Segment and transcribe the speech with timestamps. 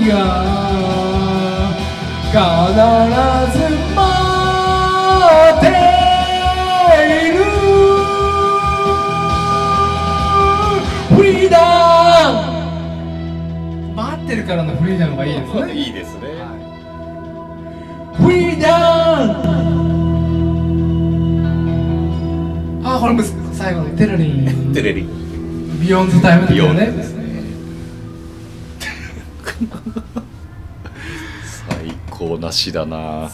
[0.00, 1.76] 君が
[2.32, 2.40] 必
[3.52, 3.58] ず
[3.94, 4.00] 待
[5.58, 5.66] って
[7.06, 7.44] いる。
[11.14, 11.56] フリーダ
[12.32, 13.94] ム。
[13.94, 15.74] 待ってるからのフリーダムがいいですね。
[15.74, 16.20] いいですね。
[18.14, 18.68] フリーダ
[19.26, 19.60] ム。
[22.82, 23.14] あこれ
[23.52, 24.72] 最後のテレリン。
[24.72, 25.06] テレリ
[25.82, 26.86] ビヨンズタイムだよね。
[26.86, 27.09] です。
[27.09, 27.09] ね
[32.50, 33.30] 話だな。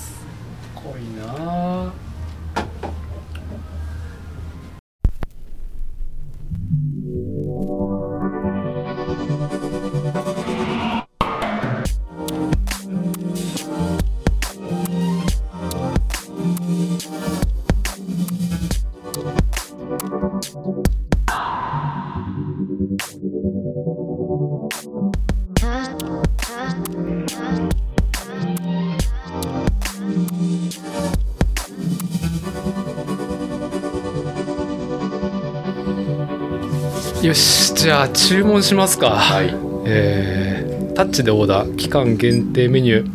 [37.86, 39.10] じゃあ注文しますか。
[39.10, 39.54] はい。
[39.86, 43.10] えータッチでオーダー期間限定メニュー。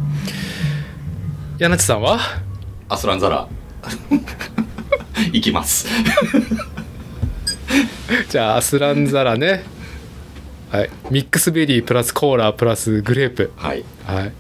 [1.59, 2.19] 柳地さんは？
[2.88, 3.50] アスランザラ。
[5.33, 5.89] 行きます。
[8.30, 9.66] じゃあアスランザラね。
[10.69, 10.89] はい。
[11.09, 13.52] ミックスベリープラスコーラプラスグレープ。
[13.58, 14.31] はい、はい。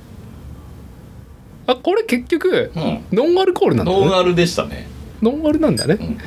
[1.67, 3.99] あこれ結局うん、ノンアルコールなんだね。
[3.99, 4.87] ノンアルでしたね、
[5.21, 5.97] ノンアルなんだね。
[5.99, 6.17] うん、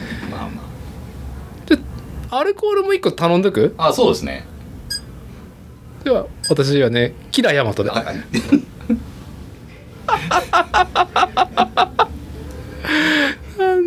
[2.37, 3.75] アルコールも1個頼んどく？
[3.79, 4.45] ああそうですね。
[6.03, 7.91] では私はねキラヤマトで。
[7.91, 8.17] はい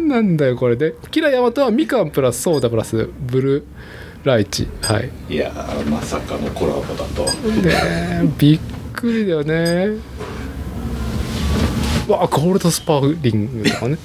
[0.08, 0.96] なんだよこれで。
[1.12, 3.66] キラヤマトはみかんプラスソーダプラスブルー
[4.24, 4.68] ライチ。
[4.82, 5.12] はい。
[5.30, 7.26] いやーまさかのコラボだと。
[7.62, 8.60] ねびっ
[8.94, 9.98] くりだよね。
[12.08, 13.98] わあゴールドスパーリングとかね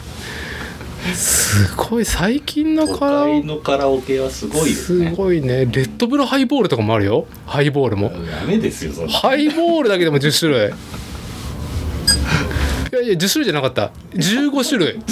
[1.15, 5.11] すごい最近の都カラオ会のカラオケはすごいですね。
[5.11, 5.65] すごいね。
[5.65, 7.27] レッドブルハイボールとかもあるよ。
[7.45, 8.11] ハイボールも。
[8.11, 10.69] ダメですよそハイボールだけでも10種類。
[10.69, 10.71] い
[12.95, 13.91] やいや10種類じゃなかった。
[14.13, 15.03] 15種類。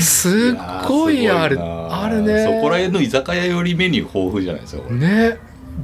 [0.00, 0.32] すっ
[0.86, 1.58] ごいある。
[1.60, 2.44] あるね。
[2.44, 5.38] そこら辺の居酒屋よりメニュー豊富じゃないですかね。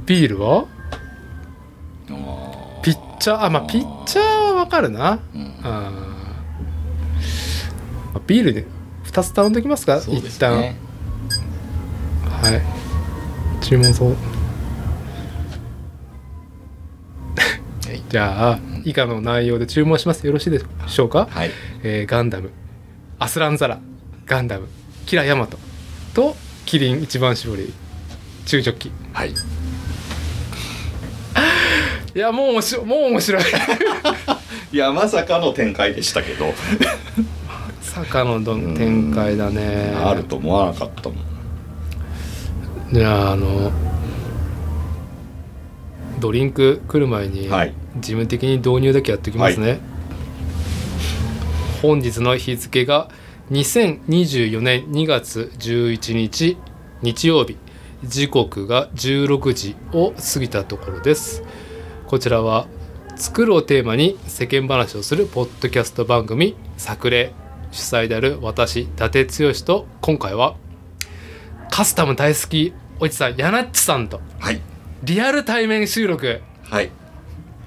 [0.05, 0.65] ビールは？
[2.81, 5.19] ピッチャーあまあピッチャーはわかるな。
[5.35, 5.53] うん
[8.27, 8.65] ビールで
[9.05, 10.01] 2つ頼んできますか？
[10.01, 10.53] そうで一旦。
[10.55, 10.75] すね
[12.41, 12.61] はい。
[13.65, 14.09] 注文そう。
[14.09, 14.15] は
[17.93, 18.01] い。
[18.09, 20.25] じゃあ以下の内容で注文します。
[20.25, 21.51] よろしいでしょうか、はい。
[21.83, 22.49] えーガンダム。
[23.19, 23.79] アスランザラ。
[24.25, 24.67] ガンダム。
[25.05, 25.57] キラヤマト。
[26.13, 27.73] とキリン一番搾り。
[28.45, 28.91] 中ジョッキ。
[29.13, 29.31] はい。
[32.15, 33.43] いやもう面白いもう面白い。
[34.71, 36.53] いやまさかの展開でしたけど
[38.05, 39.93] 坂のどん展開だね。
[39.95, 41.19] あると思わなかったもん。
[42.93, 43.71] じゃああの
[46.19, 47.73] ドリンク来る前に、はい。
[47.97, 49.79] 事務的に導入だけやっておきますね、
[51.81, 53.09] 本日の日付が
[53.51, 56.57] 2024年2月11日
[57.01, 57.57] 日曜日。
[58.05, 61.43] 時刻が16時を過ぎたところです。
[62.07, 62.67] こちらは
[63.17, 67.33] 作るをテーマに世間話をするポッドキャスト番組作例
[67.71, 70.55] 主催である私伊達剛と今回は
[71.69, 74.61] カスタム大好きおじさんヤナッチさんとはい。
[75.03, 76.91] リアル対面収録はい。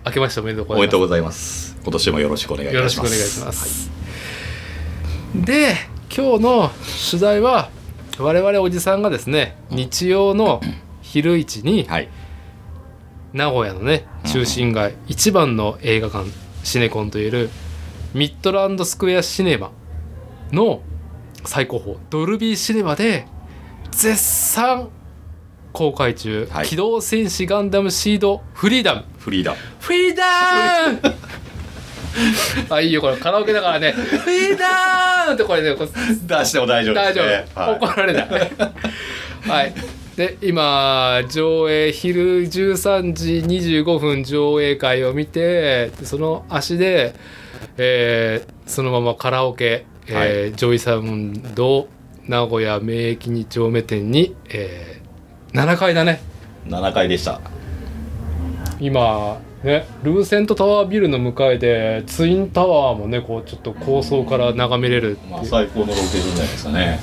[0.04, 0.78] 明けましておめでとうございます。
[0.78, 1.76] おめでとうございます。
[1.82, 2.90] 今年もよろしくお願いします。
[2.90, 3.90] しくお願いします。
[5.34, 5.76] で
[6.14, 6.70] 今日の
[7.10, 7.70] 取材は
[8.18, 10.60] 我々おじさんがですね日曜の
[11.00, 12.08] 昼市にはい、
[13.32, 16.28] 名古屋のね中心街一番の映画館
[16.64, 17.50] シネコンといえる
[18.12, 19.70] ミッドランドスクエアシネマ
[20.52, 20.82] の
[21.44, 23.26] 最高峰ドルビーシネマで
[23.90, 24.88] 絶賛
[25.72, 26.66] 公開中「はい。
[26.66, 31.14] 機動戦士ガンダムシードフリーダム」フリーダムフリーダム
[32.68, 33.92] あいいよこれカラオケだからね。
[33.92, 38.28] フリーダムってこれねこう出しても大丈夫です大丈ね夫、怒られない。
[39.48, 39.74] はい。
[40.16, 47.14] で今上映昼13時25分上映会を見てでその足で、
[47.78, 51.88] えーそのままカラオケ、えージョイサウンド
[52.26, 55.02] 名古屋名駅2丁目店に、えー
[55.54, 56.22] 7階だね。
[56.66, 57.40] 7階でした。
[58.80, 66.98] 今ねルーセントタワービルの向かいでツインタワーもねこうちょっと高層から眺めれるまあ最高のロケーションじゃないですかね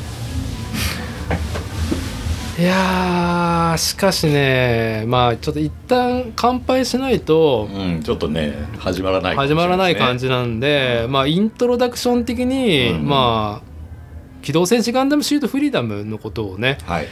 [2.60, 13.70] いいやーしかしねまあちょっと一旦乾杯しないとうんちょっとね始まらないかもし始まらない感じなんで、まあイントロダクション的に、うんまあ
[14.44, 17.08] 「機動戦士ガンダムシードフリーダム」のことをねはい。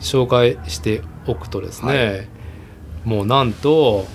[0.00, 2.28] 紹介しておくとですね、
[3.04, 4.06] はもうなんと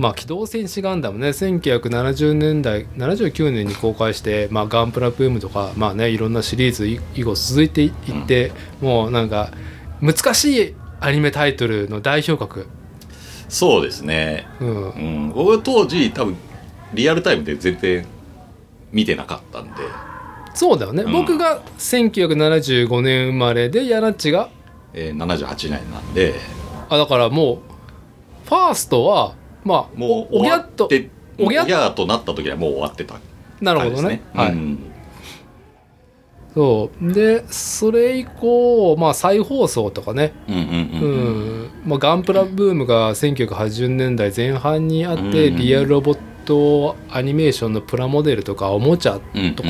[0.00, 7.92] まあ機動戦士ガンダムね1970年代79年に公開して、まあ、ガンプラブームとかまあねいろんなシリーズ以以後続いていっ
[8.26, 9.52] て、もうなんか
[10.00, 12.66] 難しいアニメタイトルの代表格、
[13.50, 14.46] そうですね。
[14.60, 14.90] うん。
[14.90, 15.32] う、ん。
[15.32, 16.36] 僕当時多分
[16.94, 18.06] リアルタイムで全然
[18.92, 19.74] 見てなかったんで。
[20.54, 21.12] そうだよね、うん。
[21.12, 24.48] 僕が1975年生まれでヤナッチが
[24.94, 26.34] えー、78年なんで。
[26.88, 27.58] あだからもう
[28.48, 29.34] ファーストは
[29.64, 30.88] まあもうおおぎゃっと
[31.38, 33.18] おぎゃとなった時にはもう終わってた
[33.60, 34.22] なるほどね。
[34.34, 34.90] はい、うん
[36.54, 37.12] そう。
[37.12, 41.62] でそれ以降、まあ、再放送とかね、ううんうんうん。
[41.66, 41.70] ん。
[41.86, 49.68] まあ、ガンプラブームが1980年代前半にあって、うんリアルロボットアニメーションのプラモデルとかおもちゃ、うんとか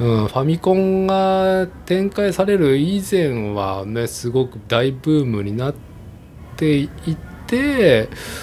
[0.00, 5.74] うん、ファミコンが展開される以前はねすごく大ブームになっ
[6.56, 7.33] ていて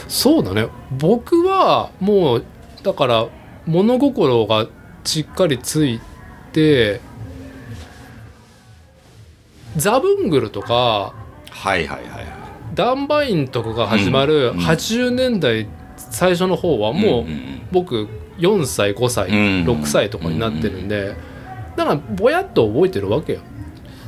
[0.08, 0.68] そうだね。
[0.92, 2.46] 僕はもう
[2.84, 3.28] だから
[3.66, 4.68] 物心が
[5.04, 6.00] しっかりつい
[6.54, 7.00] て
[9.78, 11.14] ザブングルとか
[11.50, 12.26] はいはいはいはい。
[12.74, 15.68] ダンバインとかが始まるうん80年代
[15.98, 17.26] 最初の方はもう
[17.72, 18.08] 僕
[18.40, 21.16] 4歳5歳うん6歳とかになってるんで
[21.76, 23.40] だからぼやっと覚えてるわけよ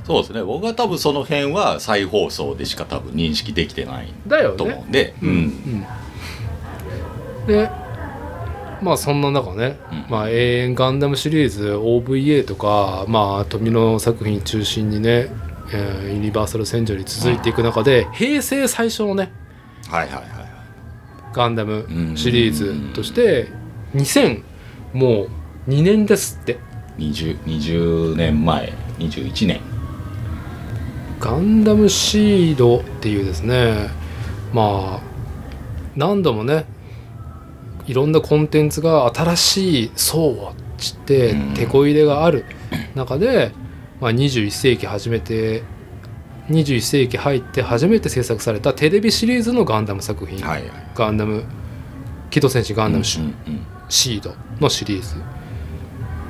[0.06, 0.44] そうですね。
[0.44, 5.86] 僕は多分その辺は再放送でしか多分認識できてないと思だよねうんで、うんうん。
[7.48, 7.70] で
[8.82, 10.06] まあそんな中ね「うん。
[10.10, 15.30] まあ、永遠ガンダム」シリーズ OVA とかまあ富野作品中心にね、
[15.72, 19.32] えーユニバーサル・センチュリー続いていく中で平成最初のね
[19.90, 20.24] はいはいはい
[21.34, 21.86] ガンダム
[22.16, 23.48] シリーズとして
[23.96, 24.42] 2000
[24.94, 25.28] も
[25.68, 26.58] う2年ですって。
[27.00, 28.72] 20, 20年前。
[29.00, 29.60] 21年
[31.24, 33.88] ガンダムシードっていうですね
[34.52, 35.02] まあ
[35.96, 36.66] 何度もね
[37.86, 41.54] いろんなコンテンツが新しい層を知ってうん。
[41.54, 42.44] 手こ入れがある
[42.94, 43.54] 中で、
[44.02, 45.64] まあ、21世紀初めて
[46.50, 50.72] 21世紀入って初めて制作されたテレビシリーズのガンダム作品、はいはい。
[50.94, 51.46] ガンダム
[52.32, 55.16] 機動戦士ガンダムシードのシリーズ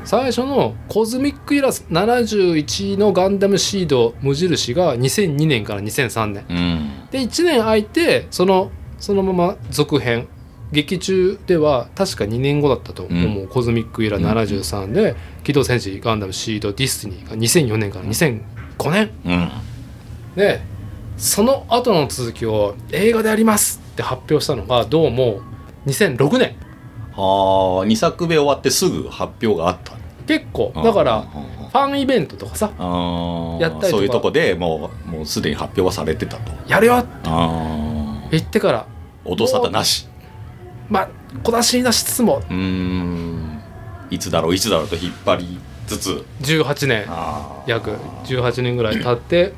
[0.06, 7.10] 最初のコズミックイラ71のガンダムシード無印が2002年から2003年うんうん。
[7.12, 10.28] で1年空いてそのそのまま続編。
[10.72, 13.48] 劇中では確か2年後だったと思う、うん。
[13.48, 15.16] コズミックイラ73で
[15.46, 19.12] 「機動戦士ガンダムシードディスティニー」が2004年から2005年。
[19.24, 19.50] うん。
[20.36, 20.62] で
[21.16, 25.42] その後の続きを映画でやりますって発表したのがどうも
[25.86, 26.56] 2006年
[27.16, 29.94] ああ2作目終わってすぐ発表があった。
[30.26, 32.72] 結構だからうんファンイベントとかさ
[33.60, 33.88] やったりとか。
[33.88, 36.52] そういうとこでもうもうすでに発表はされてたと。
[36.68, 37.10] やるよって。
[37.26, 38.80] あ言ってから。
[38.80, 38.86] あ
[39.26, 40.08] 音沙汰なし。
[40.90, 41.10] まあ
[41.44, 42.44] 小出しに出しつつも。
[42.50, 43.62] うーん。
[44.12, 46.24] いつだろういつだろうと引っ張りつつ。
[46.42, 47.06] 18年。
[47.66, 49.54] 約18年ぐらい経って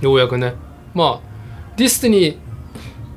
[0.00, 0.54] ようやくね。
[0.94, 1.26] まあ
[1.76, 2.38] ディスティニー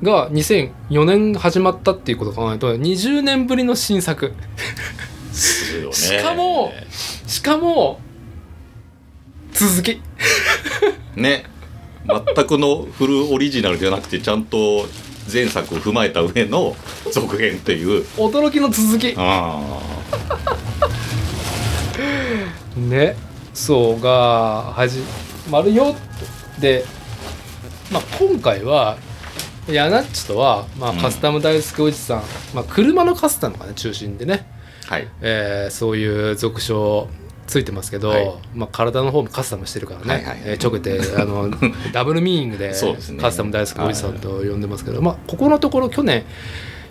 [0.02, 4.32] が2004年始まったっていうことを考えると20年ぶりの新作。
[5.32, 6.72] しかも
[7.26, 8.00] しかも
[9.52, 10.00] 続き。
[11.16, 11.44] ね。
[12.06, 14.86] 全くのフルオリジナルじゃなくてちゃんと
[15.30, 16.74] 前作を踏まえた上の
[17.12, 18.04] 続編っていう。
[18.16, 19.14] 驚きの続き。
[19.16, 19.60] あ
[22.76, 23.16] ね。
[23.52, 25.00] そうが始
[25.50, 25.94] まるよ
[26.60, 26.84] で、
[27.92, 28.96] まあ、今回は
[29.68, 30.98] ヤナッチとは、まあ、うん。
[30.98, 32.22] カスタム大好きおじさん、
[32.54, 34.46] まあ、車のカスタムがね中心でね、
[34.88, 35.08] あはい。
[35.20, 37.08] えーそういう俗称
[37.46, 38.32] ついてますけど、はい。
[38.54, 40.42] まあ、体の方もカスタムしてるからね、はいはいはい。
[40.46, 41.50] えーちょけてあの
[41.92, 43.20] ダブルミーニングでそうですね。
[43.20, 46.24] カスタム大好きおじさんと呼んでますけど、まあ、ここのところ去年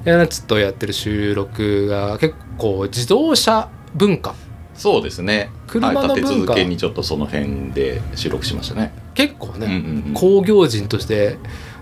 [0.05, 4.35] ヤナッチとやってる収録が結構自動車文化。
[4.75, 5.49] そうですね。
[5.67, 6.27] 車の文化。
[6.29, 8.93] 続けにちょっとその辺で収録しましたね。
[9.13, 10.13] 結構ね、うんうんうん。
[10.13, 11.37] 工業人として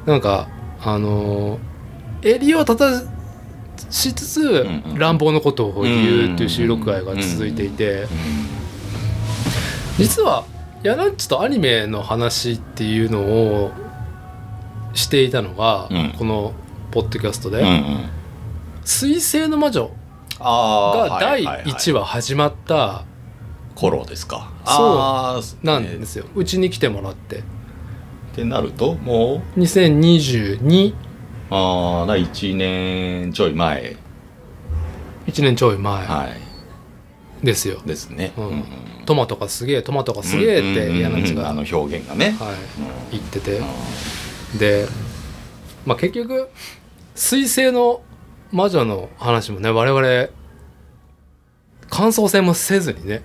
[0.08, 0.48] なんか
[0.84, 1.60] あのー
[2.24, 3.02] 襟を立た
[3.92, 4.98] しつつ、んうん。
[4.98, 8.08] 乱暴のことを言うっていう収録会が続いていて、
[9.98, 10.44] 実は
[10.84, 13.72] ヤナッチとアニメの話っていうのを
[14.94, 16.14] していたのが、うん。
[16.18, 16.54] この
[16.92, 17.74] ポッドキャストでうんうん。
[17.74, 18.10] うん
[18.84, 19.92] 「水星の魔女」
[20.40, 23.04] あが第1 1話始まった
[23.76, 24.50] 頃ですか。
[24.66, 26.26] そうなんですよ。
[26.36, 27.44] うちに来てもらって
[28.38, 30.96] ってなるとも2022う
[31.50, 33.96] ああな1年ちょい前。
[35.26, 36.06] 1年ちょい前。
[36.06, 36.28] は
[37.42, 37.46] い。
[37.46, 38.64] ですよ、ですね、うん。
[39.06, 43.60] トマトがすげえトマトがすげえって柳地が、あの表現がね、はい、言ってて。
[44.56, 44.88] うで、
[45.86, 46.50] まあ、結局
[47.16, 48.02] 彗星の
[48.52, 50.30] 魔女の話もね我々
[51.90, 53.24] 感想戦もせずにね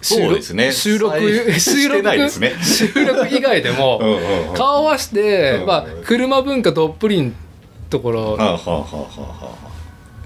[0.00, 0.72] そうですね。
[0.72, 2.28] 収録再収録ね。
[2.62, 4.00] 収録以外でも
[4.54, 7.34] 顔合わせて、うんまあ、車文化どっぷりん
[7.90, 8.38] ところ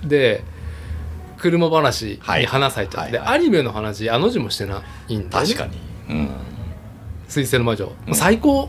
[0.05, 0.45] で
[1.39, 3.29] 車話に話されちゃって、はいはい。
[3.29, 5.79] はいアニメの話あの字もしてないんで、ね、確かに、
[6.11, 6.29] うん、
[7.29, 8.15] 彗星の魔女、うん。
[8.15, 8.69] 最高。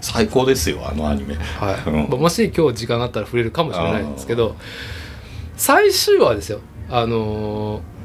[0.00, 1.34] 最高ですよあのアニメ。
[1.34, 4.54] はい、もし今日時間があったら触れるかもしれないんですけど
[5.56, 6.60] 最終話ですよ。
[6.88, 7.97] あのー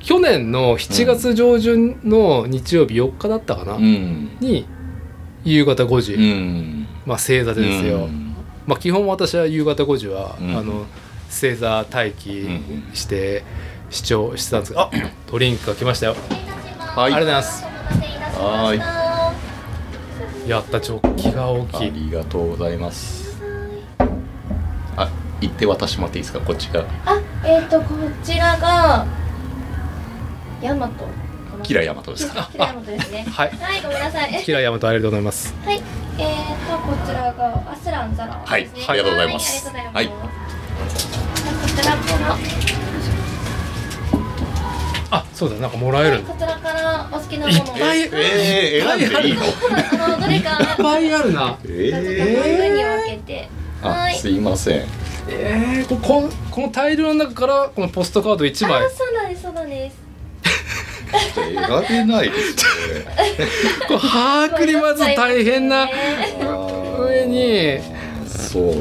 [0.00, 4.36] 去年の7月上旬の日曜日4日だったかな、うん。
[4.40, 4.66] に
[5.44, 6.86] 夕方5時、うん。
[7.06, 8.34] まあ正座でですよ、うん。
[8.66, 10.56] まあ基本私は夕方5時は、うん。
[10.56, 10.86] あの
[11.28, 12.46] 正座待機
[12.94, 13.44] して
[13.90, 14.72] 視聴してたんです。
[14.72, 14.90] が、あ
[15.30, 16.16] ドリンクが来ましたよ、
[16.78, 17.12] はい。
[17.14, 17.64] ありがとうございます。
[17.64, 19.34] は
[20.46, 21.92] やったジョッキが大あきい。
[21.92, 23.36] りがとうございます。
[24.96, 25.08] あ
[25.40, 26.40] 行って渡してもらっていいですか？
[26.40, 26.84] こっちが。
[27.04, 29.06] あ、えっ、とこちらが
[30.62, 31.04] ヤマト。
[31.64, 32.48] キラヤマトですか？
[32.52, 33.24] キラヤマトですね。
[33.30, 34.42] はいはい、ごめんなさい。
[34.44, 35.82] キラヤマトありがとうございますはい、
[36.18, 36.26] えー
[36.70, 38.46] とこちらがアスランザラですね。
[38.46, 40.06] はいありがとうございますはい。
[40.06, 40.12] こ
[41.76, 41.98] ちらか
[42.28, 42.36] ら、
[45.10, 47.76] あそうだなんかもらえるこちらからお好きなものを。
[47.76, 49.42] いっぱいえー、選んでいいの？
[50.04, 53.48] あのどれかいっぱいあるなえこういう風に分けて。
[53.82, 54.14] はい。
[54.14, 54.86] あすいません
[55.30, 60.07] えー、ここんこの大量の中からこのポストカード1枚あ、そうなんです、そうなんです。
[61.10, 62.48] 選べないです
[62.88, 63.06] よね
[63.86, 65.88] これ把握にまず大変な
[66.98, 67.80] 上に。
[68.26, 68.74] そう。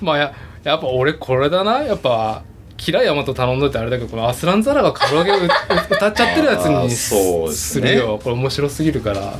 [0.00, 1.80] まあややっぱ俺これだな。
[1.82, 2.42] やっぱ
[2.76, 5.54] キラヤマト頼んどいてあれだけどこのアスランザラがカラオケを歌
[5.96, 7.88] 歌っちゃってるやつにそうですね。
[7.88, 8.20] するよ。
[8.22, 9.34] これ面白すぎるから。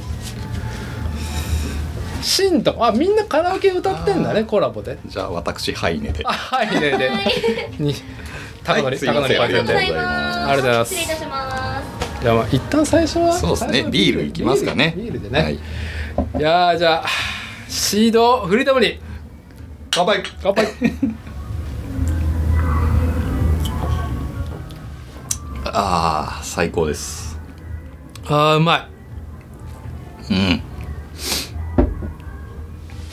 [2.22, 4.98] シンとあみんなカラオケ歌ってんだねコラボで。
[5.06, 6.22] じゃあ私ハイネで。
[6.24, 7.10] あ はいねで
[7.78, 7.94] に
[8.62, 9.42] 高ありがとうございます。
[9.42, 10.94] ありがとうございます。
[10.94, 11.71] 失礼いたします。
[12.22, 13.82] じゃあまあ一旦最初はそうですね。
[13.90, 14.94] ビールいきますかね。
[14.96, 15.54] ビールでね、はい。
[15.56, 15.58] い、
[16.40, 17.06] やーじゃあ
[17.68, 19.00] シードフリーダムに。
[19.90, 20.22] 乾杯。
[20.40, 20.68] 乾杯。
[25.74, 27.36] ああ最高です。
[28.26, 28.88] あーうま
[30.30, 30.36] うん。
[30.36, 30.62] い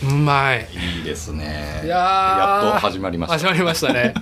[0.04, 0.68] うまい。
[0.98, 1.82] いいですね。
[1.84, 3.40] いやーやっと始まりました。
[3.40, 4.14] 始まりましたね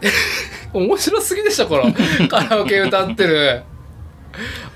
[0.72, 1.92] 面白すぎでしょこの。
[2.28, 3.62] カラオケ歌ってる。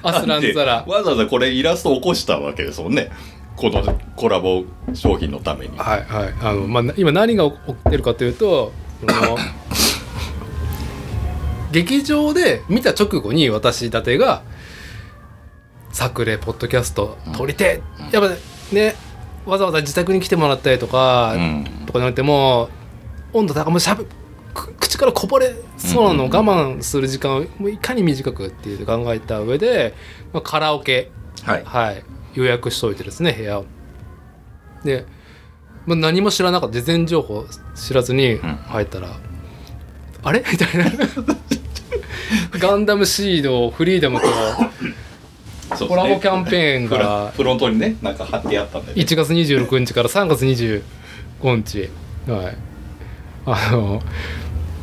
[0.03, 0.85] アスランザラ。
[0.87, 3.11] わざわざこれイラスト起こしたわけですもんね。
[3.57, 3.83] この
[4.17, 5.79] コラボ商品のために。
[5.79, 6.35] はいはい。
[6.41, 9.39] あの、まあ、今何が起きてるかというとこの
[11.71, 14.43] 劇場で見た直後に私伊達が
[15.93, 18.35] 「作例ポッドキャスト撮りてえ」やっぱ
[18.75, 18.95] ね
[19.45, 21.65] わざわざ自宅に来てもらったりとか、うん。
[21.87, 22.69] とかになっても
[23.33, 24.22] 温度高もうしゃべく
[24.55, 29.95] 口からこぼれそうなのを我慢する時間をいかに短くっていう考えた上で、
[30.33, 31.11] まあ、カラオケ
[31.43, 31.65] はい。
[31.65, 32.05] はい、
[32.35, 33.65] 予約しといてですね部屋を。
[34.85, 35.07] で、
[35.87, 36.81] まあ、何も知らなかった。
[36.81, 38.39] 事前情報知らずにん。
[38.39, 39.09] 入ったら
[40.23, 40.45] 「あれ?
[40.51, 40.85] 」みたいな。
[42.59, 44.33] ガンダムシードフリーダムとね。
[45.89, 50.83] コラボキャンペーンがフロントにねなんか貼ってあったんで、ね、1月26日から3月25
[51.57, 51.89] 日
[52.31, 52.57] はい
[53.47, 54.01] あの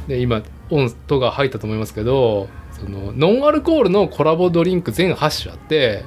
[0.08, 6.04] で今音とが入ったと思いますけどそのノンアルコールのコラボドリンク全8種あって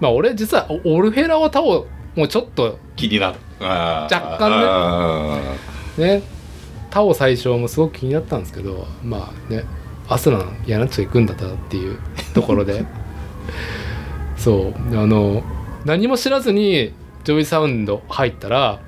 [0.00, 3.38] まあ俺実はオオルフェラムタオもうちょっと気になる。
[3.60, 4.56] 若干ね。
[4.66, 5.54] あ
[5.98, 6.22] ね。
[6.90, 9.64] タオ最初もすごく気になったんですけどまあね
[10.08, 11.98] アスランやなっちゃ行くんだったらっていう
[12.34, 12.84] ところで。
[14.36, 14.98] そう。
[14.98, 15.42] あの
[15.84, 16.92] 何も知らずに
[17.24, 18.80] ジョイサウンド入ったら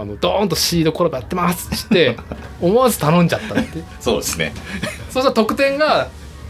[0.00, 2.16] あのドーンとシードコラボやってますって
[2.60, 3.78] 思わず頼んじゃったって。
[3.78, 4.52] ーそうですね、
[5.10, 6.08] そしたら得点が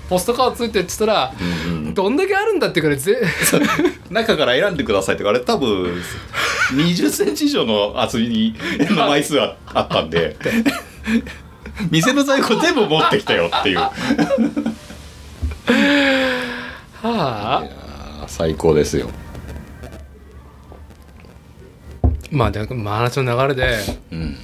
[0.08, 1.32] ポストカードついてるっつったら
[1.66, 3.16] うんうんどんだけあるんだってからぜ
[4.10, 6.02] 中から選んでくださいとかあれ多分
[6.74, 10.36] 20センチ以上の厚みにの枚数ああったんで
[11.90, 13.78] 店の在庫全部持ってきたよっていう。
[17.02, 17.64] はあ。
[18.26, 19.08] 最高ですよ
[22.30, 23.78] まあでまあ話の流れで
[24.10, 24.36] うん。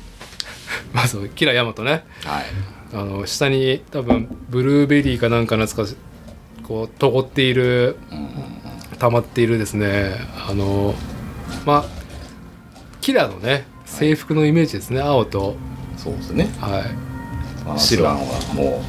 [0.93, 2.45] まずキラヤマトねはい。
[2.95, 5.85] あの下に多分ブルーベリーかなんかのやつか
[6.63, 8.29] こうとごっているうん。
[8.99, 10.13] 溜まっているですね。
[10.49, 10.95] あの
[11.67, 11.85] まあ
[13.01, 15.57] キラのね制服のイメージですね、青と。
[15.97, 16.49] そうですね。
[16.61, 17.65] はい。
[17.65, 18.05] まあ白。
[18.05, 18.15] は
[18.55, 18.83] も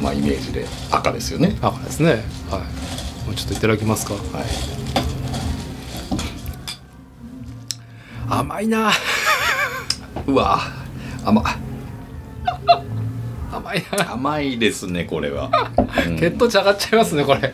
[0.00, 1.56] うまあイメージで赤ですよね。
[1.60, 2.22] 赤ですね。
[2.50, 3.26] はい。
[3.26, 4.14] もうちょっといただきますか。
[4.14, 5.19] はい
[8.30, 8.92] 甘いな。
[10.26, 10.60] うわ。
[11.24, 11.42] 甘。
[13.52, 14.12] 甘いな。
[14.12, 15.50] 甘いですねこれは、
[16.06, 16.16] うん。
[16.16, 17.52] 血糖値上がっちゃいますねこれ。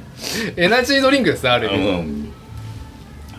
[0.57, 2.33] エナジードリンクですねある意味、うん。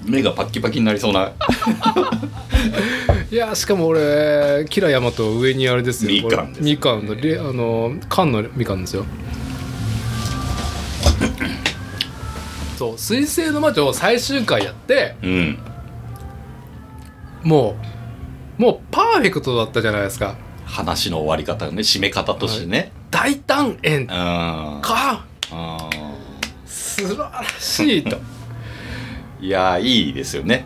[0.06, 1.32] 目がパッキパキになりそうな。
[3.30, 6.12] いやしかも俺キラヤマト上にあれですよ。
[6.12, 9.06] みかんですこれみかんのレあの缶のみかんですよ。
[12.80, 15.60] そう「水星の魔女」最終回やってうん
[17.44, 17.76] も
[18.58, 20.36] うもうパーフェクトだったじゃないですか。
[20.66, 24.10] 話の終わり方ね締め方としてね、大胆円うん。
[24.10, 25.26] あか。
[25.52, 25.90] あ
[26.66, 28.18] 素晴らしいと。
[29.40, 30.66] いやいいですよね。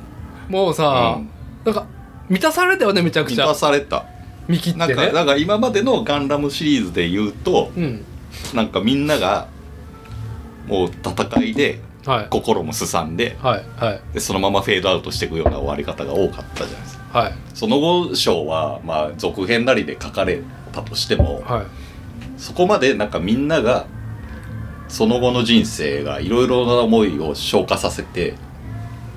[0.50, 1.30] もうさ、うん。
[1.66, 1.86] なんか
[2.30, 4.06] 満たされたよねめちゃく満たちゃされた。
[4.48, 4.88] 見切ってね。
[4.88, 8.06] なんかなんか今までのガンダムシリーズで言うとうん。
[8.54, 9.48] なんかみんなが
[10.68, 12.28] もう戦いではい。
[12.30, 14.02] 心もすさんではいはい。
[14.14, 17.20] でそのままフェードアウトしていくような終わり方が多かったじゃないですか。
[17.20, 17.34] はい。
[17.54, 20.42] その後章はまあ続編なりで書かれ
[20.72, 21.66] たとしてもはい。
[22.38, 23.86] そこまでなんかみんなが
[24.88, 28.34] その後の人生がいろいろな思いを消化させて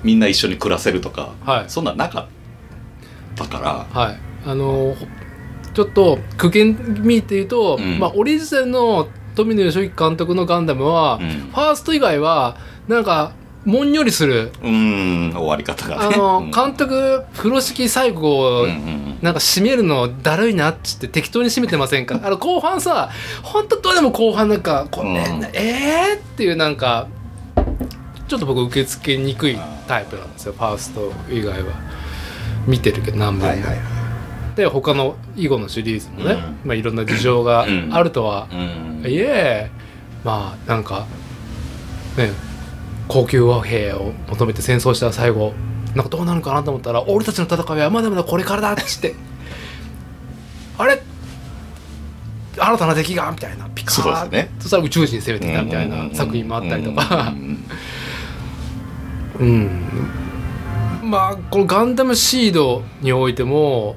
[0.03, 1.65] みんな一緒に暮らせるとか、はい。
[1.69, 3.59] そんなんなかったか
[3.93, 4.19] らはい。
[4.45, 5.07] あのー
[5.73, 7.99] ちょっと苦言見て言うと、うん。
[7.99, 11.29] まあオリジナルの富野義行監督のガンダムは、うん。
[11.29, 12.55] ファースト以外は
[12.87, 13.31] なんか
[13.65, 14.51] もんよりする。
[14.61, 16.09] うーん終わり方が。
[16.09, 16.51] ねあの、うん。
[16.51, 22.19] 監督風呂敷最後、うんうんなんか締めるのだるいなっつって適当に締めてませんか？
[22.23, 23.09] あの後半さ
[23.41, 27.07] 本当どうでも後半なんかこう、んえーっていうなんか
[28.27, 31.69] ちょっと僕受け付けにくいタイプなんですよファースト以外は。
[32.67, 33.77] 見てるけど何本も、はいはい
[34.55, 36.39] で他の囲碁のシリーズもね、うん。
[36.65, 39.11] まあ、いろんな事情がうんあるとは、うん。
[39.11, 39.69] いえ
[40.23, 41.05] まあなんか
[42.17, 42.31] ね
[43.07, 45.53] 高級和平を求めて戦争した最後
[45.95, 49.15] なんかどうなるかなと思ったら俺たちの戦いはまだまだこれからだっつって。
[50.77, 51.01] あれ？
[52.57, 53.31] 新たな敵が？
[53.31, 53.69] みたいな。
[53.69, 54.51] ピカーそうですね。
[54.59, 57.33] そしたら宇宙人攻めてきたみたいな作品もあったりとか。
[59.39, 59.49] うん。
[61.01, 61.09] うん。
[61.09, 63.95] まあこのガンダムシードにおいても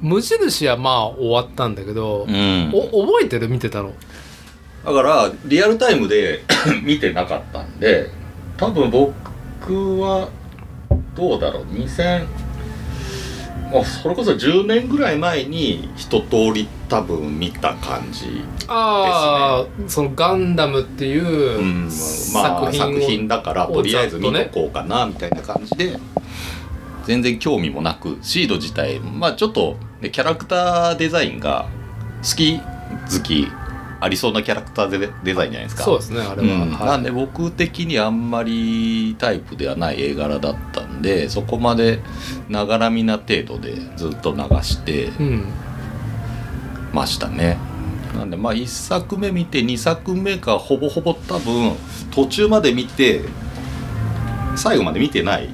[0.00, 2.70] 無印はまあ終わったんだけど、うん。
[2.72, 3.48] お覚えてる？
[3.48, 3.92] 見てたの。
[4.84, 6.44] だからリアルタイムで
[6.84, 8.10] 見てなかったんで
[8.60, 10.28] 多分僕は
[11.16, 11.64] どうだろう。
[11.64, 12.26] 2000
[13.70, 21.84] もうそれこそ10年ぐらい前に一通り多分見た感じ、ああ、そのガンダムっていううん、
[22.34, 25.96] まあ作品だからをとりあえず見とこうかなみたいな感じで
[27.04, 31.68] 全然興味もなくシード自体まあちょっと、ね、キャラクターデザインが
[32.22, 33.46] 好き好き
[34.00, 35.84] ありそうなキャラクターデデザインじゃないですか。
[35.84, 36.70] そうですねあれは、うん。
[36.70, 36.86] はい。
[36.86, 42.00] なんで僕的にあんまりタイプではない絵柄だったんでそこまで
[42.48, 45.44] ながらみな程度でずっと流してうん
[46.92, 47.58] ましたね。
[48.16, 51.76] なんでまあ1作目見て2作目がほぼほぼ多分
[52.10, 53.22] 途中まで見て
[54.56, 55.48] 最後まで見てない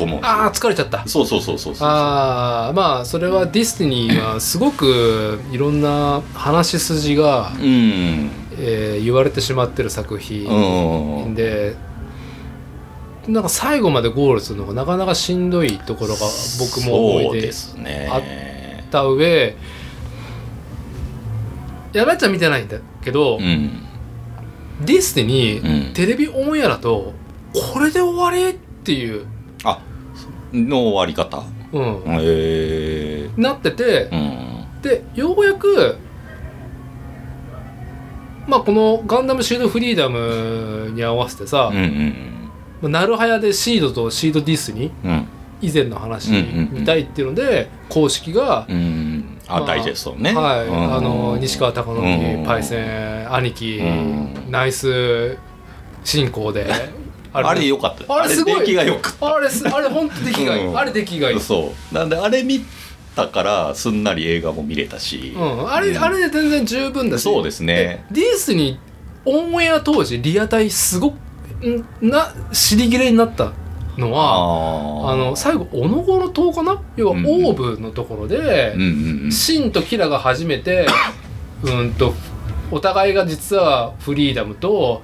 [0.00, 0.36] と思うんですよ。
[0.36, 1.06] ああ疲れちゃった。
[1.06, 1.88] そうそうそうそうそう。
[1.88, 8.30] ああまあそれはディスティニーはすごくいろんな話し筋が、うん。
[8.62, 11.74] えー言われてしまってる作う品んで、
[13.26, 16.20] なんか最後までゴールするのがなかなかしんどいところが
[16.58, 18.08] 僕も思いですね。
[18.12, 18.22] あっ
[18.90, 19.56] た上
[21.94, 23.82] やばっちゃん見てないんだけど、うん。
[24.84, 25.94] ディスティニー、うん。
[25.94, 27.14] テレビオンエアだと
[27.72, 29.39] これで終わりっていう、あ
[30.52, 31.42] の終わり方？
[31.72, 32.02] うん。
[32.06, 33.30] へえ。
[33.36, 34.82] なってて、うん。
[34.82, 35.96] でようやく
[38.48, 42.14] まあこの「ガンダムシードフリーダム」に合わせてさうんう、ん
[42.80, 45.26] まあなるはやでシードとシードディスにうん。
[45.62, 46.80] 以前の話うんうんうん。
[46.80, 49.38] 見たいっていうので公式が、うん。
[49.46, 50.32] あ、まあダイジェストね。
[50.32, 50.94] はい、うん。
[50.96, 52.42] あの西川貴うん。
[52.42, 54.50] 教パイセン兄貴、うん。
[54.50, 55.36] ナイス
[56.02, 56.66] 進行で
[57.32, 58.12] ああれよかった。
[58.14, 58.60] あれすごい。
[58.60, 60.78] 出来がよかっあれすあれ本当出来がいい、うん。
[60.78, 61.36] あれ出来がいい。
[61.36, 61.94] たそう。
[61.94, 62.64] なんであれ見
[63.16, 66.02] たからすんなり映画も見れたし、うん、あれ、うん。
[66.02, 67.22] あれで全然十分だし。
[67.22, 68.04] そうですね。
[68.10, 68.78] でディースに
[69.24, 71.14] オンエア当時リアタイすごく
[71.66, 73.52] んな尻切れになった
[73.98, 76.80] のはああの最後オノゴロ島かな？
[76.96, 77.24] 要はオうん。
[77.24, 78.74] ーブのところで、
[79.30, 80.86] シンとキラが初めて
[81.62, 82.14] うんと
[82.70, 85.02] お互いが実はフリーダムと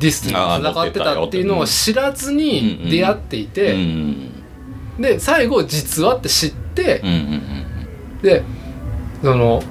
[0.00, 4.30] ディスティニーと戦ってたっていうのを知らずに出会っていて、うん。
[4.98, 7.02] で最後実はって知って
[8.22, 8.42] で
[9.22, 9.62] その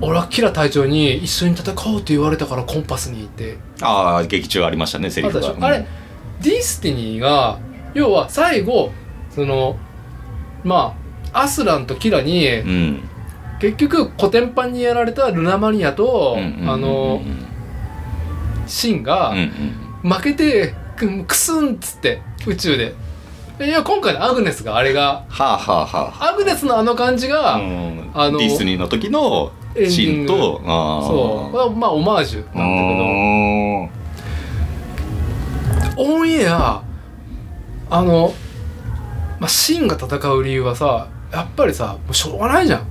[0.00, 3.58] 俺はキラ隊長に一緒に戦おうって言われたからコンパスにいて。
[3.80, 5.86] ああ劇中ありましたねセリフがあれ
[6.40, 7.58] ディスティニーが
[7.94, 8.92] 要は最後
[9.30, 9.76] その
[10.64, 10.94] ま
[11.32, 13.08] あアスランとキラにうん。
[13.60, 17.20] 結局コテンパンにやられたルナマリアとあの
[18.68, 19.38] シンがうん
[20.04, 22.94] うん負けてくクスンっつって宇宙で。
[23.60, 26.28] いや今回のアグネスがあれがはあはあはあ。
[26.32, 28.10] アグネスのあの感じが、うん。
[28.14, 31.76] あのディスティニーの時のシーンとそう。
[31.76, 32.82] まあオマージュなんだ
[35.96, 36.08] けど。
[36.10, 36.82] オンエア
[37.90, 38.32] あの、
[39.40, 42.86] まあ、シンが戦う理由はさやっぱりさもうしょうがないじゃん。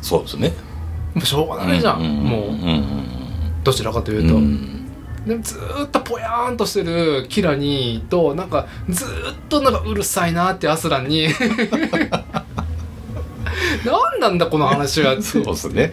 [0.00, 0.52] そうですね。
[1.14, 3.15] もうしょうがないじゃん、もううん
[3.66, 4.86] どちらかというと、うん。
[5.26, 11.26] でもずーっとぽやーんとしてるキラニーとなんかずーっとなんかうるさいなってアスランに。
[13.84, 15.14] 何なんだこの話は。
[15.14, 15.92] ってそうですね。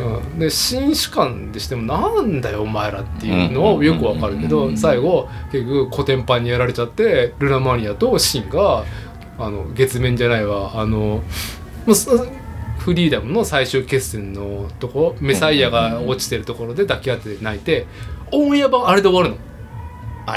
[0.00, 8.84] うん、で新主観でしてもなんだよお前らっていうのをよくわかるけど最後結局コテンパンにやられちゃってルナマニアとシンが
[9.38, 11.22] あの月面じゃないわあのも
[11.88, 12.26] うそ
[12.82, 17.86] フリーダムの最終決戦のとこメサイアが落ちてるところで抱き合って泣いて
[18.32, 19.36] オンエア版あれで終わるの。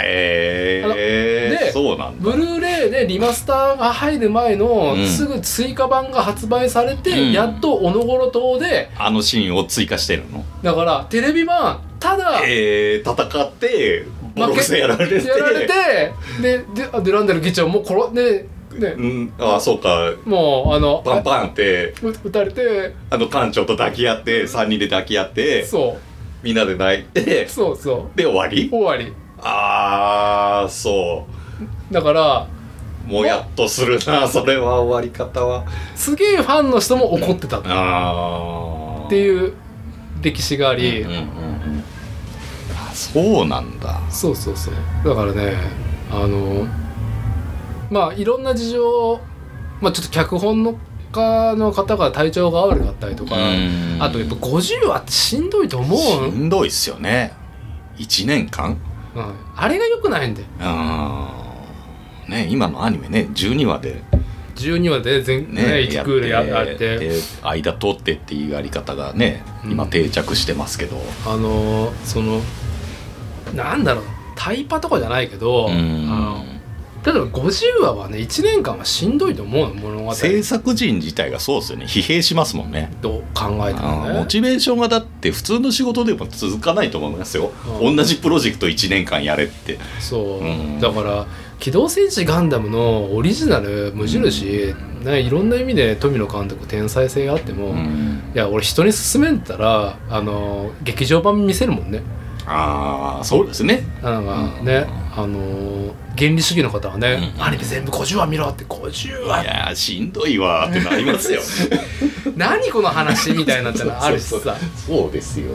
[0.01, 2.31] えあのえでそうなんだ。
[2.31, 5.08] ブルーレイでリマスターが入る前のうん。
[5.08, 7.31] すぐ追加版が発売されて、うん。
[7.31, 10.43] やっとおのごろ島であのシーンを追加してるの？
[10.63, 14.05] だからテレビ版ただえー、戦って
[14.36, 15.27] ボロクソやられて。
[15.27, 15.73] やられて
[16.41, 18.47] でであデランデル議長も殺で
[18.79, 19.33] でうん。
[19.39, 20.13] あそうか。
[20.25, 21.93] もうあのパンパンって。
[22.01, 25.97] う撃たれてあの艦長と抱き合って3人で抱き合ってそ
[26.43, 28.17] みんなで泣いてうそうそう。
[28.17, 28.69] で終わり？
[28.69, 29.13] 終わり。
[29.39, 31.27] ああそ
[31.91, 32.47] だから
[33.07, 35.65] うもやっとするなそれは終わり方は。
[35.95, 39.53] すげえファンの人も怒ってたっああうていう
[40.21, 41.83] 歴史があり、うんうんうんうん。
[42.75, 44.01] あそうなんだ。
[44.09, 44.73] そうそうそう。
[45.07, 45.53] だからね
[46.09, 46.65] あの
[47.89, 49.19] まあいろんな事情
[49.81, 50.77] まあちょっと脚本の
[51.11, 53.97] 家の方が体調が悪かったりとかうん。
[53.99, 57.33] あとやっぱ50話ってしんどいと思う、しんどいっすよね。
[57.97, 58.77] 1年間。
[59.15, 60.63] うん、あれが良くないんだよう
[62.29, 64.01] んね今のアニメね12話で。
[64.55, 69.89] 12話で全ねね1クールややってで間取ってっていうやり方がね今うん。
[69.89, 70.97] 定着してますけど。
[71.25, 72.41] あのその
[73.53, 74.03] なんだろう
[74.35, 75.73] タイパとかじゃないけど、うん。
[76.11, 76.45] あの
[77.05, 80.13] 例えば50話はね1年間はしんどいと思うの物語。
[80.13, 81.85] 制作陣自体がそうですよね。
[81.85, 82.91] 疲弊しますもんね。
[83.01, 84.19] と考えたらね。
[84.19, 87.95] モチベーションがだって普通の仕事でも続かないと思いますよ、うん。
[87.95, 89.77] 同じプロジェクト1年間やれって。
[89.99, 90.79] そう、うん。
[90.79, 91.27] だから
[91.59, 98.21] 「機動戦士ガンダム」のオリジナル無印、ね、いろんな意味で富野監督天才性があっても、いうん。
[98.33, 102.01] や俺人に勧めたらあの劇場版見せるもんね。
[102.47, 103.83] ああそうですね。
[104.01, 107.43] なんかね、あの原理主義の方はね、うん。
[107.43, 109.45] アニメ全部50話見ろって50い話。
[109.45, 111.41] やーしんどいわーってなりますよ
[112.36, 114.56] 何この話みたいになったらあるしそうさ。
[114.88, 115.51] そうですよ、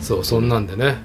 [0.00, 0.96] そうそんなんでね。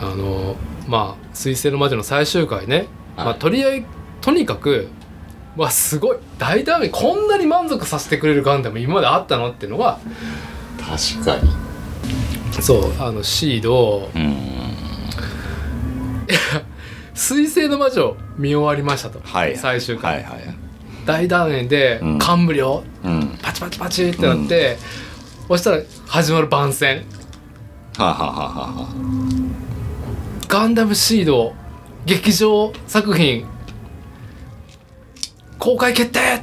[0.00, 0.10] うん。
[0.12, 0.56] あの
[0.86, 3.26] まあ「水星の魔女」の最終回ね、はい。
[3.26, 3.86] まあ、とりあえず
[4.20, 4.88] とにかく
[5.56, 6.16] わすごい。
[6.38, 9.98] 大胆にこんなに満足させてくれるガンダム今まであったのっていうのが
[10.78, 11.50] 確かに。
[12.60, 14.36] そうあのシードうん
[17.14, 19.56] 「水星の魔女」見終わりましたと、はい。
[19.56, 20.54] 最終回、はいはい。
[21.06, 22.18] 大団円でうん。
[22.18, 23.38] 感無量、うん。
[23.42, 24.78] パチパチパチってなって、
[25.48, 27.04] そしたら始まる番宣。
[27.96, 28.48] はあ、はあはあは
[28.88, 28.94] あ、
[30.48, 31.52] ガンダムシード
[32.06, 33.44] 劇場作品
[35.58, 36.42] 公開決定！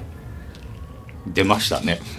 [1.26, 2.00] 出ましたね。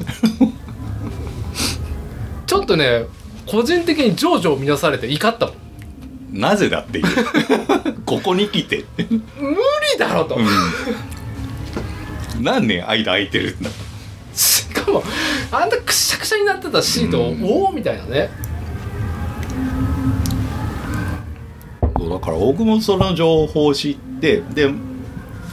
[2.46, 3.04] ちょっとね
[3.46, 5.54] 個人的に情緒を乱されて怒ったもん
[6.30, 7.04] なぜだっていう。
[8.04, 9.04] ここに来て、無
[9.92, 10.40] 理だろと、う
[12.40, 13.56] ん、何年間空いてる？
[13.56, 13.70] んだ
[14.34, 15.02] しかも
[15.50, 17.44] あんなくしゃくしゃになってたシートを、うん。
[17.44, 18.30] おおみたいなね。
[21.96, 24.68] そうだから僕もその情報を知ってで、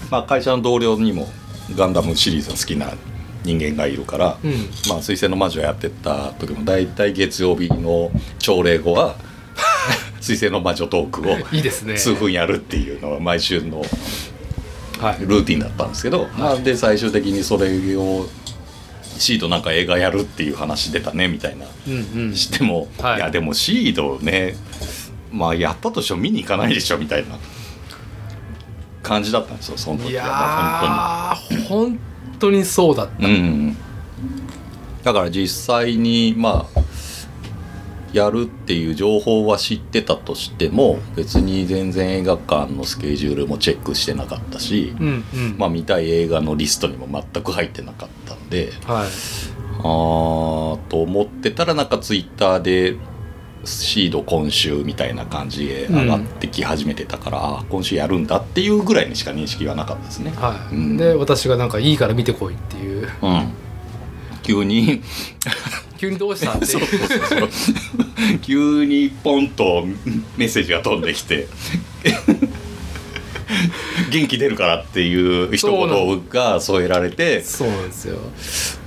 [0.09, 1.27] まあ、会社の同僚にも
[1.75, 2.93] ガンダムシリーズが好きな
[3.43, 4.51] 人間がいるからうん
[4.87, 9.15] 「まあ、水星の魔女」やってた時も大体月曜日の朝礼後は
[10.25, 11.97] 水星の魔女トークを いいですね。
[11.97, 13.85] 数分やるっていうのが毎週の
[14.99, 15.17] はい。
[15.19, 18.27] ルーティンだったんですけど、まあ、で最終的にそれを
[19.19, 21.65] シードなんか映画やるっていう話出たねみたいな。
[21.87, 22.35] うんうん。
[22.35, 23.17] しても、はい。
[23.17, 24.55] い、やでもシードね
[25.31, 27.37] まあやったとしても見に行かないでしょみたいな。
[29.03, 31.99] 感じだったんですよその時いやはー本
[32.39, 32.65] 当に。
[32.65, 33.11] そうだった。
[33.11, 33.77] 本当にうん。
[35.03, 36.81] だから実際にまあ
[38.15, 45.55] やるっていう情報は知ってたとしても別に全然映画館のスケジュールもチェックしてなかったし、うんうん。
[45.57, 49.07] まあ見たい映画のリストにも全く入ってなかったんではい。
[49.77, 52.95] あーと思ってたらなんかツイッターで
[53.65, 60.31] シード今週みたいな感じで上がってき始めてたから、あー今週やるんだっていうぐらいにしか認識はなかったですね。
[60.37, 60.97] はい、うん。
[60.97, 63.09] で私がなんかいいから見てこいっていう。
[63.21, 63.51] うん。
[64.43, 65.01] 急に
[65.97, 66.81] 急にどうしたってそう。
[66.83, 67.49] いうそうそう。
[68.41, 69.85] 急にポンと
[70.37, 71.47] メッセージが飛んできて。
[74.11, 77.41] 元気出るからっていう一言が添えられて。
[77.41, 78.17] そうなんですよ。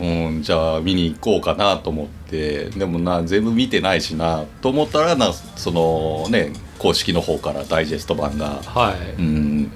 [0.00, 2.70] うん、じゃあ見に行こうかなと思って。
[2.70, 9.20] でもな全部見てないしなと思ったらなそのね公式の方からダイジェスト版が、はい。
[9.20, 9.70] うん、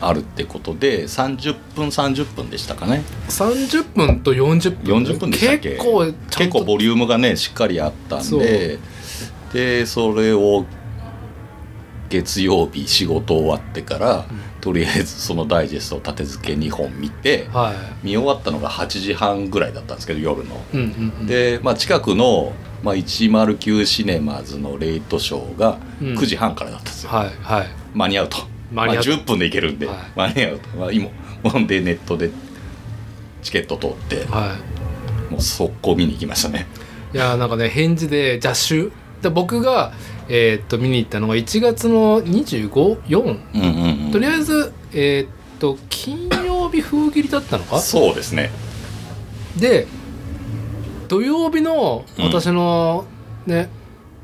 [0.00, 3.02] あるってことで30分30分でしたかね。
[3.28, 4.96] 30分と40分。
[5.02, 5.70] 40分でしたっけ？
[5.70, 8.78] 結構結構とボリュームがねしっかりあったんで
[9.52, 10.66] でそれを
[12.08, 14.26] 月曜日仕事終わってから、
[14.60, 18.06] とりあえずそのダイジェストを立て付け2本見てはい。
[18.06, 20.60] 見終わったのが8時半ぐらいだったんですけど夜の。
[20.72, 21.26] うんうんうん。
[21.26, 22.52] で、まあ、近くの、
[22.84, 26.08] まあ、109シネマズのレイトショーがうん。
[26.14, 27.66] 9時半からだったんですよ、はいはい。
[27.92, 29.96] 間に合うと間に合うとまあ、10分で行けるんで、はい。
[30.16, 30.58] 間に合う。
[30.58, 31.08] と、まあ、今
[31.44, 32.30] ほんでネットで
[33.42, 34.56] チケット取っては
[35.30, 36.66] もう速攻見に行きましたね。
[37.12, 39.92] いいやーなんかね返事でジャッシュで僕が
[40.28, 45.28] えーっと見に行ったのが1月の254うんうん、うん、とりあえずえーっ
[45.60, 47.78] と金曜日風切りだったのか？
[47.78, 48.50] そうですね。
[49.56, 49.86] で
[51.08, 52.24] 土曜日のうん。
[52.24, 53.06] 私の
[53.46, 53.70] ね、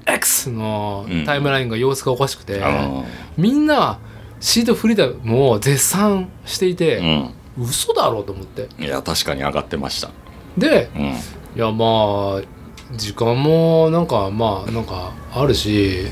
[0.05, 1.25] X のうん。
[1.25, 3.05] タイムラインが様子がおかしくて、あ
[3.37, 4.01] みんな
[4.43, 8.69] シートフリーダムを絶賛していーて、嘘だろうと思って。
[8.77, 10.11] うんいや確かに上がってました。
[10.59, 11.03] でうん。
[11.03, 11.15] い
[11.55, 16.09] やまあ時間もなんかまあなんかあるし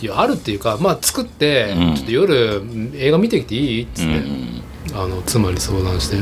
[0.00, 1.94] いやあるっていうかまあ作って、うん。
[1.94, 2.62] ちょっと夜
[2.94, 4.62] 映画見てきていいっつって、うん
[4.94, 6.16] あの妻に相談して。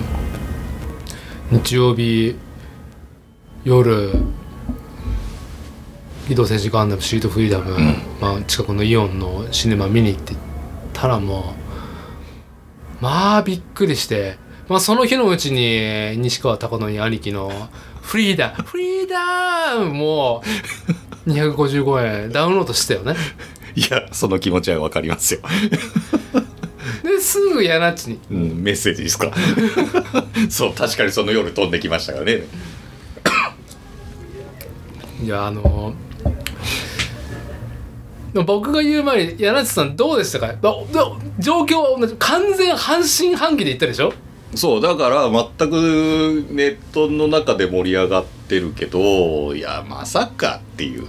[1.53, 2.35] 日曜日
[3.65, 4.11] 夜
[6.27, 8.03] 「機動戦士ガンダムシートフリーダム」ん。
[8.21, 10.35] まあ、近くのイオンのシネマ見に行って
[10.93, 11.55] たらも
[13.01, 14.37] うまあびっくりして、
[14.69, 17.51] まあ、その日のうちに西川貴教に兄貴の
[18.01, 20.43] 「フリーダフリーダム」も
[21.27, 23.17] う255円ダウンロードしてたよね。
[23.75, 25.41] いやその気持ちは分かりますよ、
[27.03, 28.19] ですぐヤナッチに。
[28.31, 29.33] うん、メッセージですか。
[30.51, 32.43] そう確かにその夜飛んできましたからね。
[35.25, 36.32] いやあのでも
[38.35, 40.55] 僕が言う前に柳瀬さんどうでしたか？
[41.39, 44.13] 状況は同じ完全半信半疑で言ったでしょ？
[44.55, 51.07] そうだから全くネットの中で盛り上がってるけどいやまさかっていう。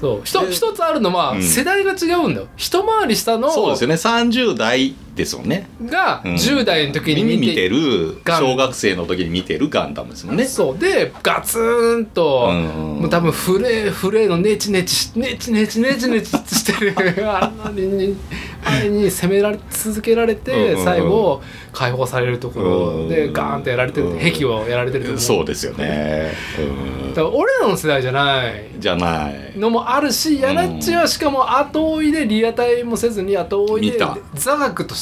[0.00, 0.22] そう。
[0.24, 1.42] 一つあるのは、うん。
[1.42, 2.48] 世代が違うんだよ。
[2.56, 3.94] 一回り下のそうですよね。
[3.94, 5.68] 30代ですもんね。
[5.84, 6.34] がうん。
[6.34, 10.44] 10代の時に見てる小学生の時に見てるガンダムですもんね。
[10.44, 10.78] そう。
[10.78, 11.58] でガツ
[12.00, 13.00] ンと、うん。
[13.00, 16.94] もう多分フレーフレーのネチネチしネチネチネチネチしてる。
[17.28, 18.16] あのに
[18.64, 23.08] あれに攻められ続けられて、最後解放されるところ。
[23.08, 23.32] でうん。
[23.32, 24.18] ガーンってやられてる、うん。
[24.18, 25.20] 壁をやられてるところ。
[25.20, 27.14] そうですよね、うん。
[27.14, 28.64] だから俺らの世代じゃない。
[28.78, 29.52] じゃない。
[29.58, 33.98] のもあるし、ヤナッチはしかも後追いでリアタイもせずに後追いで
[34.34, 35.01] 座学とし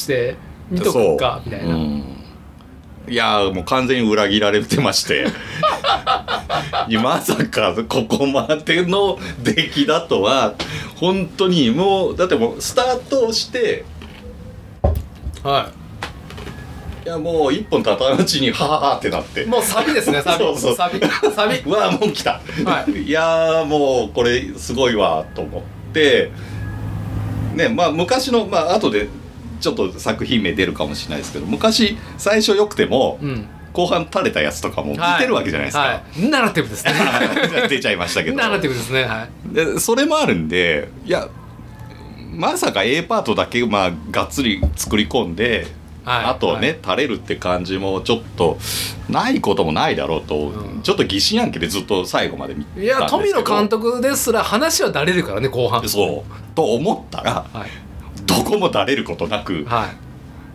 [0.69, 2.03] 見とくかみたいな、うん。
[3.07, 5.27] いやーもう完全に裏切られてまして。
[7.01, 10.55] まさかここまでの出来だとは
[10.95, 13.85] 本当にもうだってもうスタートをして
[15.43, 15.69] は
[17.05, 17.07] い。
[17.07, 19.45] やもう一本たたうちにはははってなって。
[19.45, 20.45] もうサビですねサビ。
[20.45, 20.75] そうそう。
[20.75, 20.99] サビ。
[21.35, 21.57] サビ。
[21.65, 22.91] うわもう来た、はい。
[23.03, 25.61] いやーもうこれすごいわと思っ
[25.93, 26.31] て。
[27.55, 29.09] ねまあ昔のまあ後で
[29.61, 33.47] ちょっと作品名出るかもしれないですけど昔最初良くてもうん。
[33.73, 35.19] 後半垂れたやつとかもはい。
[35.19, 36.29] 出てるわけじゃないですか、はい。
[36.29, 36.93] ナラティブですね。
[37.69, 38.35] 出ちゃいましたけど。
[38.35, 39.03] ナラティブですね。
[39.05, 39.55] はい。
[39.55, 41.29] でそれもあるんでいや
[42.33, 45.67] まさか A パートだけまあがっつり作り込んで、
[46.03, 46.25] はい。
[46.25, 46.77] あとね、はい。
[46.83, 48.57] 垂れるって感じもちょっと
[49.09, 50.81] ないこともないだろうと、うん。
[50.81, 55.87] ちょっと疑心暗鬼でずっと最後まで見たんいや富野監督ですら話はだれるからね後半。
[55.87, 56.55] そう。
[56.55, 57.90] と思ったらはい
[58.37, 59.89] どこもだれることなくはい。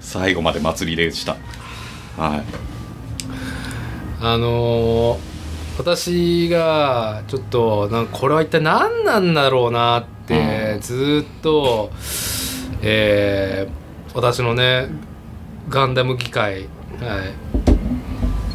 [0.00, 1.36] 最後まで祭りでした。
[2.16, 2.42] はい。
[4.20, 5.36] あのー
[5.78, 10.80] 私がちょっとなんかこれは一体何なんだろうなってうん。
[10.80, 11.90] ずーっと、
[12.82, 13.86] えー
[14.16, 14.88] 私のね
[15.68, 16.68] ガンダム議会、
[17.00, 17.22] は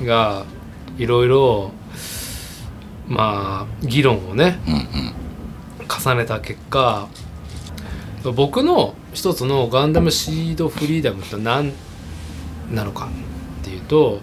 [0.01, 0.45] い、が
[0.97, 1.71] いろいろ
[3.07, 5.13] まあ議論をねうんうん。
[5.87, 7.07] 重ねた結果
[8.23, 11.73] 僕の一つのガンダムシードフリーダムって何
[12.71, 13.09] なのか
[13.61, 14.19] っていうと、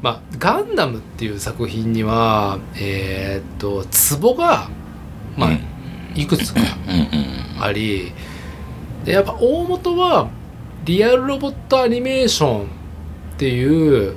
[0.00, 4.70] まあ、ガンダムっていう作品にはえーっとツボが、
[5.36, 5.74] まあうん。
[6.16, 6.60] いくつか
[7.60, 8.12] あり
[9.04, 10.30] でやっぱ大元は
[10.84, 12.66] リアルロボットアニメーションっ
[13.36, 14.14] ていう、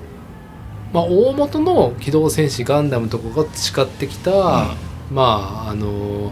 [0.93, 4.31] まあ、大元の機動戦士ガンダムとかが培ってきた、
[5.11, 6.31] まああの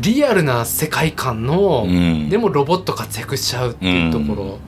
[0.00, 2.28] リアルな世界観の、うん。
[2.28, 4.58] でもロボット活躍しちゃうっていうとこ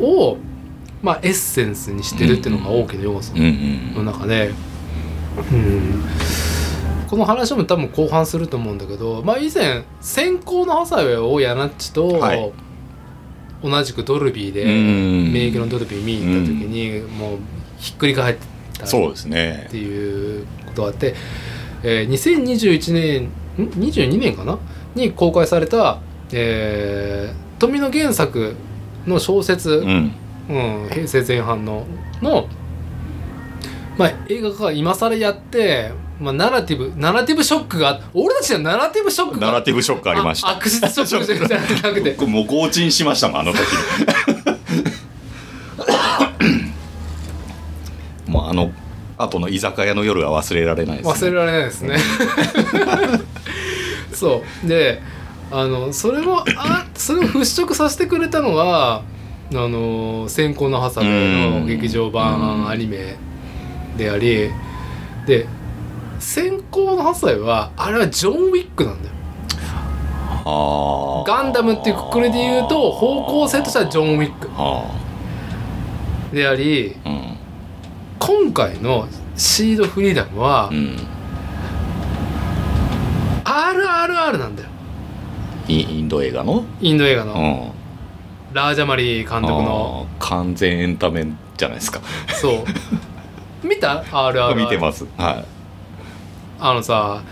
[0.00, 0.38] ろを、
[1.02, 4.52] まあ、エッセンスにしてるっていうのが大きな要素の中で、
[5.52, 6.04] うん、
[7.08, 12.52] この話も多分後半すると思うんだけど、まあ、以前先行のハサウェイをヤナッチと、はい。
[13.62, 15.32] 同じくドルビーでうん。
[15.32, 17.38] 名義のドルビー見に行った時に、もう
[17.76, 18.36] ひっくり返っ
[18.78, 21.14] たそうですねっていうことがあって、
[21.82, 24.58] えー2021年ん？22年かな？
[24.94, 26.00] に公開された、
[26.32, 28.56] えー富野原作
[29.06, 30.12] の小説、うん。
[30.48, 30.52] う
[30.86, 31.86] ん、平成前半の
[32.20, 32.48] の、
[33.96, 40.48] まあ、映画が今更やって、まあ、ナラティブナラティブショックが俺たちはナラティブショックがナラティブショックありました。
[40.48, 42.10] あ悪質ショックじゃなくて。
[42.18, 43.66] 僕 もう強沈しましたもんあの時に。
[48.32, 48.72] もうあの
[49.22, 51.96] 後の居酒屋の夜は忘れられないです、ね、忘れられないですね。
[54.12, 54.68] そう。
[54.68, 55.02] で
[55.52, 59.02] あのそれをあそれを払拭させてくれたのがあ
[59.52, 63.16] の先行のハサウェイの劇場版アニメ
[63.96, 64.50] であり
[65.26, 65.46] で
[66.20, 69.14] 先行のハサウェイはあれはジョン・ウィックなんだよ。
[71.26, 74.84] ガンダムっていうくくりで言うと方向性としてはジョン・ウィックあ
[76.32, 77.29] でありーうん
[78.20, 80.96] 今回のシードフリーダムはうん
[83.44, 84.68] RRR なんだよ。
[85.66, 86.64] イインド映画の？
[86.80, 87.34] インド映画の。
[87.34, 88.54] うん。
[88.54, 90.06] ラージャマリー監督の。
[90.20, 92.00] 完全エンタメじゃないですか。
[92.40, 92.64] そ
[93.64, 93.66] う。
[93.66, 95.04] 見た ?RRR 見てます。
[95.16, 95.44] は
[96.60, 97.22] あのさ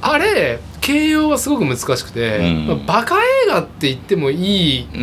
[0.00, 2.66] あれ形容がすごく難しくて、うん。
[2.66, 5.00] まあバカ映画って言ってもいいいうー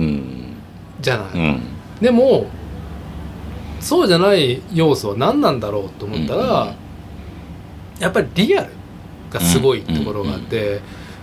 [0.00, 0.54] ん。
[1.00, 1.60] じゃない、うんうん。
[2.00, 2.46] でも
[3.80, 6.88] そうじゃない要素は何なんだろうと思ったら、うん
[8.00, 8.70] やっぱりリアル
[9.30, 10.80] がすごいところがあって、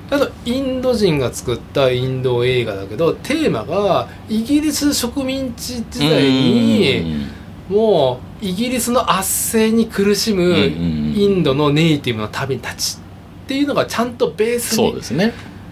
[0.09, 7.27] あとインド人が作ったインド映画だけどテーマがイギリス植民地時代に
[7.69, 15.01] もうイギリスの圧政に苦しむインドのネイティブの民たちっていうのがちゃんとベースに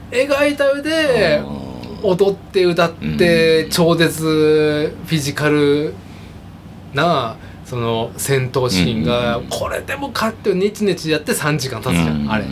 [0.09, 1.43] 描いた上で
[2.01, 3.69] 踊って歌ってうん。
[3.69, 5.93] 超絶フィジカル
[6.93, 12.45] なその戦闘シーンがうんこれでもかってネチネチやって3時間経つじゃんあれ。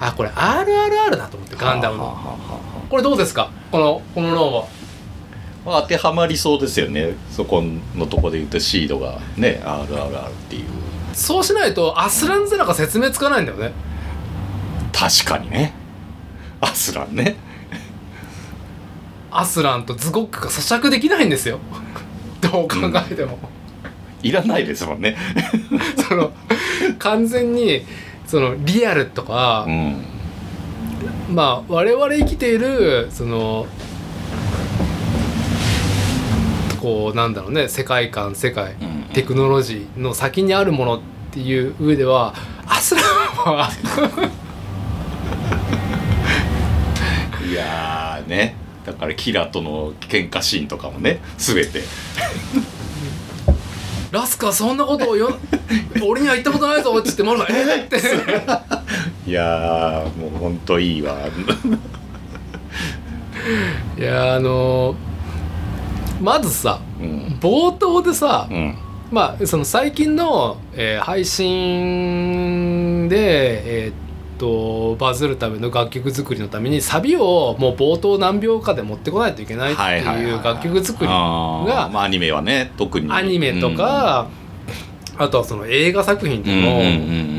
[0.00, 2.38] あこれ RRR だと思ってガンダムの。
[2.90, 3.50] これどうですか？
[3.70, 4.66] このこの脳は。
[5.64, 7.14] まあ当てはまりそうですよね。
[7.30, 7.62] そこ
[7.94, 9.20] のとこで言うとシードが。
[9.36, 10.64] ね RRR っていう。
[11.12, 13.72] そうしないとアスランゼラが説明つかないんだよね。
[14.92, 15.72] 確かにね。
[16.60, 17.36] アスランね。
[19.30, 21.58] アスランとズゴックが咀嚼できないんですよ
[22.42, 22.76] どう考
[23.10, 23.38] えても、
[24.22, 25.16] いらないですもんね。
[26.08, 26.32] その
[26.98, 27.84] 完全に
[28.26, 29.96] そのリアルとかう、ん。
[31.30, 33.66] まあ我々生きているその
[36.80, 41.00] こうなんだろうね世界観世界うんテクノロジーの先にあるものっ
[41.30, 42.34] ていう上では
[42.66, 43.70] アスランは
[47.48, 51.82] いやーねだからキラとの喧嘩シーンとかもね全て。
[54.10, 55.38] ラスカそんなことをよ
[56.06, 57.80] 俺には言ったことないぞっつってまだえ？
[57.80, 57.96] っ?」って。
[59.26, 61.16] いやーもうほんといいわ。
[63.98, 64.94] いやあの
[66.20, 67.38] まずさうん。
[67.40, 68.76] 冒頭でさ、うん。
[69.10, 73.94] まあその最近の、えー配信でえーっ
[74.42, 81.12] とバズるための楽曲作りのためにサビをもう冒頭何秒かで持ってこないといけないっていう楽曲作りが
[81.88, 83.12] まあアニメはね特に。
[83.12, 84.26] アニメとか、
[85.16, 86.82] あとはその映画作品でも、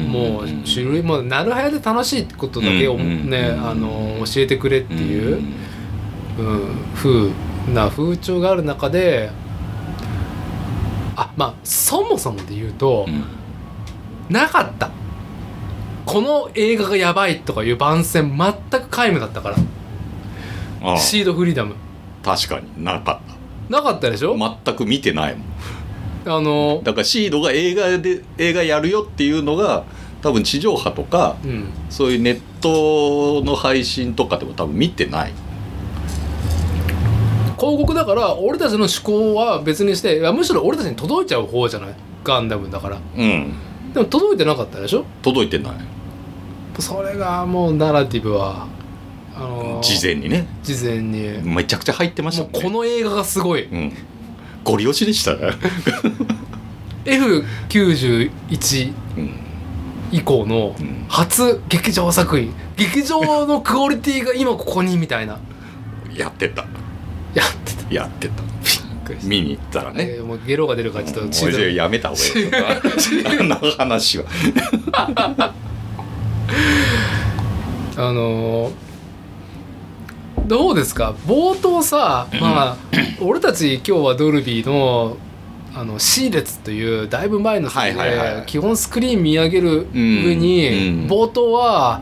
[0.07, 5.53] もう種類もなるはやで楽しいことだけをね、あの教えてくれっていう、ん。
[6.39, 7.31] うん、風
[7.73, 9.29] な風潮がある中で
[11.35, 13.25] まあそもそもで言うと、うん。
[14.33, 14.89] なかった
[16.05, 19.55] この映画がやばいとかいう番宣全く皆無だったから。
[20.83, 20.97] ああ。
[20.97, 21.75] シードフリーダム。
[22.23, 23.33] 確かになかっ
[23.69, 25.45] なかったでしょ、た全く見てないもん。
[26.25, 29.83] あのだからシードが映画で映画やるよっていうのが
[30.21, 31.67] 多分地上波とかうん。
[31.89, 35.33] そういうネットの配信とかでも多分見てない。
[37.57, 41.95] 広告だから俺たちの思考は別にしていやむしろ俺たちに届いちゃう方じゃない？
[42.23, 42.97] ガンダムだから。
[43.17, 43.53] うん
[43.93, 45.05] でも届いてなかったでしょ？
[45.21, 45.73] 届いてない。
[46.79, 48.67] それがもうナラティブは
[49.35, 50.47] あのー事前にね。
[50.63, 51.41] 事前に。
[51.43, 52.59] めちゃくちゃ入ってましたももね。
[52.65, 53.65] うんこの映画がすごい。
[53.65, 53.93] うん。
[54.63, 55.51] ゴリ押しでしたね。
[57.05, 59.29] F91 うん。
[60.11, 61.05] 以降のうん。
[61.09, 62.53] 初劇場作品。
[62.77, 65.39] 劇場のクオリティが今ここにみたいな。
[66.15, 66.65] やってた。
[67.33, 67.93] やってた。
[67.93, 68.43] やってた
[69.23, 70.05] 見に行ったらね。
[70.17, 72.51] えーもうゲロが出るからちょっとやめた方がいいよ
[73.39, 74.25] あの話は。
[77.95, 78.71] あのー
[80.45, 81.13] どうですか？
[81.25, 82.77] 冒頭さまあ
[83.21, 85.15] 俺たち今日はドルビーの
[85.73, 91.07] あの C 列というだいぶ前の席で基本スクリーン見上げる上にうん。
[91.07, 92.01] 冒頭は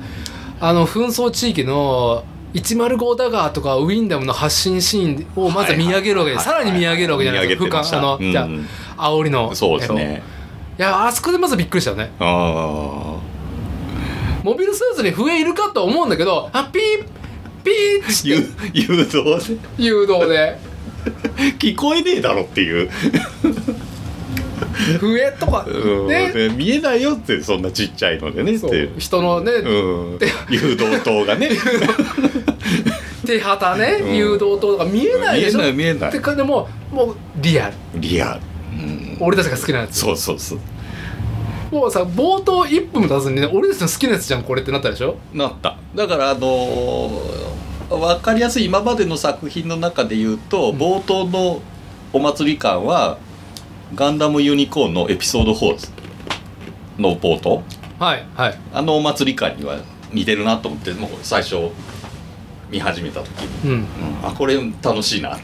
[0.60, 2.24] あの紛争地域の
[2.54, 7.82] 105ダガーとかウィンダムの発信シーンをまず見上げるわけではいさらに見上げるわけじゃないですか。
[7.94, 8.32] あのうん。
[8.32, 8.48] じゃ
[8.98, 9.56] あ煽りの。
[9.56, 10.22] そうですね。
[10.78, 12.12] いやあそこでまずびっくりしたよね。
[12.20, 13.20] あ
[14.44, 17.06] モビルスーツに笛いるかと思うんだけどあピー
[17.64, 18.28] ピーあって。
[18.28, 19.58] 誘誘導で。
[19.78, 20.72] 誘導で。
[21.58, 22.90] 聞こえねえだろっていう、
[25.00, 26.32] 笛とかうんね。
[26.34, 28.92] ね見えないよってそんなちっちゃいのでねっそてう。
[29.00, 29.70] 人のね、う
[30.16, 30.20] ん、
[30.50, 31.50] 誘導灯がね。
[33.26, 34.16] 手旗ね、うん。
[34.16, 35.60] 誘導灯とか見えないでしょ？
[35.60, 36.10] 見えない見えない。
[36.10, 37.74] ってかでももうリアル。
[37.96, 38.40] リアル、
[38.84, 40.00] うん、俺たちが好きなやつ。
[40.00, 40.60] そうそうそう。
[41.72, 45.16] もうさ冒頭1分も経たずにね俺たちの好きなやつじゃんこれってなったでしょ？
[45.34, 45.78] なった。
[45.96, 51.62] だからあのー、分かりやすい今までの作品の中で言うと冒頭の
[52.14, 53.18] お祭り感は
[53.96, 55.90] 「ガンダムユニコーン」のエピソード4
[57.00, 57.64] の冒頭？
[58.00, 58.58] はいはい。
[58.74, 59.78] あのお祭り感には
[60.12, 61.70] 似てるなと思ってもう最初
[62.70, 63.28] 見始めた時
[63.64, 63.80] に、うん。
[63.80, 63.86] うん、
[64.24, 65.38] あこれ楽しいな。
[65.38, 65.40] こ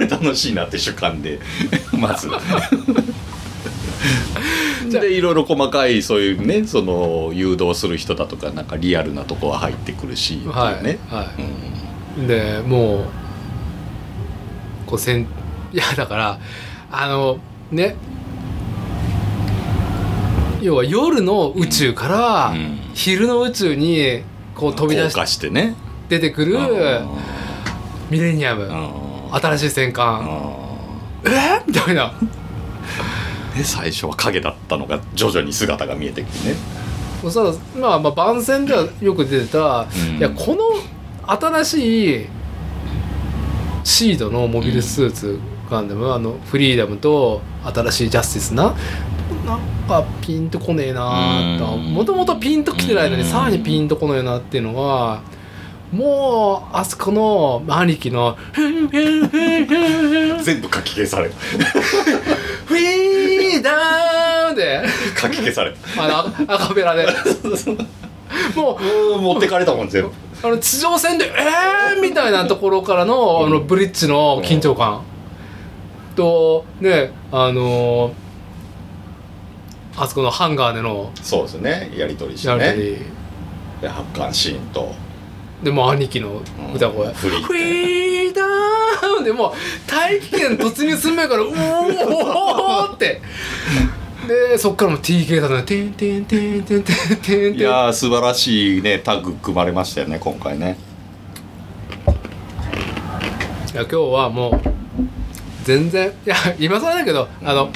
[0.00, 1.38] れ楽しいなって主観で
[1.98, 2.28] まず。
[4.90, 11.30] でいろいろ細かいそういうねその誘導する人だとかなんかリアルなとこは入ってくるしっていうね、はい、は
[12.18, 12.24] うん。
[12.24, 13.04] い、でもう
[14.86, 15.22] こうせん
[15.72, 16.38] いやだから
[17.02, 17.38] あの
[17.70, 17.96] ね。
[20.62, 22.78] 要は夜の宇宙からうん。
[22.94, 24.22] 昼の宇宙に
[24.54, 25.74] こう飛び出してね。
[26.08, 27.08] 出てくるうん。
[28.10, 28.64] ミレニアム。
[28.64, 29.34] うん。
[29.34, 30.20] 新しい戦艦。
[31.24, 31.32] うん。
[31.32, 31.62] え？
[31.66, 32.14] みたいな。
[33.56, 36.56] で最初は影だったのが徐々に姿が見えてくるね。
[37.22, 40.18] そしたらまあまあ番宣ではよく出てた、うん。
[40.18, 40.64] いやこの
[41.26, 42.26] 新しい
[43.84, 45.38] シードのモビルスーツ
[45.70, 48.74] ガンダム、あのフリーダムと新しいジャスティスな
[49.46, 51.94] なんかピンとこねえなとうん。
[51.94, 53.28] もともとピンときてないのにうん。
[53.28, 55.22] さらにピンとこねえなっていうのは
[55.92, 61.32] もうあそこの兄貴の「フンフンフンフンフン全部書き消される。
[62.66, 64.82] フリーダム」で。
[65.16, 65.76] 書き消される。
[65.96, 67.06] あのアカペラで。
[68.56, 70.10] もううん持ってかれたもん全部。
[70.42, 75.02] あの地上戦で「えー!」みたいなところからのあのブリッジの緊張感
[76.14, 78.12] とねあの
[79.96, 81.92] あそこのハンガーでのそうですね。
[81.96, 82.74] やり取りしてね。
[83.80, 84.92] で発艦シーンと。
[85.62, 86.42] でもう兄貴の
[86.74, 87.14] 歌声「うん。
[87.14, 88.42] フリーフリーダ
[89.18, 89.52] ム」でもう
[89.86, 93.22] 大気圏突入する前から「うおー!」って。
[94.26, 100.76] でそっからも TK だね「てんてんてんてんてんてんてん」いやー素晴らしいねタッグ組まれましたよね今回ね。
[103.72, 104.73] いや今日はもう
[105.64, 106.08] 全然。
[106.08, 107.70] いや今更だけど、あの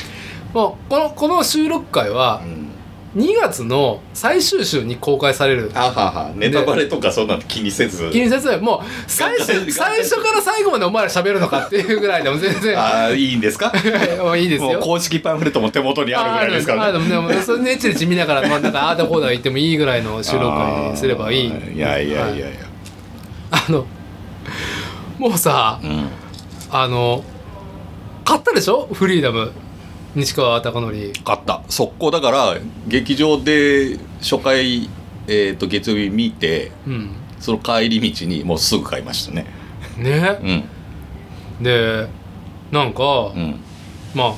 [0.54, 2.68] もうこのこの収録回はうん。
[3.16, 5.70] 2月の最終週に公開される。
[5.74, 6.32] あはは。
[6.36, 8.10] ネタバレとかそんなの気にせず。
[8.12, 12.76] 気にせずもう最初 最初から最後までお前ら喋るのかっていうぐらいでも全然。
[12.78, 13.72] ああいいんですか？
[14.22, 14.72] もういいですよ。
[14.72, 16.74] もう公式パンフレットも手元にあるぐらいですか？
[16.74, 22.46] らあるんですあるでもそれねちねち見ながら、まあ、なんかああだこうだ言ってもいいぐらいの収録回にすればいいいやいやいやいや、
[23.50, 23.86] あの
[25.18, 26.08] もうさうん。
[26.70, 27.24] あの
[28.28, 28.86] 買ったでしょ？
[28.92, 29.52] フリーダム。
[30.14, 30.80] 西川貴教。
[31.24, 31.62] 買った。
[31.70, 32.56] 速攻だから
[32.86, 34.90] 劇場で初回、
[35.26, 37.10] えー、と月曜日見てうん。
[37.40, 39.46] その帰り道にもうすぐ買いましたね。
[39.96, 40.38] ね？
[41.58, 41.64] うん。
[41.64, 42.06] で
[42.70, 43.60] なんか、うん。
[44.14, 44.34] まあ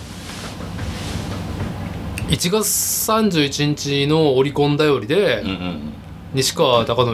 [2.28, 2.68] 1月
[3.10, 5.92] 31日のオリコンだよりで、うんうん
[6.32, 7.04] 西川貴教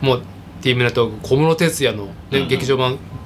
[0.00, 0.22] もう
[0.62, 2.48] トワーク小室哲哉の、ねうんうん。
[2.48, 2.96] 劇場版「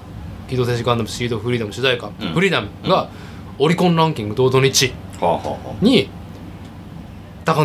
[0.52, 2.28] 機動戦士ガンダムシードフリーダム」主題歌「うん。
[2.32, 3.08] フリーダム」が
[3.58, 4.92] オリコンランキング堂々の1位
[5.84, 6.08] に
[7.44, 7.64] 貴教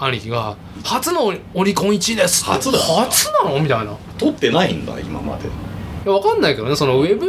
[0.00, 2.78] 兄貴が「初のオリコン1位です」初だ。
[2.78, 3.92] 初なのみたいな。
[3.92, 5.46] あ撮ってないんだ今まで。
[5.46, 5.48] い
[6.06, 7.26] やわかんないけどねそのウェブ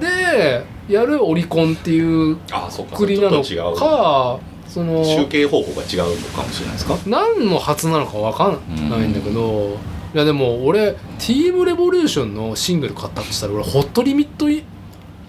[0.00, 2.00] でやるオリコンってい
[2.32, 6.96] うああそっかくりなのかその集計方法が違うのかもしれないですか？
[7.06, 9.76] 何の初なのかわかんないんだけど、
[10.12, 14.64] いやでも俺 TM レボリューションのシングル買ったとしたら俺ホットリミットい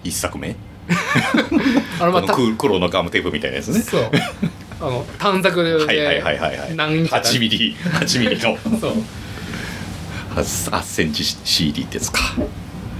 [0.02, 0.56] 一作目？
[2.00, 3.80] あのまあた黒黒のガムテープみたいなやつね。
[3.80, 4.10] そう。
[4.80, 6.58] あの短冊で、はいはいはいはい。
[6.58, 8.58] はい何インチだ8ミリ8ミリの。
[8.80, 8.92] そう。
[10.34, 12.18] 8センチ CD ってやつか。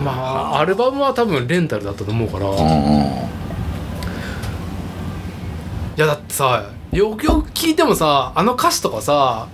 [0.02, 2.50] まあアルバムは多分レンタルだったと思うから、い
[5.96, 9.48] やだってさよくよく聞いてもさあの歌詞とかさ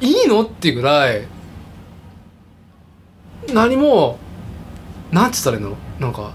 [0.00, 0.42] いいの？
[0.42, 1.26] っていうぐらい
[3.52, 4.18] 何も
[5.10, 5.76] なんつったらいいの？
[5.98, 6.32] なんか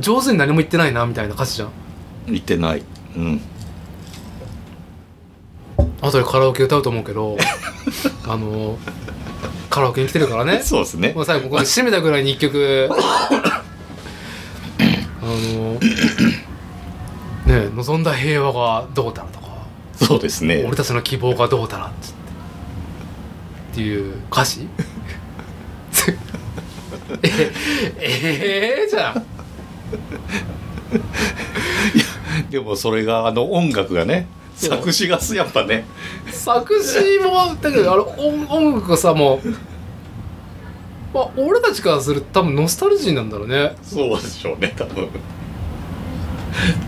[0.00, 1.70] 上手に何も言ってないなみたいな歌詞じゃん。
[2.26, 2.82] 言ってない。
[3.16, 3.40] うん。
[6.00, 7.36] 後でカラオケ歌うと思うけど
[8.28, 8.78] あの
[9.70, 10.60] カラオケに来てるからね。
[10.62, 11.12] そうですね。
[11.14, 12.88] もう最後これ締めたぐらいに一曲。
[15.22, 15.78] あの
[17.46, 19.46] ね望んだ平和がどうたらとか。
[19.96, 20.64] そうですね。
[20.66, 22.23] 俺たちの希望がどうたらっつって
[23.74, 24.68] っていう歌詞？
[27.22, 27.52] え
[28.00, 29.26] ええじゃん
[32.50, 35.84] でもそれがあの音楽がね作詞がやっぱね。
[36.30, 39.48] 作詞もだけどあれ音音楽がさもう、
[41.12, 43.74] まあ、俺たちからすると多分ノスタルジーなんだろうね。
[43.82, 45.08] そうでしょうね多分。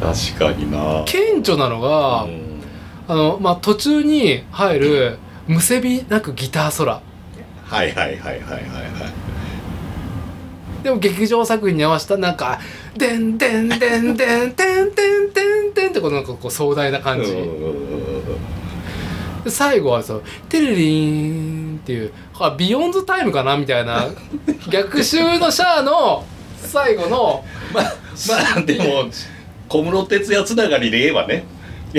[0.00, 1.02] 確かにな。
[1.04, 2.62] 顕著なのが、うん。
[3.08, 7.00] あのまあ、途中に入るむせびなくギター空。
[7.64, 8.58] はいはいはいはいはいは
[10.80, 10.82] い。
[10.82, 12.60] でも劇場作品に合わせたなんか
[12.96, 17.32] 「でんでんでんでんてんてんてんてん」ってこのなんかこう壮大な感じ。
[19.44, 24.06] で最後はそう「テレリーン」っていうあビヨンズタイムかなみたいな
[24.70, 26.24] 逆襲のシャアの
[26.56, 27.44] 最後の
[27.74, 27.84] まあ
[28.28, 29.10] まあでも
[29.68, 31.44] 小室哲哉つながりで言えばね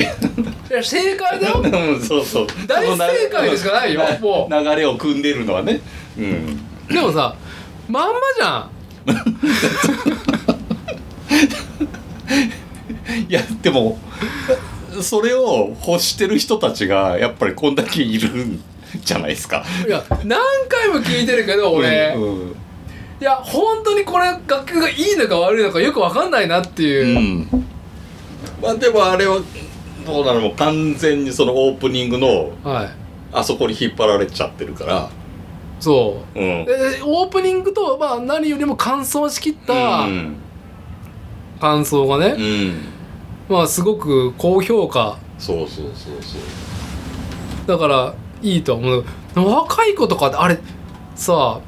[0.01, 1.61] いや正解だよ。
[1.63, 1.67] う
[1.97, 2.47] んそうそう。
[2.67, 5.81] 大正解でしかないよも流れを組んでるのはね。
[6.17, 6.59] うん。
[6.87, 7.35] でもさ
[7.87, 8.69] まんまじゃん。
[13.27, 13.97] いやでも
[15.01, 18.61] それを欲してる人たちがやっぱりこんだけいるん
[19.03, 19.63] じゃないですか。
[19.87, 22.55] いや何回も聞いてるけど俺、うんうん。
[23.19, 27.47] いや本当にこれ楽曲がいいのか悪いのかよく分かんないなっていう、うん。
[28.61, 29.39] まあでもあれは
[30.07, 32.89] どうなのもう完全にそのオープニングのはい。
[33.33, 35.09] あそこに引っ張られちゃってるから。
[35.79, 36.39] そう。
[36.39, 36.65] うん。
[36.65, 40.35] でオープニングと、まあ、何よりも完走しきったうん。
[41.59, 42.81] 感想がね、うん。
[43.49, 45.17] まあすごく高評価。
[45.37, 46.41] そうそうそうそう。
[47.67, 49.05] だからいいとは思う。
[49.35, 50.57] 若い子とかってあれ
[51.15, 51.59] さ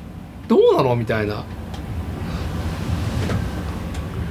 [0.48, 0.96] どうなの？
[0.96, 1.44] みたいな。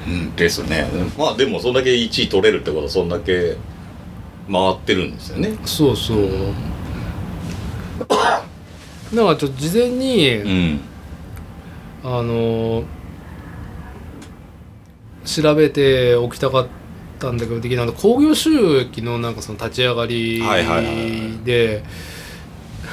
[0.06, 0.86] うんですね。
[1.18, 3.56] まあでもそんだけ1位取れるってことはそんだけ
[4.50, 5.56] 回ってるんですよね。
[5.64, 6.28] そうそう。
[7.98, 8.22] だか
[9.12, 10.80] らちょっと事前に、うん。
[12.04, 12.84] あの
[15.24, 16.66] 調べておきたかっ
[17.18, 20.42] たんだけどできなかった興行収益のなんかその立ち上がり
[21.44, 21.82] で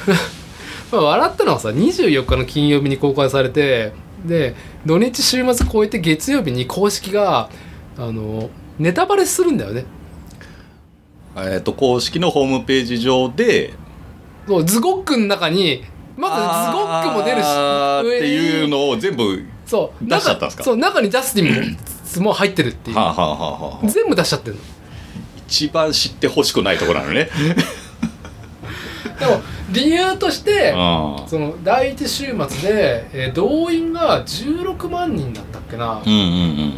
[0.92, 3.94] まあ笑ったのはさ24日の金曜日に公開されて
[4.26, 7.50] で土日週末超えて月曜日に公式が
[7.98, 8.50] あの
[8.80, 9.86] ネタバレするんだよね
[11.38, 13.74] えっと公式のホームページ上で
[14.48, 15.84] そうズゴックの中に
[16.18, 17.46] まずズゴックも出るし
[18.18, 20.06] っていうののを全部そう。
[20.08, 20.64] 出しちゃったんですか？
[20.64, 21.78] 中そう中にジャスティン
[22.24, 22.96] もも入ってるっていう。
[22.98, 24.62] はあ、はあはあはあ、全部出しちゃってるの。
[25.48, 27.30] 一番知ってほしくないところなのね。
[29.20, 36.02] でも理由としてあその第一週末で、えー動員が16万人だったっけな。
[36.06, 36.22] うんうんう
[36.68, 36.74] ん。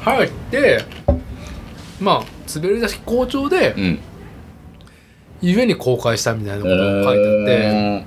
[0.00, 0.84] 入って
[2.02, 3.98] まあ滑り出し好調でうん。
[5.42, 8.06] ゆえに公開したみたいなことが書いてあって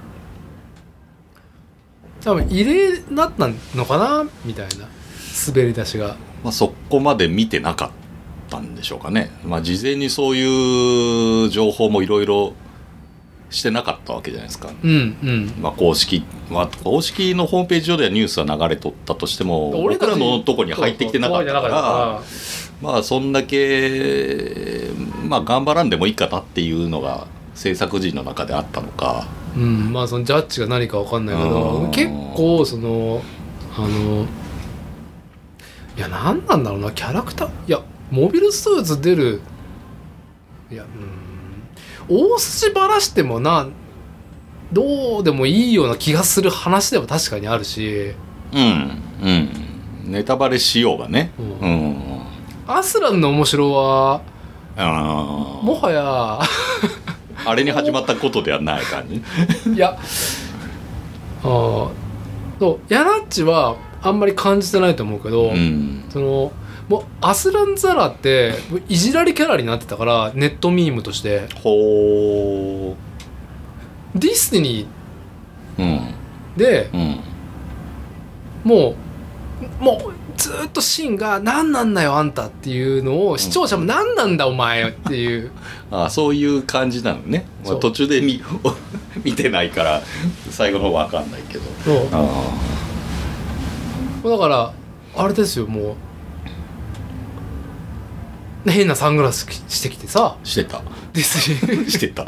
[2.22, 4.88] 多分異例だったのかなみたいな
[5.48, 6.16] 滑り出しが。
[6.44, 7.92] まあ、そこまで見てなかっ
[8.52, 12.54] たんでしょうかね、まあ、事前にそういう情報もいろいろ
[13.50, 15.54] してなかったわけじゃないですか、うんうん。
[15.60, 22.22] まあ、公式、まあ、公式のホームページ上ではニュースは流れとったとしても俺らのとこに入ってきてなかったから
[22.82, 24.90] まあそんだけ
[25.28, 29.28] まあ頑張らんでもいいかなっていうのが制作陣の中であったのか。
[29.56, 31.92] うんまあそのジャッジが何か分かんないけどうん。
[31.92, 33.22] 結構その
[33.78, 34.26] あの
[35.98, 39.42] いや何なんだろうなキャラクターいやモビルスーツ出る
[40.70, 43.68] いやうん大筋ばらしてもな
[44.74, 48.14] どうでもいいような気がする話では確かにあるし。
[48.54, 49.50] うんうん。
[50.12, 51.32] ネタバレしようがね。
[51.40, 52.15] ううんん、
[52.68, 54.22] アスランの面白は
[54.76, 56.42] あもはやあ
[57.46, 59.22] あれに始まったことではない感じ。
[59.72, 59.98] いや
[61.44, 61.90] あー。
[62.60, 66.06] そうヤナッチはあんまり感じてないと思うけど、うん。
[66.10, 66.52] その
[66.90, 68.54] もうアスランザラって
[68.90, 71.48] いじられキャラになってたからネットミームとして。
[71.62, 72.96] ほ
[74.16, 74.88] ディスティニ
[75.78, 75.98] ううん。
[75.98, 77.20] ーでうん。
[78.64, 78.96] も
[79.82, 85.52] うもうずーっとシンが「何なんだよあんた」っていうのを視聴者も「何なんだお前」っていう。
[85.92, 88.42] あそういう感じなのね、まあ、途中で見
[89.24, 90.02] 見てないから
[90.50, 91.64] 最後の方わかんないけど。
[91.84, 92.08] そう。
[92.12, 92.28] あ
[94.30, 94.74] だから
[95.16, 95.96] あれですよも
[98.66, 98.72] う。
[98.72, 100.38] 変なサングラスしてきてさ。
[100.42, 100.82] あしてた。
[101.14, 102.26] ディスティニーしてた。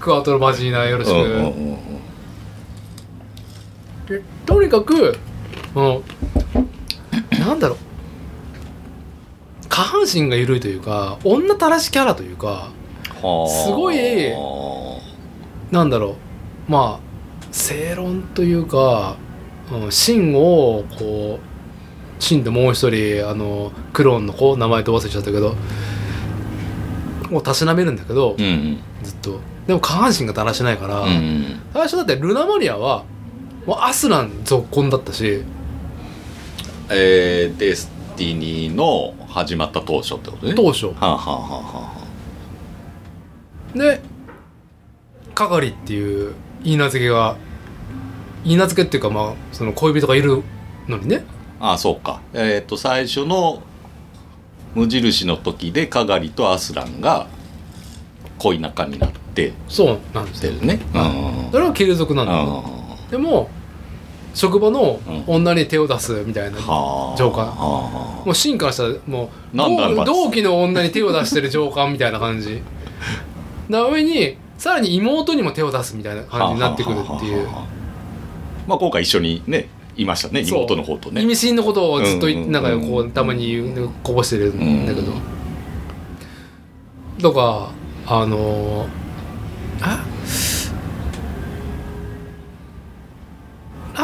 [0.00, 1.78] クワトロバジーナよろしく、うんうんうん。
[4.08, 5.16] でとにかく
[5.76, 6.02] うん
[7.38, 7.78] なんだろう。
[9.68, 12.70] 下半身が緩いというか女たらしキャラというか
[13.22, 13.48] はあ。
[13.48, 14.32] すごい
[15.70, 16.16] なんだろ
[16.68, 16.70] う。
[16.70, 17.12] まあ
[17.50, 19.16] 正論というか、
[19.72, 25.56] うん、シンをこうシンともう一人あのクローンの子名前と忘れちゃったけど
[27.30, 28.78] もうたしなめるんだけど、うんうん。
[29.02, 29.40] ずっと。
[29.66, 31.60] でも下半身がだらしないから、うん。
[31.72, 33.04] 最初だってルナマリアは
[33.64, 35.42] もうアスランゾッコンだったし
[36.94, 40.54] えー、デスティニーの始まった当初ってことね。
[40.54, 40.86] 当初。
[40.86, 41.92] はあ、はあはあは
[43.74, 44.00] あ、で
[45.34, 47.36] 係っていう言い名付けが
[48.44, 50.42] 言い名付けっていうかまあその恋人がいる
[50.86, 51.24] のにね。
[51.60, 52.20] ああそうか。
[52.34, 53.62] えっ、と最初の
[54.74, 57.26] 無印の時でカガリとアスランが
[58.38, 59.52] 恋仲になって。
[59.68, 60.52] そうなんですよ。
[60.52, 60.80] ね。
[60.94, 61.50] うん。
[61.52, 62.32] それは継続なんだ
[63.10, 63.48] でも
[64.34, 65.24] 職場のうん。
[65.26, 67.14] 女に手を出すみたいな、あ。
[67.16, 72.62] 上官はもう進化したらもう同同期の女に手を出してる上官みたいな感じ。
[73.68, 77.46] な上にさらに妹にも手を出すみたいなあ感じになってくるっていう。
[78.66, 81.22] まあ今回一緒にねいましたね妹の方とね。
[81.22, 83.58] 意味深のことをずっとなんかこうたまに
[84.02, 85.12] こぼしてるんだけど、
[87.20, 87.70] とか
[88.06, 88.86] あの
[89.80, 90.04] あ？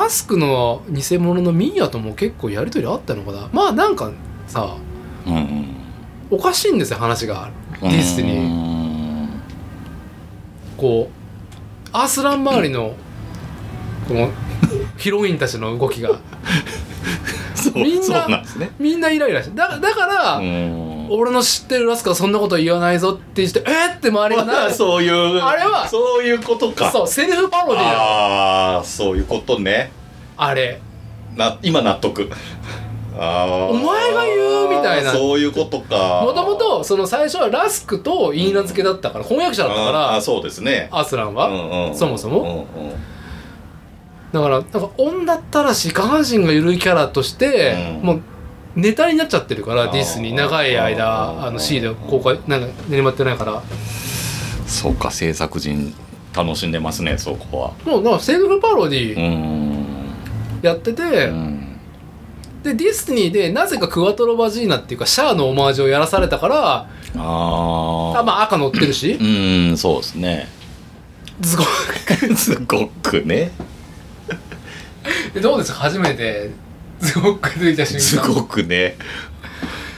[0.09, 3.51] ラクスの偽物のミーアとも結構やり取りあったのかな？
[3.53, 4.11] まあなんか
[4.47, 4.79] さ
[5.27, 5.67] うんうん。
[6.31, 7.51] おかしいんですよ話が。
[7.83, 9.27] ディスティニー。
[9.27, 9.29] ー
[10.79, 12.95] こうアースラン周りの
[14.09, 14.31] この
[14.97, 16.19] ヒロインたちの動きが。
[17.75, 18.71] みんなね。
[18.79, 21.09] みんなイライラしてだだから、うん。
[21.11, 24.73] 俺の知ってるラスカはそんなこと言わないぞって言ってえっって周りがなる。
[24.75, 26.91] そういうあれはそういうことか。
[26.91, 29.98] そうセルフパロディだああそういうことね
[30.39, 30.81] あれ。
[31.37, 32.31] な今納得。
[33.19, 35.13] あ あお前が言うみたいな。
[35.13, 36.23] そういうことか。
[36.25, 40.89] もともとその最初はラスクと言い名付けだったから翻訳者だったからああそうですね。
[40.93, 41.95] アスランは、うんうん。
[41.95, 42.41] そもそも。
[42.41, 42.45] う
[42.81, 42.93] んうん。
[44.33, 48.07] だからなんか女ったらし下半身が緩いキャラとして、うん。
[48.07, 48.21] もう
[48.77, 53.61] ネタになっちゃってるからディスに長い間あの C で公開なんか練馬ってないから。
[54.67, 55.95] そうか制作陣
[56.37, 57.73] 楽しんでますねそこは。
[57.91, 59.88] もうなんかセルフパロデうィん
[60.63, 61.79] やってて、うん。
[62.63, 66.87] でディスニーでなぜかクワトロバジーナっていうかシャアのオマージュをやらされたからあ
[67.17, 69.13] ああまあ赤乗ってるし。
[69.13, 70.49] うんそうですね。
[71.43, 71.67] すごい
[72.37, 73.53] すごくね。
[75.33, 75.79] でどうですか？
[75.79, 76.51] 初めて。
[77.01, 78.01] すごく出てきた瞬間。
[78.01, 78.97] すごくね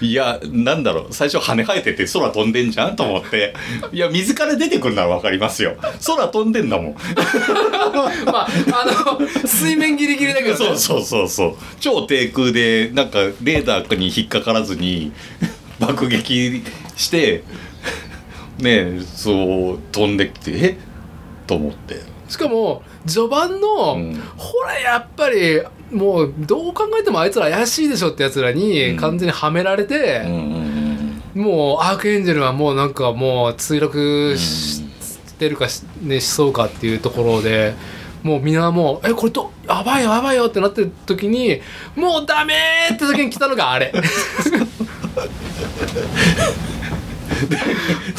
[0.00, 1.06] いやなんだろう。
[1.12, 3.54] 最初羽生えてて空飛んでんじゃんと思って。
[3.92, 5.76] いや水から出てくるなら分かりますよ。
[6.06, 6.96] 空飛んでんだもん。
[8.26, 11.56] まああの水面ギリギリだけど、ね、そうそうそうそう。
[11.80, 15.12] 超低空でなんかレーダーに引っかからずに
[15.78, 16.62] 爆撃
[16.96, 17.42] して
[18.58, 20.76] ねえそう飛んできてえ
[21.46, 24.22] と思って、しかも序盤の、うん。
[24.36, 30.22] ほらやっぱりもうどう考えてもあいつら怪しいでしょってやつらにうん完全にはめられて
[31.34, 34.84] もうアークエンジェルはもうなんかもう墜落し
[35.40, 37.74] してるかし,、ね、しそうかっていうところで
[38.22, 41.60] もうみんなもう「えこれとやばいよやばいよ」ってなってる時に
[41.96, 42.54] 「もうダメ!」
[42.92, 43.92] って時に来たのがあれ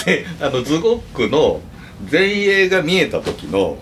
[0.05, 1.61] であのズゴックの
[2.11, 3.77] 前衛が見えた時の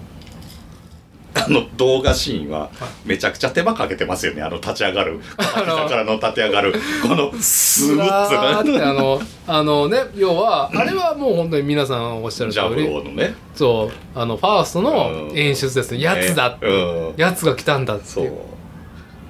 [1.35, 2.69] あの動画シーンは
[3.05, 4.41] めちゃくちゃ手間かけてますよね。
[4.41, 5.19] あの立ち上がる。
[5.37, 5.77] あの。
[5.77, 6.73] 膝からの立て上がる。
[7.03, 13.35] このスムーズーってなあのあのね要はあれはもう本当に皆さんおっしゃるジャブ通りローのね。
[13.55, 14.19] そう。
[14.19, 16.57] あのファーストの演出ですねやつだ
[17.17, 18.31] やつが来たんだってそいう。
[18.31, 18.33] う。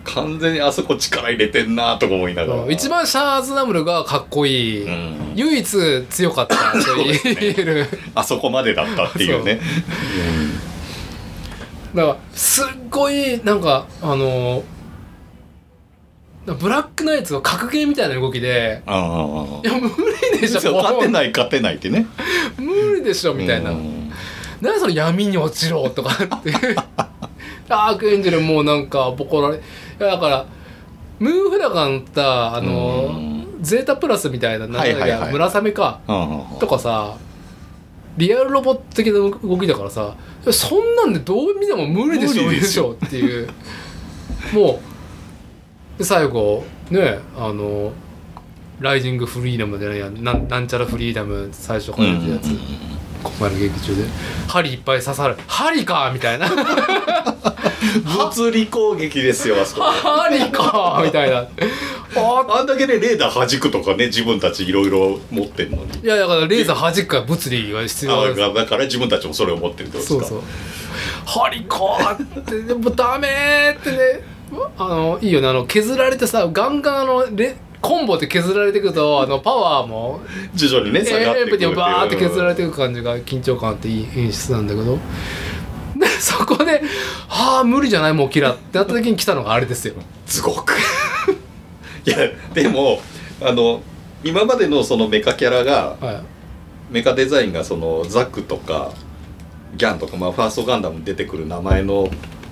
[0.06, 2.72] 完全にあそこ力入れてんなとか思いながら。
[2.72, 5.34] 一番シャアーズナムルがかっこいい、うん。
[5.36, 7.88] 唯一強かったと言える。
[8.16, 9.60] あそこまでだったっていうね
[11.96, 14.64] だからすっごいなんかあの
[16.46, 18.98] ブラックナイツが格ゲーみたいな動きでいや
[19.62, 19.90] 無
[20.34, 22.08] 理でしょ勝てない勝てないってね。
[22.58, 24.12] 無理でしょみたいな、うん。
[24.62, 26.52] 何その闇に落ちろとかって。
[27.68, 29.60] ダークエンジェルもうなんかボコられい
[30.00, 30.46] やだから
[31.20, 33.40] ムーンフラガン乗ったあのうん。
[33.62, 36.00] ゼータプラスみたいななんだっけ、村雨か。
[36.60, 37.18] とかさ
[38.20, 40.16] リアルロボット的な動きだからさ
[40.52, 42.92] そんなんでどう見ても無理でしょ無理でしょ。
[42.92, 43.50] っていう。
[44.54, 44.80] も
[45.96, 47.92] うで最後ねあの
[48.80, 54.04] ライジングフリーダムじゃないやなんなんちゃらフリーダム最初から出たやつ、うんうんうんここまで劇中で。
[54.48, 55.36] 針いっぱい刺さる。
[55.46, 56.48] 針かみたいな。
[58.06, 61.48] 物理攻撃ですよあそこ 針かみたいな
[62.16, 66.00] ああんだけねレーダー弾くとかね自分たちいろいろ持ってんのに。
[66.02, 68.54] いやだからレーザー弾くから物理が必要あなんです。
[68.54, 70.50] だから自分たちもそれを持ってるってことですかそうそう。
[71.26, 73.98] 針かってでもダメってね。
[74.78, 80.22] あのいいよねあの削られてさガンガンあのレコンボって削られていくとあのパワーも
[80.56, 81.72] 徐々にね下がってくるっていう。
[81.74, 84.98] をバーって削られていく感じが緊張感あっていい演出なんだけど。
[85.96, 86.82] でそこで
[87.28, 88.78] 「はあ無理じゃないもうキラ」って。
[88.78, 89.96] なった時に来たのがあれですよ。
[90.26, 90.74] すごく
[92.10, 93.02] いやでも
[93.42, 93.82] あの
[94.24, 96.40] 今までのそのメカキャラがはい。
[96.90, 98.92] メカデザインがそのザクとか
[99.76, 102.10] ギャンとか、まあ、ファーストガンダムに出てくる名前の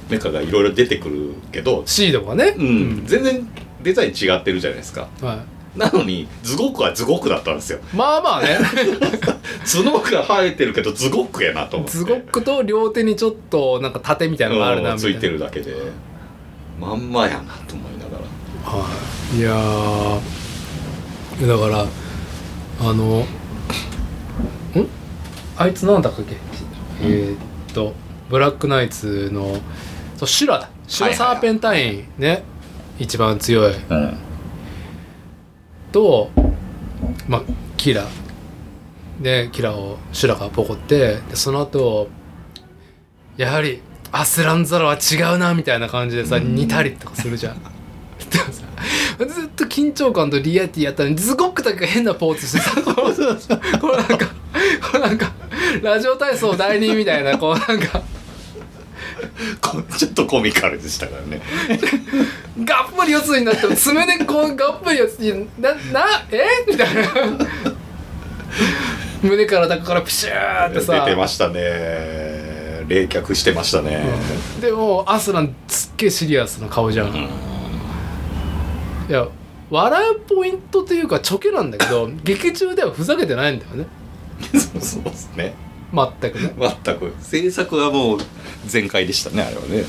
[0.10, 2.56] メカがいろいろ出てくるけど、シードがね。
[2.58, 3.06] うん。
[3.06, 3.48] 全然
[3.82, 5.08] デザイン違ってるじゃないですか。
[5.22, 5.44] は
[5.76, 5.80] い。
[5.80, 7.80] なのにズゴックはズゴックだったんですよ。
[7.94, 8.58] まあまあね。
[9.66, 11.98] 角が生えてるけどズゴックやなと思って。
[11.98, 15.16] ズゴックと両手にちょっとなんか盾みたいなのがあるなみたいな。
[15.16, 15.76] うんついてるだけで
[16.80, 18.80] まんまやなと思いながら。
[18.80, 21.86] はいいやーだから
[22.80, 23.26] あのん？
[25.58, 26.24] あいつなんだっけ、
[27.02, 27.94] えーっと
[28.30, 29.58] ブラックナイツの
[30.16, 30.70] そうシュラだ。
[30.88, 32.44] シュラサーペンタインね、
[32.98, 33.74] 一番強い。
[33.76, 34.18] うん。
[35.92, 36.30] と
[37.28, 37.42] まあ
[37.76, 38.06] キラ。
[39.22, 42.08] でキラをシュラがポコってでその後
[43.36, 47.62] やはりアスランザラは違うなみたいな感じでさ似たりとかするじゃん。
[48.30, 48.64] でもさ
[49.26, 53.04] ずっと緊張感とリアリティやったのにズゴックだけが変なポーズしてさこ
[53.92, 54.26] うなんか
[54.92, 55.32] こうなんか
[55.82, 58.02] ラジオ体操第二みたいなこうなんか。
[59.62, 61.42] こちょっとコミカルでしたからね。
[62.64, 66.46] がっぷり四つになっても爪でこうがっぷり四つにななえ？
[66.68, 67.04] みたいな。
[69.24, 71.06] 胸から中からプシューってさ。
[71.06, 72.86] 出てましたね。
[72.88, 74.02] 冷却してましたね、
[74.62, 77.30] でもアスランすっげえシリアスな顔じゃん、
[79.10, 79.28] いや
[79.70, 83.88] 笑うポイントというかチョケなんだけど 劇中ではふざけてないんだよね。
[84.54, 85.56] そうそうですね。
[85.94, 86.54] 全くね。
[86.58, 87.14] 全く。
[87.20, 88.20] 制作はもう
[88.66, 89.84] 全開でしたねあれはね。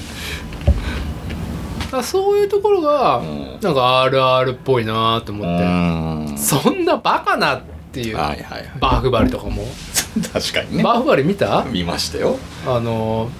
[1.90, 3.58] だそういうところがうん。
[3.60, 6.38] なんか RR っぽいなと思って、ん。
[6.38, 7.62] そんなバカなっ
[7.92, 8.70] ていう、はいはいはい。
[8.80, 9.66] バーフバリとかも、
[10.32, 10.82] 確かにね。
[10.82, 11.64] バーフバリ見た？
[11.70, 13.30] 見ましたよ、あの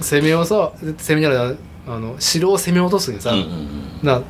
[0.00, 1.56] 攻めをさ攻めじゃない
[1.86, 3.98] あの城を攻め落とすにさ、うんうん。
[4.02, 4.20] な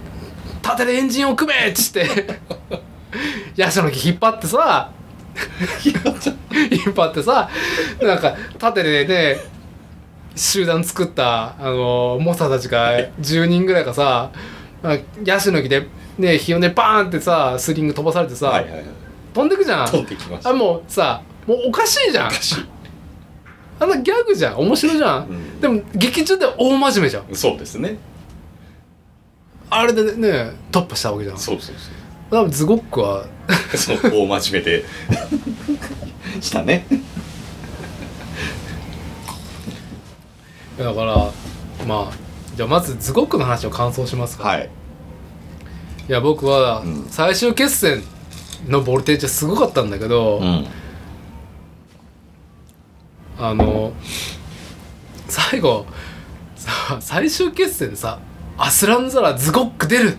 [0.63, 2.41] 縦でエンジンを組めっつって。
[3.57, 4.91] ヤシの木引っ張ってさ
[5.85, 7.49] 引っ張ってさ
[8.01, 9.41] なんか縦でね
[10.35, 14.31] 集団作ったあの猛者たちが10人ぐらいがさ
[14.83, 15.87] あヤシの木で
[16.19, 18.85] ね火をねバーンってさスリング飛ばされてさ、はいはいはい。
[19.35, 19.87] 飛んでくじゃん。
[19.87, 22.31] 飛んできましたあもうさもうおかしいじゃん。
[23.81, 24.59] あのギャグじゃん。
[24.59, 25.61] 面白いじゃん、うん。
[25.61, 27.25] でも劇中では大真面目じゃん。
[27.35, 27.99] そうですね
[29.75, 31.39] あれでね突破したわけじゃん。
[31.39, 31.77] そうそう
[32.31, 33.27] 多分ズゴックは。
[33.75, 34.85] そうそう大真面目で。
[36.41, 36.87] したね。
[40.79, 41.17] だから
[41.87, 42.13] まあ
[42.57, 44.71] じゃあまずズゴックの話を感想しますか、はい。
[46.09, 47.07] いや僕はうん。
[47.09, 48.03] 最終決戦
[48.69, 50.67] のボルテージはすごかったんだけど、ん。
[53.39, 53.93] あの
[55.29, 55.87] 最後
[56.57, 58.21] さ最終決戦でさ
[58.59, 60.17] アスランザラズゴック出る。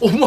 [0.00, 0.20] お前？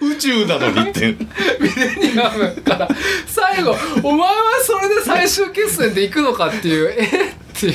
[0.00, 1.12] 宇宙なのにって。
[1.12, 2.88] ミレニアムから。
[3.26, 6.94] 最後お前はそれで最終決戦で行くのかっていう。
[6.98, 7.30] え？
[7.30, 7.70] ってい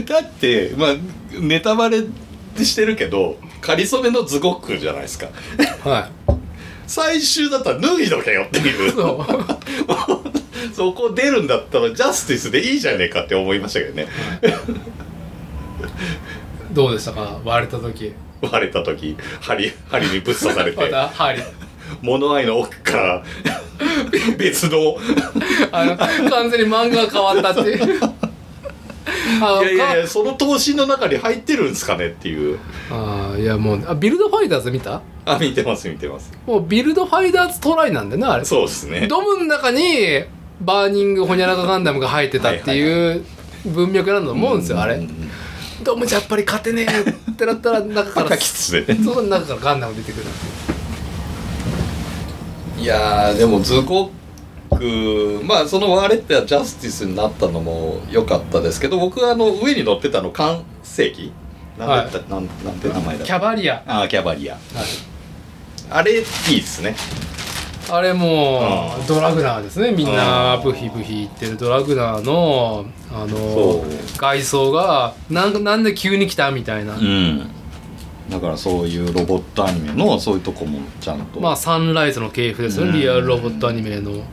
[0.00, 0.04] う。
[0.04, 0.94] だってまあ
[1.38, 2.02] ネタバレ
[2.58, 5.28] してるけどかりそめのズゴックじゃないですか。
[5.84, 6.10] は
[6.86, 8.92] 最終だったら脱いどけよっていいう。
[8.92, 10.74] そう。
[10.74, 14.06] そこ出るんだったらジャスティスでいいじゃねえかって思いましたけどね
[16.72, 17.40] どうでしたか？
[17.44, 18.12] 割れた時。
[18.40, 21.40] 割れた時針針にぶっ刺され まてた針。
[22.02, 23.22] 物合いの奥から
[24.38, 24.96] 別の。
[25.70, 28.00] あの完全に漫画が変わったっていう。
[29.62, 32.58] いやいやいやその頭身の中に入ってるんですかねっていう。
[32.90, 35.00] あーいやもうあビルドファイターズ見た？
[35.24, 36.32] あ見てます見てます。
[36.46, 38.44] もうビルドファイターズトライなんだよなあれ。
[38.44, 39.06] そうですね。
[39.08, 40.24] ドムの中に
[40.60, 43.24] バーニングホニャララガンダムが入ってたっていう
[43.66, 44.96] 文脈なんだと思うんですよあれ。
[44.96, 45.30] うん
[45.82, 50.24] ドムじゃやっぱり勝てねえってなったら中から赤きつでその中からガンダム出てくる
[52.78, 54.10] いやーでもズゴ
[54.70, 61.32] ックまあその割れてジャスティスになったのも良かったですけど僕はあの上に乗ってたの完成機。
[61.78, 63.24] なんだった、なんなんて名前だ？
[63.24, 64.58] キャバリア、あーキャバリア。
[65.90, 66.26] あれいいで
[66.62, 66.94] すね
[67.94, 69.06] あれもうん。
[69.06, 69.92] ドラグナーですね。
[69.92, 70.62] みんなうん。
[70.62, 71.58] ブヒブヒ言ってる。
[71.58, 73.84] ドラグナーのあそのう。
[74.16, 77.50] 外装がなんなんで急に来たみたいな、うん。
[78.30, 82.98] だからそういうロボットアニメのそういうとこもちゃんと、まあサンライズの系譜ですよね、うん。
[82.98, 84.24] リアルロボットアニメの。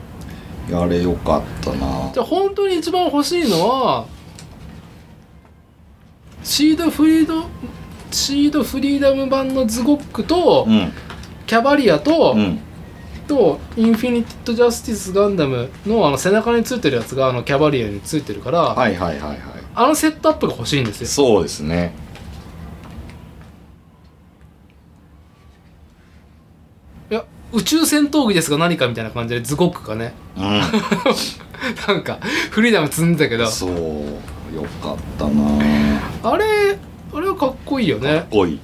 [0.72, 2.12] あれよかったな。
[2.14, 4.06] じゃあ本当に一番欲しいのは
[6.44, 7.44] シードフリード
[8.12, 10.94] シードフリーダム版のズゴックと、うん。
[11.46, 12.62] キャバリアと、うん
[13.30, 19.40] とインフィニティッド・ジャスティス・ガンダムのあの背中についてるやつがあのキャバリアについてるから、はいはいはいはい。
[19.76, 21.08] あのセットアップが欲しいんですよ。
[21.08, 21.94] そうですね。
[27.12, 27.24] いや
[27.54, 30.14] 宇宙戦闘機ですが何かみたいな感じでズゴックがね。
[30.36, 30.40] う
[31.88, 32.18] なんか
[32.50, 33.46] フリーダム積んでたけど。
[33.46, 33.74] んそう。
[34.56, 35.44] よかったな
[36.24, 36.78] あれ
[37.14, 38.60] あれはかっこいいよかねっこいい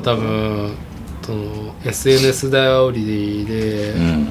[0.00, 0.74] 多分
[1.22, 4.28] その SNS 頼りで、うん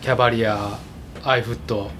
[0.00, 0.78] キャバリア
[1.22, 1.90] アイフット。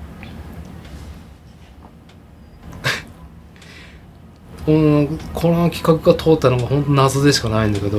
[4.66, 7.98] このこの企画が通ったのが本当謎でしかないんだけど。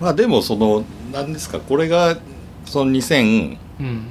[0.00, 2.16] まあでもその何ですかこれが
[2.66, 4.06] その2006うん。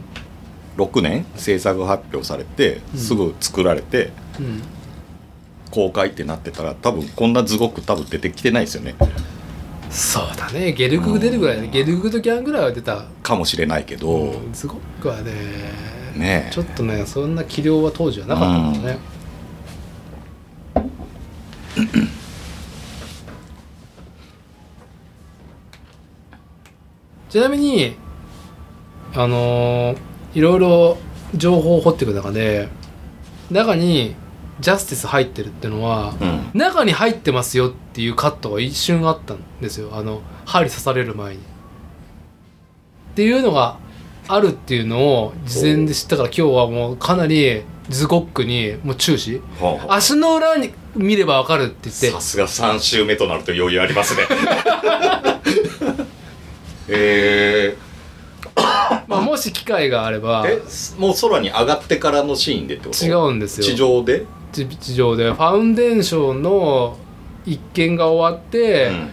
[1.02, 3.00] 年制作発表されてうん。
[3.00, 4.62] すぐ作られてうん
[5.76, 8.96] 公開ってなってたら多分こんなズゴック多分出てきてないですよね。
[9.90, 10.72] そうだね。
[10.72, 11.68] ゲルググ出るぐらいね。
[11.68, 13.04] ゲルググとギャンぐらいは出た。
[13.22, 15.34] かもしれないけど、うんすごくはね
[16.16, 16.54] ねえ。
[16.54, 19.00] ちょっとねそんな器量は当時はなかったんだね、
[27.30, 27.98] ちなみに
[29.14, 29.98] あのー
[30.36, 30.98] いろいろ
[31.36, 32.70] 情報を掘っていく中で
[33.52, 34.16] 中に
[34.60, 36.52] ジャスティス入ってるってのは、うん。
[36.54, 39.90] 中に入ってますよっていうカットが一瞬あったんですよ。
[39.94, 41.40] あの針刺される前に。
[41.40, 41.42] っ
[43.16, 43.78] ていうのが
[44.28, 49.42] あるっていうのを事前で知ったから今日はもうかなりズゴックにもう注視。
[49.60, 52.10] はあはあ足の裏に見ればわかるって言って。
[52.12, 54.24] さすが3週目となると余裕ありますね。
[56.88, 57.76] え
[59.08, 60.46] まあ、もし機会があれば。
[60.46, 63.06] ー、えもう空に上がってからのシーンでってこと？
[63.06, 63.66] 違うんですよ。
[63.66, 64.26] 地上で、
[64.56, 66.98] 地地上でファウンデーションの
[67.46, 69.10] 一件が終わって、うん。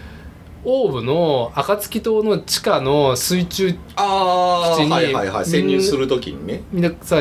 [0.65, 5.29] オーブの暁島の地下の水中ああ基地にはいはい。
[5.29, 6.63] はい潜入するときにね。
[6.73, 7.21] みんなさ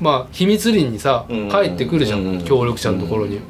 [0.00, 1.48] まあ秘密裏にさうん。
[1.48, 2.44] 帰ってくるじゃん、うん。
[2.44, 3.42] 協力者のところに、うん。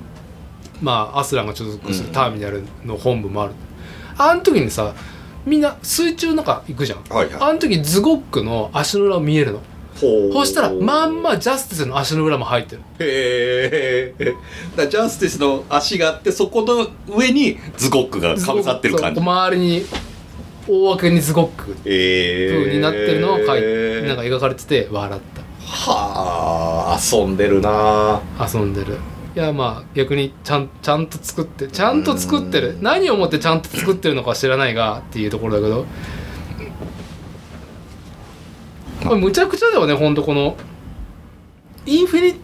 [0.83, 2.13] まあアスランが所属するうん。
[2.13, 3.55] ターミナルの本部もある、
[4.19, 4.93] あの時にさ
[5.47, 7.03] みんな水中の中行くじゃん。
[7.05, 7.35] はいはい。
[7.41, 9.63] あの時ズゴックの足の裏見えるの
[9.97, 12.83] そしたらまんまジャスティスの足の裏も入ってる。
[13.01, 14.35] へえ
[14.89, 19.21] ジャスティスの足があってそこの上にズゴックがかぶさってる感じ。
[19.21, 19.87] 周りに
[20.69, 21.77] 大分けにズゴック。
[21.85, 25.23] え風になってるのを書いえなんか描かれてて笑っ
[25.67, 28.21] はあ遊んでるな。
[28.39, 28.99] た遊んでる。
[29.35, 32.79] いやまあ逆にちゃんちゃんと作ってちゃんと作ってる。
[32.81, 35.85] 何をもってちゃんと作ってるのかは知らないがっていうところだけど
[39.07, 40.57] これむちゃくちゃだよねほんとこの。
[41.87, 42.35] インフィニ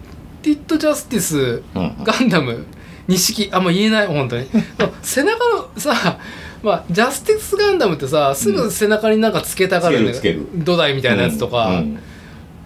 [0.43, 1.97] ティッド・ジャスティスうん。
[2.05, 2.65] ガンダム
[3.09, 3.49] 弐式。
[3.53, 4.47] あんま言えない本当に。
[5.03, 6.19] 背中のさ
[6.63, 11.99] まあジャスティスガンダムってさすぐ背中になんかつけたがるんだよつける土台みたいなやつとか、うん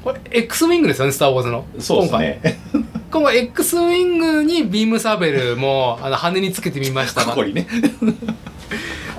[0.07, 2.61] これ X ウィングですよね「スター・ウォーズの」そうですね。
[2.73, 7.23] 今今回 X ウィングにビームサーベルもあの羽につけてみました。
[7.23, 7.67] がここにね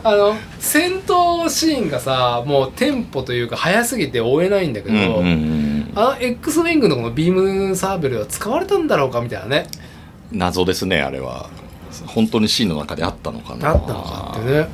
[0.08, 9.68] あの戦闘シーンがさもうテンポというか速すぎて追えないんだけど、うんうんうんあの X ウィングのこのビームサーベルは使われたんだろうかみたいなね。
[10.32, 11.50] 謎ですねあれは。
[12.06, 13.70] 本当にシーンの中であったのかな。
[13.70, 14.70] あったのかってね。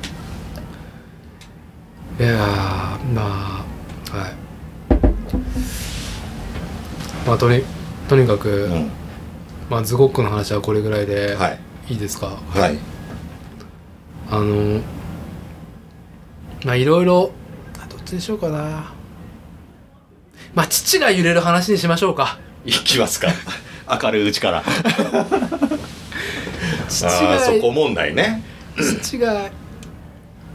[2.20, 3.64] いやーま
[4.12, 4.34] あはい。
[7.26, 7.64] まあとに
[8.06, 8.90] とにかく、うん。
[9.70, 11.58] まあズゴックの話はこれぐらいではい。
[11.88, 12.78] いいですか、はい。
[14.30, 14.82] あのま
[16.74, 17.30] あいろいろ
[17.80, 18.92] あどっちにしようかな。
[20.54, 22.38] まあ父が揺れる話にしましょうか。
[22.64, 23.28] いきますか。
[24.02, 24.64] 明るいうちから。
[26.88, 28.42] 父がそこ問題ね。
[29.02, 29.50] 父がい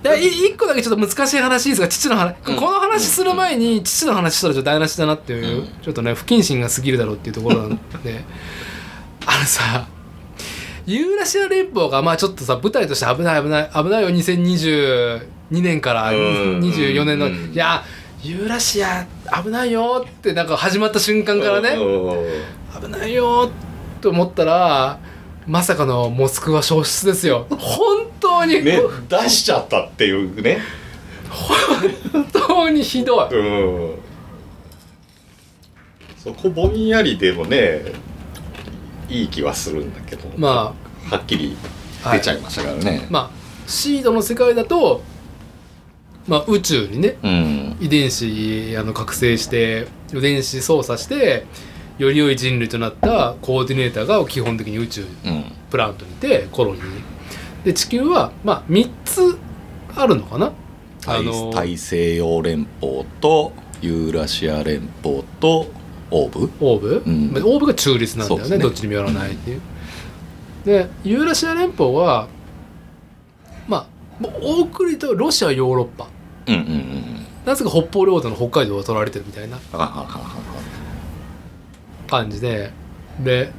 [0.04, 2.56] やい一個だけちょっと難しい話ですが父の話、うん。
[2.56, 5.68] この話する前に父の話したらちょっと台無しだなっていう、うん。
[5.82, 8.24] ちょっとね不謹慎が過ぎるだろうっていうところなんで。
[9.26, 9.88] あのさ
[10.86, 14.10] ユーラシア連邦がまあちょっとさ舞台として危ない危ない危ないよ
[15.52, 17.84] 2022年からうん24年の、うんいや
[18.22, 19.08] ユーラシア
[19.42, 23.50] 危ないよってなんか始まった瞬間からね、うん危ないよ
[24.02, 25.00] と思ったら
[25.48, 27.48] まさかのモスクワ消失ですよ。
[27.50, 30.60] 本当に、ね出しちゃったっていうね。
[31.30, 33.34] 本当にひどい。
[33.34, 34.00] うん。
[36.18, 37.82] そこぼんやりでもね
[39.08, 40.76] いい気はするんだけどま
[41.10, 41.56] はっきり
[42.04, 45.02] あ、出ちゃいましたからね、まあシードの世界だと、
[46.28, 47.78] まあ、宇宙にねうん。
[47.80, 51.46] 遺伝子あの覚醒して遺伝子操作して
[51.98, 55.46] より良い人類となったコーディネーターが基本的に宇宙うん。
[55.70, 57.02] プラントにいてコロニーに。
[57.64, 59.38] で地球はまあ3つ
[59.96, 60.52] あるのかな？
[61.06, 65.68] 大あの大西洋連邦とユーラシア連邦と
[66.12, 66.52] オーブ？
[66.60, 67.32] オーブ、うん。
[67.32, 68.58] まあオーブが中立なんだよねね。
[68.60, 69.62] どっちにもよらないっていう。
[70.66, 72.28] でユーラシア連邦はまあ
[74.20, 76.08] もう大くりとロシアヨーロッパ。
[76.48, 79.58] うんうんうんなぜか北方領土の北海道が取られてるみたいな。
[79.74, 80.20] あははは
[82.08, 82.72] 感じで。
[83.20, 83.52] で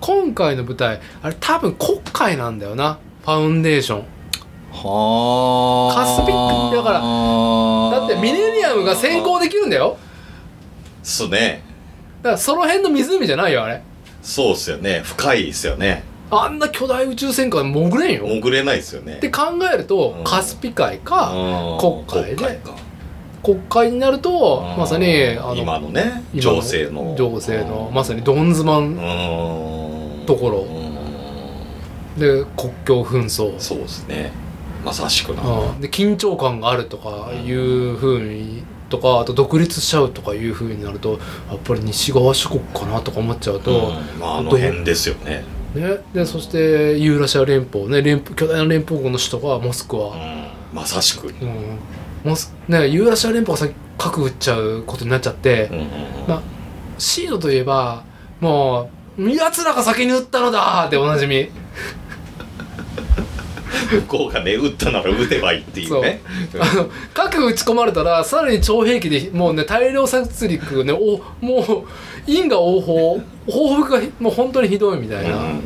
[0.00, 2.98] 今回の舞台あれ多分黒海なんだよな。
[3.22, 3.98] ファウンデーション。
[4.72, 5.94] はあ。
[5.94, 6.76] カスピック。
[6.76, 7.00] だから
[8.00, 9.98] だってミレニアムが先行できるんだよ。
[11.02, 11.62] すね。
[12.22, 13.82] だからその辺の湖じゃないよあれ。
[14.22, 15.02] そうっすよね。
[15.04, 18.26] 深いっすよねあんな巨大宇宙戦艦潜れんよ。
[18.26, 19.14] 潜れないっすよね。
[19.14, 20.24] って考えるとうん。
[20.24, 21.32] カスピ海か
[21.80, 22.56] 黒黒海で。
[22.56, 22.74] か。
[23.42, 27.14] 国会になるとまさにあの今のね情勢の。
[27.16, 28.94] 情勢のまさにどんずまうん。
[28.94, 30.58] んところ。
[30.58, 32.20] うん。
[32.20, 33.58] で国境紛争。
[33.58, 34.32] そうですね。
[34.84, 35.42] まさしくな。
[35.42, 35.80] うん。
[35.80, 41.18] で緊張感があるとかいうふうにとかあと独立しちゃうとかいうふうになると
[41.48, 44.20] やっぱり西側諸国かなとか思っちゃうと、うん。
[44.20, 45.44] まああの辺ですよね
[45.74, 50.46] ね、でそしてユーラシア連邦ね連邦巨大な連邦国の首都がモスクワ、うん。
[50.72, 51.28] まさしく。
[51.28, 51.78] うん。
[52.24, 55.88] モスね、ユーラシア連邦が先核撃っちゃうことになっちゃって、うんうんうん。
[56.28, 56.42] まあ
[56.98, 58.04] シードといえば
[58.40, 61.50] もう奴らが先に撃ったのだっておなじみ
[63.90, 66.20] 向こうがね撃ったなら撃てばいいっていうね。
[66.58, 69.64] あの核撃ち込まれたらさらに超兵器でもうね。
[69.64, 71.86] 大量殺戮ねおもう
[72.26, 75.56] 因果応報報復がもう本当にひどいみたいな、うんうんうん。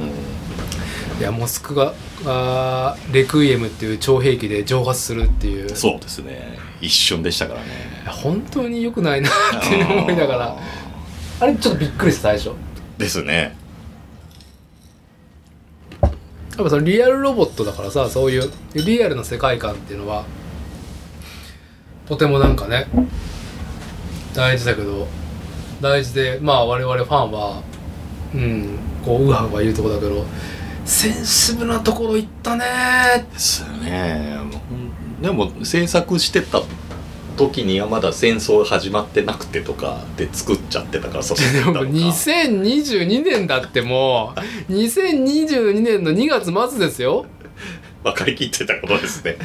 [1.20, 1.94] いやモスクワ
[2.26, 5.68] あーレクイエムっていう超兵器で蒸発するっていう。
[5.76, 6.58] そうですね。
[6.80, 7.66] 一瞬でしたからね。
[8.06, 9.32] 本当に良くないなっ
[9.68, 10.56] て思いながら。
[11.40, 12.50] あれちょっとびっくりした最初。
[12.96, 13.56] ですね
[16.56, 20.24] やっぱそのリアルロボットだからさそういうリアルな世界観っていうのは
[22.06, 22.86] とてもなんかね
[24.34, 25.06] 大事だけど
[25.80, 27.62] 大事でまあ我々ファンは
[28.34, 30.24] うんこうウハウハ言うとこだけど
[30.84, 34.38] センシブなところ行ったねですよね
[35.20, 36.60] でも制作してた
[37.36, 41.92] 時にはまだ戦争始まってなくてとかで作っちゃってたからそでもうだったのか。
[41.98, 44.34] 2022年だっても
[44.68, 47.26] う 2022年の2月末ですよ。
[48.04, 49.36] 分かりきってたことですね。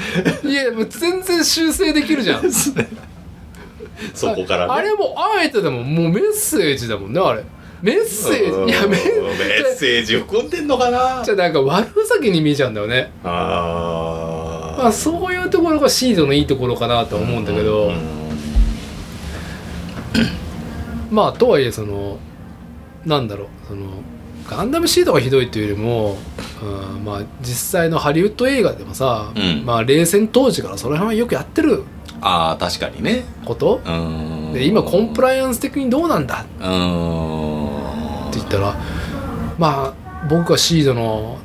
[0.43, 2.51] いやもう全然修正できるじゃん。
[4.13, 4.73] そこからね。
[4.73, 7.43] あれもあえてでももうメッセージだもんねあれ。
[7.81, 8.71] メッセージ。
[8.71, 11.21] いやメメッセージ含んでんのかな。
[11.23, 13.11] じゃあなんか悪ふざけに見えちゃうんだよね。
[13.23, 14.48] あー
[14.79, 18.19] まあそういうところがシードのいいところかなとは思うんだけど、うん
[21.11, 22.19] まあとはいえその
[23.05, 23.47] なんだろう。
[23.67, 23.87] その
[24.47, 26.17] ガンダムシードがひどいっていうよりも、
[26.63, 26.65] う
[26.99, 29.63] ん、まあ実際のハリウッド映画でもさ、うん。
[29.65, 31.83] まあ冷戦当時からその辺はよくやってる
[32.21, 33.23] あー確かにね。
[33.45, 33.81] こと？
[33.85, 34.53] うん。
[34.53, 36.41] で今コンプライアンス的にどうなんだ？
[36.41, 36.49] って
[38.37, 38.75] 言ったら
[39.57, 41.37] まあ僕がシードの、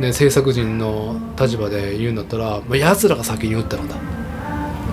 [0.00, 3.96] ね、制作人の立場で言うんだったら、まあ、奴らが先に撃ったのだ。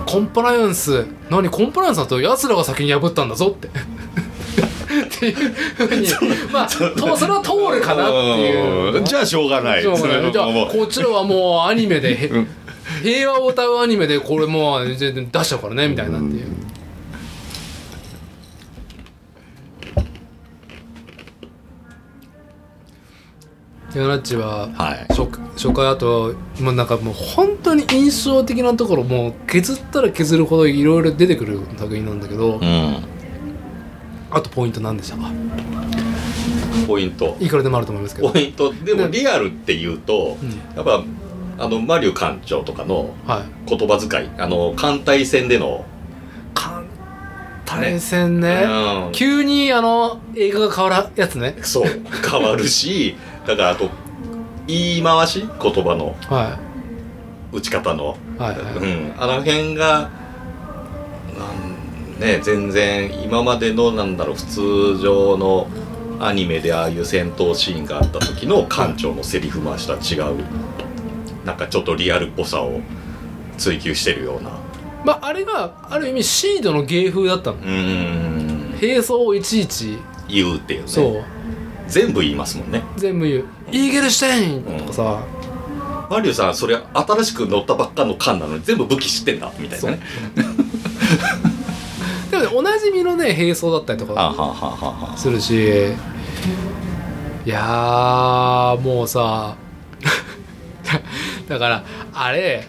[0.06, 3.68] コンプライアンス何コンプライアンスだと奴らが先に破ったんだぞって。
[3.68, 6.08] っていうふうに
[6.50, 8.96] まあとそれは通るかなっていう。
[8.96, 9.04] うん。
[9.04, 9.82] じゃあしょうがない。
[9.82, 10.32] しょうがない。
[10.32, 10.68] じゃあもう。
[10.68, 12.46] こっちらはもうアニメでへうん。
[13.02, 16.46] 平和を歌うアニメでこれもう全然出しちゃうからねみたいなっていう。
[23.94, 25.06] ヤナッチははい。
[25.14, 32.96] 初初回あともうなんかもう本当に印象的なところもう削ったら削るほどいろいろ出てくる作品なんだけどうん。
[34.30, 35.30] あとポイント何でしたか？
[36.86, 37.36] ポイント。
[37.40, 38.30] いくらでもあると思いますけど。
[38.30, 38.72] ポイント。
[38.72, 39.08] でもね。
[39.10, 40.50] リアルっていうとうん。
[40.76, 41.02] やっぱ
[41.58, 43.42] あのマリュ館長とかのはい。
[43.66, 45.84] 言葉遣いあの艦隊戦での
[46.54, 46.86] 艦
[47.64, 48.64] 対戦ね。
[48.66, 49.12] うん。
[49.12, 51.56] 急にあの映画が変わるやつね。
[51.62, 51.90] そう。
[52.30, 53.16] 変わるし
[53.48, 53.88] だからあと
[54.66, 56.58] 言い回し言葉のは
[57.50, 60.10] 打ち方の、いはいはい、うん、あの辺が
[61.38, 65.66] なんね全然今までのなんだろう普通常の
[66.20, 70.36] アニメでああいう戦闘シーンがあった時の艦長のセリフ回しとは違う
[71.46, 72.82] なんかちょっとリアルっぽさを
[73.56, 74.50] 追求してるような。
[75.06, 77.56] まああれがある意味シードの芸風だったの。
[77.56, 78.70] うーん。
[78.72, 79.96] 並走をいちいち
[80.28, 80.88] 言うっていうね。
[80.88, 81.37] そう
[81.88, 82.82] 全部言いますもんね。
[82.96, 85.18] 全部言う「イーゲルシュテイン!」とかさ、
[86.10, 90.00] マリュウさんそれ新しく乗ったばっかの艦なのに全部武器知ってんだみたいなね。
[92.30, 95.92] でもねおなじみのね並走だったりとかするし。
[97.46, 99.56] いやーもうさ。
[101.48, 102.68] だからあれ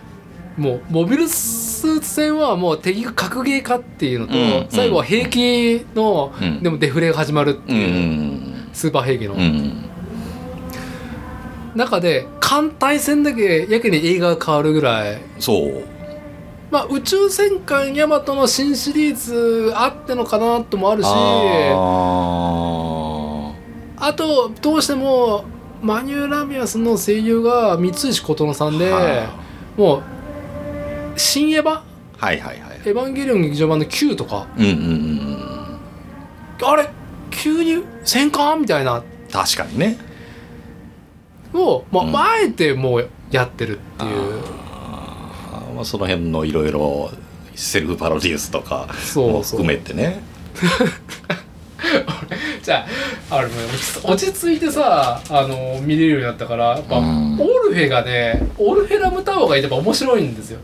[0.58, 6.64] もうモビルスーツ戦はもう敵が格ゲーかっていうのと、うん最後は兵器の、うん。
[6.64, 7.76] でもデフレが始まるってう。
[7.76, 8.49] んういう、ん
[8.80, 9.84] スーパー兵器の、うん。
[11.76, 15.22] 中で艦隊戦だけやけに映画が変わるぐらい。
[15.38, 15.84] そう。
[16.72, 21.08] まあ宇宙戦艦ヤマトの新シリーズあってのかなともあるし。
[21.08, 21.12] あ
[23.98, 25.44] あとどうしても
[25.82, 29.28] マニュー・ラミアスの声優が三石琴乃さんで、は
[29.76, 30.04] もう
[31.20, 31.82] 「新エヴァ」
[32.18, 34.48] はいはいはい「エヴァンゲリオン劇場版」の Q とか。
[34.58, 36.66] うんうんうん。
[36.66, 36.90] あれ？
[37.42, 39.98] 急に戦艦みたいな確かにね
[41.54, 47.12] を、まあうんあえてもうやってるっていうあまあその辺のいろいろ
[47.56, 50.22] セルフパロデュースとかそうそうも含めてね
[52.62, 52.86] じゃ
[53.30, 60.60] ああれもう落ち着いてさあの見れるようになったからやっぱ、うんオルフェがねオルフェラムタワーがやっぱ面白いんですよ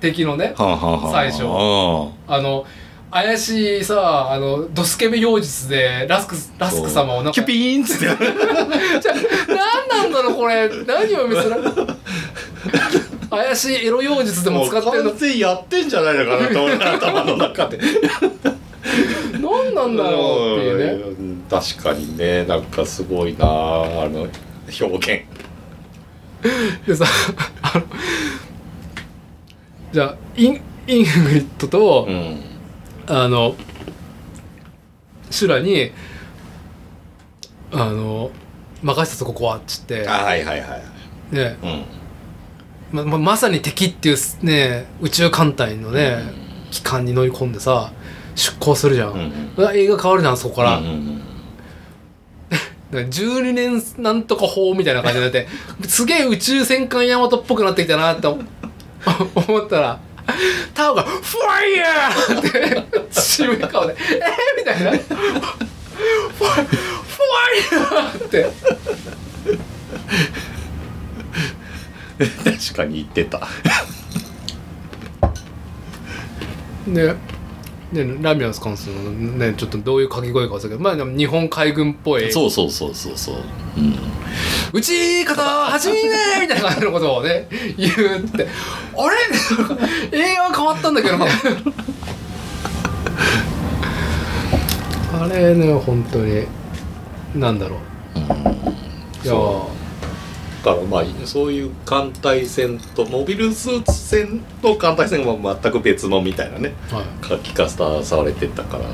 [0.00, 2.64] 敵のねはあはあはあ最初あの
[3.14, 7.32] 怪しいさあのドスケベ妖術でラスクラスク様をなんか。
[7.34, 8.06] キュピーンっつって。
[8.06, 9.14] じゃあ
[9.46, 10.68] 何なんだろうこれ。
[10.84, 11.58] 何を見せら
[13.30, 15.10] 怪しいエロ妖術でも使ってるの。
[15.10, 17.78] 完全にやってんじゃないのかな頭の中で。
[19.40, 21.04] 何なんだろうっていうね。
[21.04, 22.44] うん確かにね。
[22.46, 23.48] なんかすごいなあ
[24.08, 24.26] の
[24.80, 25.24] 表
[26.42, 26.84] 現。
[26.84, 27.04] でさ
[27.62, 27.84] あの
[29.92, 32.53] じゃあインイングリッドと、うん
[33.06, 33.54] あの
[35.30, 35.90] シュラに
[37.72, 38.30] あの
[38.82, 40.08] 任せたぞここはっつって。
[40.08, 40.76] あはいはいは
[41.32, 41.34] い。
[41.34, 41.56] ね。
[41.62, 41.84] うん。
[42.94, 46.18] まままさに敵っていうね宇宙艦隊のね、
[46.70, 47.92] 機関に乗り込んでさ
[48.36, 51.20] 出航するじゃん、うん映画変わるじゃんそこから、うんうん
[52.90, 55.48] だから12年なんとか法みたいな感じになって
[55.88, 58.40] すげえ宇宙戦艦ヤマトっぽくなってきたなって思
[59.34, 60.00] 思ったら
[60.74, 62.38] タオが「ファイヤー!
[62.40, 62.42] 」っ
[63.08, 66.66] て渋い顔で「えー!」みたいな「ファイ
[67.72, 68.50] ヤー!」って
[72.44, 73.48] 確かに言ってた
[76.86, 77.16] ね
[77.94, 82.32] ねラミアス関するのねちょっとどういう掛け声か忘れたけどまあでも日本海軍っぽい。
[82.32, 83.36] そうそうそうそうそう。
[83.76, 83.96] うん。
[84.72, 86.10] 打ち方始めね
[86.40, 88.48] みたいな感じのことをね言うって。
[88.96, 89.08] あ
[90.12, 90.18] れ？
[90.18, 91.18] 映画変わったんだけど。
[91.18, 91.26] な
[95.20, 96.46] あれね本当に。
[97.36, 97.78] なんだろう。
[98.18, 98.22] い
[99.26, 99.83] やそだ
[100.64, 107.04] からまあそういう艦隊戦とモビルスーツ戦と艦隊戦は全く別のみたいなねはい。
[107.24, 108.84] 書き方されてたから、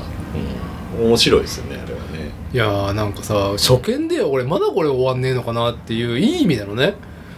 [0.99, 2.31] うん、面白いですよねあれはね。
[2.53, 6.95] いやーなんかさ初見で俺まだこれ終わんねえのかなっていういい意味だのね、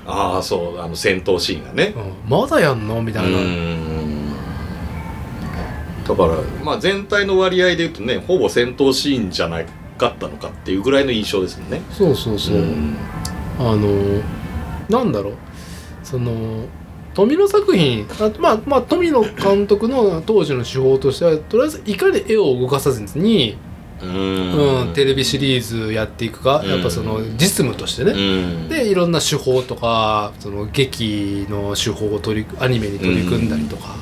[0.07, 1.93] ああそうあの戦闘シーンがね。
[1.95, 4.33] うん、まだやんのみたいな、ん。
[6.07, 9.67] だからまあ全体の割合で言うとねほぼ戦闘シーンじゃない
[9.99, 11.81] かったのかっていうぐらいの印象ですもんね。
[11.91, 12.97] そうそうそう、ん
[13.59, 14.21] あの
[14.89, 15.33] なんだろう。
[16.03, 16.65] その
[17.13, 23.57] 富野作品あまあまあ富野監督の当時の手法としてはとりあえずいかに絵を動かさずに、
[24.01, 26.69] ううんんテレビシリーズやっていくか、うん。
[26.69, 28.15] やっぱその実務としてね、う
[28.65, 28.69] ん。
[28.69, 33.95] でいろんな手法とかその劇の手法を取りアニメに取り組んだりとか、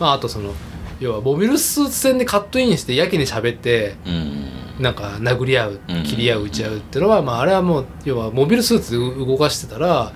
[0.00, 0.52] まあ、あとその
[1.00, 4.33] 要はモビルスーツ戦でカットインしてやけに喋ってうん
[4.78, 10.12] なんか殴り合ううん切り合う打ち合うっていうのは、まあ、あれはもう要はモビルスーツで動かしてたら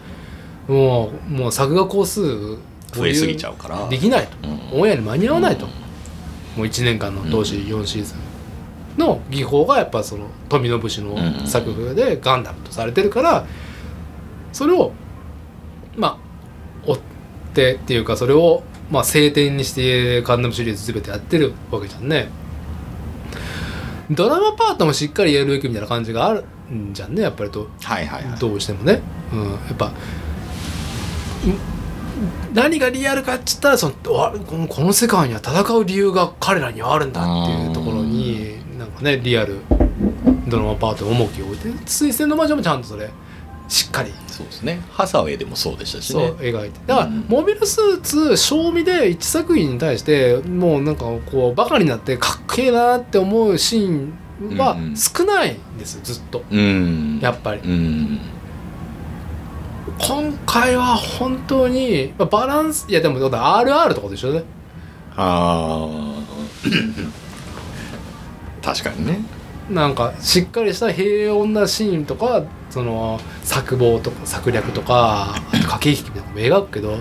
[0.66, 2.58] もうもう作画工数
[2.92, 3.88] 増えすぎちゃうから。
[3.88, 4.48] できないと。
[4.48, 5.72] うんオンエアに間に合わないと、も
[6.58, 8.18] う1年間の当時4シーズン
[8.98, 11.16] の技法がやっぱその富野節の
[11.46, 13.46] 作風でガンダムとされてるから
[14.52, 14.92] それを
[15.96, 16.18] ま
[16.84, 16.98] あ追っ
[17.54, 22.28] てっていうかそれをまあ晴天にしてガンダムシリーズ全てやってるわけじゃんね
[24.10, 27.68] ドラマパートもしっかりやるべきみたいな感じがあるんじゃんねやっぱりと。
[27.82, 28.38] はいはいはい。
[28.38, 29.00] どうしてもね、
[29.32, 29.94] うん、やっぱん
[32.52, 39.58] 何がリアルかっつったらそのわこのこの世界には戦う理由が彼らにはあるんだっていうところになんかねリアル
[40.48, 43.10] ドラマパートに重きを置いて「水星の魔女」もちゃんとそれ
[43.68, 44.80] しっかりそうですね。
[44.92, 46.78] ハサウェイでもそうでしたしそうね描いて。
[46.86, 47.26] だから、うん。
[47.28, 54.12] モビルスーツ賞味で1作品に対してもうなんかこうバカになってかっけえなって思うシーン
[54.56, 56.44] は少ないんですずっと。
[56.48, 57.18] うん。
[57.20, 57.62] やっぱり。
[57.62, 58.20] うん。
[59.98, 64.44] 今回は本当にまあバランスいやでも RR とかでしょね。
[65.16, 66.14] ああ
[68.62, 69.37] 確かにね
[69.70, 76.98] なんかしっかりした平穏なシーンとかその策謀とか策略とか駆け引きみたいなのも描くけど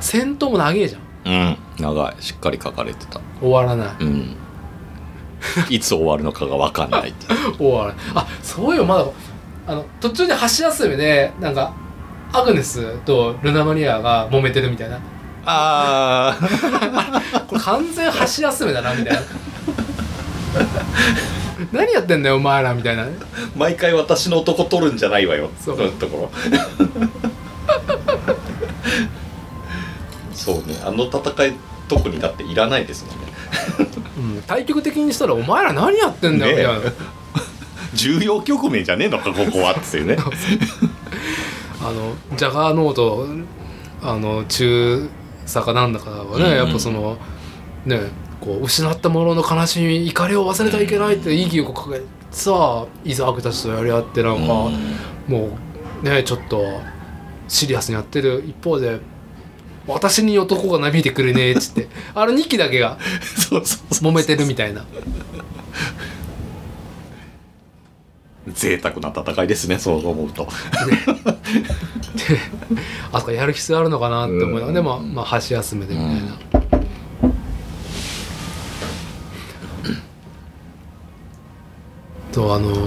[0.00, 1.02] 戦闘も長えじゃん。
[1.24, 1.56] うん。
[1.78, 2.22] 長い。
[2.22, 3.20] しっかり書かれてた。
[3.40, 3.96] 終わらない。
[4.00, 4.36] うん。
[5.68, 7.14] いつ終わるのかが分かんない
[7.58, 7.96] 終わらない。
[8.14, 9.04] あそういうまだ
[9.66, 11.72] あの途中で箸休めでなんか
[12.32, 14.98] アグネスとルナ・マリアが揉めてるみたいな。
[15.44, 19.20] ああ これ完全箸休めだなみたいな
[21.72, 23.04] 何やってんだよお前らみたいな。
[23.06, 23.12] ね
[23.56, 25.50] 毎回私の男取るんじゃないわよ。
[25.60, 25.76] そう。
[25.76, 26.58] のところ。
[30.34, 31.52] そうねあの戦い
[31.88, 33.26] 特にだっていらないですもんね。
[34.18, 36.92] うん、対極的にしたら「お前ら何やってんだよ」みねたいな、
[37.94, 40.16] 重要局面じゃねえのかここはっていうね。
[41.80, 43.26] あのジャガーノート
[44.02, 45.08] あの中
[45.44, 47.18] 佐かなんだかはね、うんやっぱその
[47.84, 48.00] ね
[48.40, 54.70] こう失ったものの悲しみ怒りを忘れてはいけないって意義を掲げてさあイザークたちとやり合ってなんか、
[55.26, 55.58] も
[56.02, 56.62] うねちょっと
[57.48, 59.00] シリアスにやってる一方で
[59.88, 62.98] 「私に男がなびいてくれねえ」っつって あの2機だけが
[63.50, 64.84] そうそうそう揉めてるみたいな。
[68.54, 70.48] 贅沢な戦いですねそう思うと。
[73.12, 74.74] あそこやる必要あるのかなって思いながら、うん。
[74.74, 76.77] でもまあ箸休めでみたいな、
[82.32, 82.78] とあのいや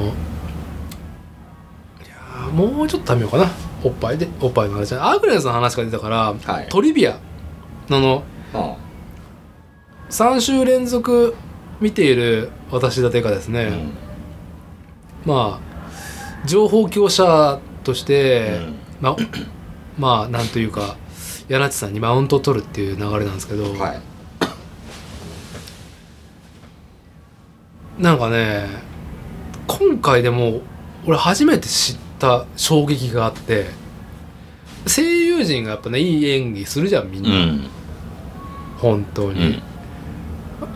[2.50, 3.50] ーもうちょっと食べようかな。
[3.84, 4.28] おっぱいで。
[4.40, 6.68] おっぱいの話アグネスの話が出たから、はい。
[6.70, 7.18] トリビア
[7.90, 7.98] の。
[7.98, 8.24] あの
[8.54, 8.78] あ
[10.10, 11.36] 3週連続
[11.80, 13.94] 見ている私だてがですね、うん。
[15.26, 18.76] まあ情報強者として、うん。
[19.00, 19.16] まあ
[19.98, 20.98] まあなんというか
[21.48, 24.02] 柳地さんにマウントを取るっていう流れなんですけど、はい。
[28.02, 28.68] なんかね
[29.68, 30.62] 今回でも
[31.06, 33.66] 俺初めて知った衝撃があって
[34.88, 37.68] 声優陣がやっぱねいい演技するじゃんみんな、うん。
[38.78, 39.64] 本当に、うん。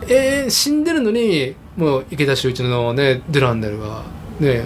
[0.08, 4.04] えー死んでるのにもう池田秀一のねデュランデルが
[4.40, 4.64] ね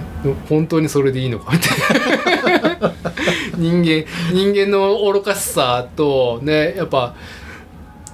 [0.48, 2.92] 本当にそれでいいのかみたいな。
[3.56, 7.14] 人間人間の愚かしさとねやっぱ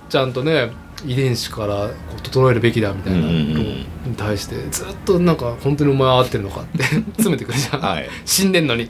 [0.09, 0.71] ちゃんとね
[1.05, 3.67] 遺伝子からこう整えるべきだみたいなのうんうんうん。
[4.07, 6.83] に対してずっとなんか本当にお前は合ってるのかって
[7.19, 8.09] 詰めてくるじゃん、はい。
[8.25, 8.89] 死んでんのにい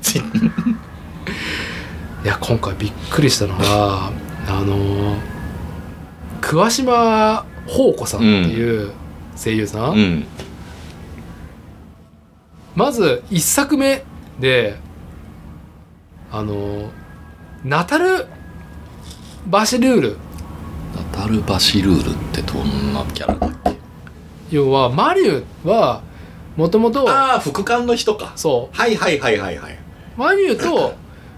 [2.25, 4.11] や今回びっくりしたのが
[4.49, 5.17] あの
[6.41, 8.93] 桑島宝子さんっていう
[9.37, 10.27] 声優さん、うん。
[12.75, 14.05] まず1作目
[14.39, 14.77] で
[16.31, 16.91] あの
[17.65, 18.27] ナタル・
[19.47, 20.26] バシルールナ
[21.17, 23.77] タル・バシルールってどんなキャラだっけ？
[24.51, 26.03] 要はマリュは
[26.57, 28.33] もともとああ副官の人か。
[28.37, 29.73] そはいはいはいはいはい。
[29.73, 29.79] う
[30.19, 30.95] マリュと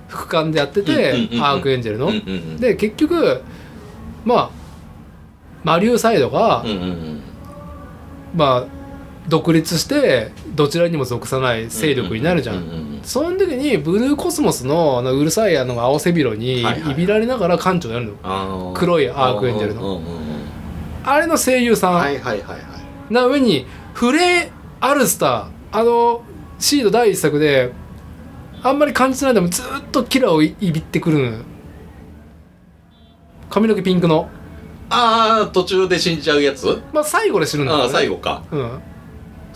[0.09, 2.09] 副官でやっててアークエンジェルの。
[2.09, 2.57] うんうんうん。
[2.57, 3.43] で結局
[4.25, 4.51] まあ
[5.65, 7.23] マリュサイドが、うんうんうん
[8.35, 8.79] まあ
[9.29, 12.57] 独立してどちらにも属さない勢力になるじゃん
[13.09, 18.73] その時にブルーコスモスのあのうるさいあの青背広にはいびられながら館長やるの、あー。
[18.75, 19.97] 黒いアークエンジェルの。
[19.97, 20.29] うんうんうん
[21.05, 23.15] あれの声優さん、はいはいはいはい。
[23.15, 23.65] な上に
[23.95, 26.23] フレー・アルスターあの
[26.59, 27.73] シード第一作で
[28.63, 31.39] あんまり感じてないでもずっとキラをいびってくるのよ。
[33.49, 34.29] 髪の毛ピンクの。
[34.91, 36.83] ああ途中で死んじゃうやつ？
[36.93, 38.43] まあ最後で死ぬんだけああ最後か。
[38.51, 38.81] うん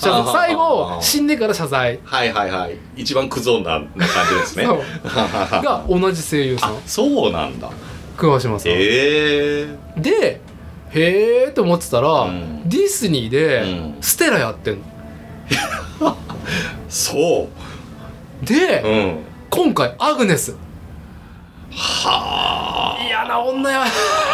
[0.03, 0.33] 謝あー。
[0.33, 1.03] 最あ後ー。
[1.03, 2.01] 死んでから謝罪。
[2.05, 2.77] はいはいはい。
[2.97, 4.67] 一番クゾなな感じですね。
[5.63, 6.71] が同じ声優さん。
[6.71, 7.71] あそうなんだ。
[8.17, 10.41] 桑島さん、ええで
[10.91, 12.69] へえと思ってたら、うん。
[12.69, 13.95] ディズニーでうん。
[14.01, 14.79] ステラやってん
[16.01, 16.17] の。
[16.89, 17.49] そ
[18.43, 19.19] で、ううん。
[19.51, 20.57] 今回アグネス。
[21.75, 23.85] は嫌な女や。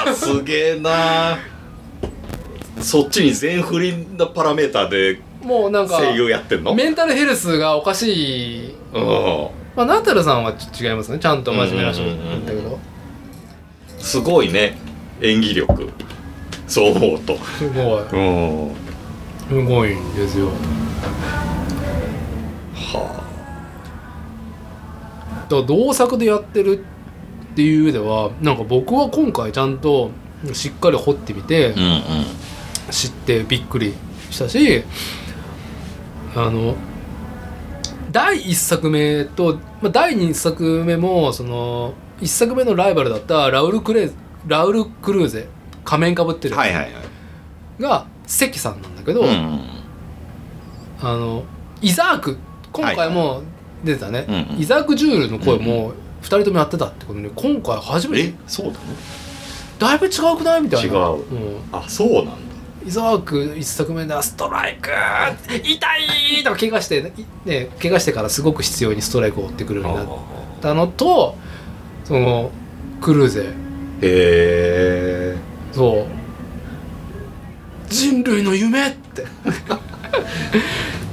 [0.06, 1.38] あすげえな。
[2.80, 6.74] そっちに全振りのパラメーターでもうなんか声優やってんの？
[6.74, 9.48] メンタルヘルスがおかしい、うん。
[9.76, 11.18] まあ、ナタルさんは違いますね。
[11.18, 12.10] ちゃんと真面目な人だ
[12.52, 12.78] けど。
[13.98, 14.76] すごいね。
[15.20, 15.90] 演技力。
[16.66, 17.36] そう思うと。
[17.38, 18.02] すごい。
[18.02, 18.16] う
[18.70, 18.74] ん。
[19.48, 20.48] すごいんですよ。
[22.74, 23.24] は
[25.48, 26.84] だから同作でやってる
[27.52, 30.10] っていう上ではなんか僕は今回ちゃんと
[30.52, 32.02] しっかり掘ってみてあうんうん。
[32.90, 33.94] 知ってびっくり
[34.30, 34.84] したし
[36.40, 36.76] あの
[38.12, 44.12] 第1作目と、まあ、第2作目もその1作目のライバルだったラウル・クレー
[44.46, 45.48] ラウル・クルーゼ
[45.84, 46.92] 仮面かぶってるはいはいはい。
[47.82, 49.60] が関さんなんだけど、うん
[51.00, 51.44] あの
[51.80, 52.36] イザーク
[52.72, 53.42] 今回も
[53.84, 54.60] 出てたね、うんうん。
[54.60, 55.92] イザーク・ジュールの声も
[56.22, 58.78] 2人ともやってたってことで今回初めえてそうなの？
[59.78, 60.62] だいぶ違くない？
[60.62, 60.98] みたいな。
[60.98, 61.14] 違う。
[61.14, 61.20] うん。
[61.72, 62.32] あそうなんだ
[62.88, 64.88] イザーク1作目ではストライク
[65.62, 65.96] 痛
[66.40, 67.12] いとか怪我してね
[67.44, 70.08] ね怪我してからすごく必要にストライクを追ってくるようになっ
[70.62, 71.36] たのと
[72.06, 72.50] その
[73.02, 73.52] クルーゼへ
[74.02, 75.36] え
[75.72, 76.06] そう
[77.90, 79.26] 人類の夢って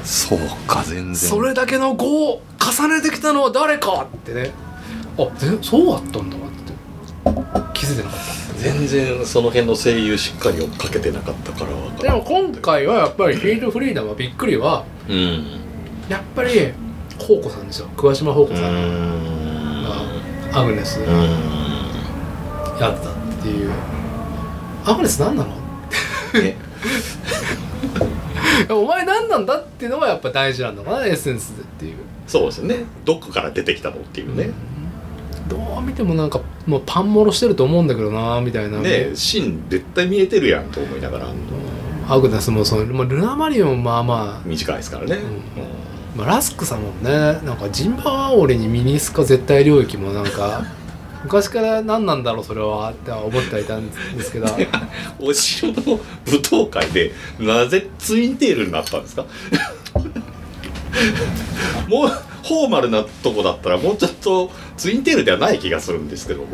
[0.02, 4.52] そうか全然それだけの業を重ねてきたのは誰かってね
[5.18, 5.28] あ
[5.62, 6.40] そうだったんだっ
[7.60, 15.44] て気づいてなかった全然その辺の声優しっかりをかけてなかったからわかでも今回はやっぱり「ヒートフリーダム」はびっくりはうん。
[16.10, 16.72] やっぱり
[17.20, 17.88] 宝子さんですよ。
[17.98, 19.84] 桑島宝子うさんん。
[20.54, 21.00] がアグネス。
[21.00, 21.06] うん
[22.80, 23.72] やってたっていう。
[24.86, 25.50] アグネス何なの？
[26.42, 26.58] ね
[28.70, 31.96] お前何なんだっていうのがやっぱ大事なんだかなエッセンスでっていう。
[32.28, 32.84] そうですよね。
[33.06, 34.50] どこから出てきたのっていうね、
[35.48, 38.80] どう見てもなんかもうパンモロしてると思うんだけどなみたいな。
[38.80, 41.28] ね芯絶対見えてるやんと思いながら。
[42.08, 45.18] アグネスもその、まあ、ルナ・マリオンもまあまあ短いですからね、
[46.16, 47.10] まあ、ラスクさんもね
[47.44, 50.64] なんかジンバーオリにミニスカ絶対領域もなんか
[51.26, 54.46] 昔から何なんだろうそれはって思ってはいたんですけど。
[55.20, 55.76] お城の
[56.28, 59.26] 舞踏会でなぜツインテールになったんですか？
[61.88, 66.46] もうフォーマルなとこだったらもうちょっとツインテールではない気がするんですけど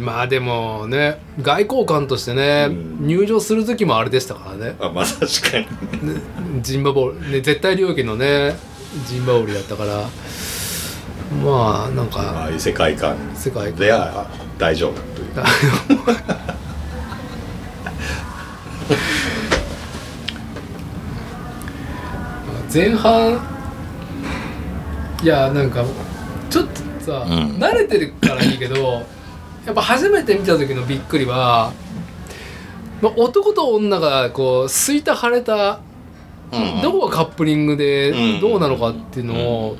[0.00, 3.06] まあでもね外交官としてね、うん。
[3.06, 4.74] 入場する時もあれでしたからね。
[4.80, 5.66] あまあ確かに。
[6.14, 6.20] ね
[6.62, 8.56] ジンバボール、ね、絶対領域のね
[9.06, 10.08] ジンバオリだったから。
[11.44, 13.16] まあなんあかあいう世界観。
[13.34, 14.26] 世界では
[14.58, 15.26] 大丈夫という
[22.72, 23.40] 前半
[25.22, 25.84] いやなんか
[26.50, 27.56] ちょっとさ、うん。
[27.56, 29.02] 慣れてるからいいけど
[29.64, 31.72] やっぱ初めて見た時のびっくりは、
[33.00, 35.80] まあ、男と女がこうすいた腫れた
[36.82, 38.40] どこがカップリングでうん。
[38.40, 39.76] どうなのかっていうのを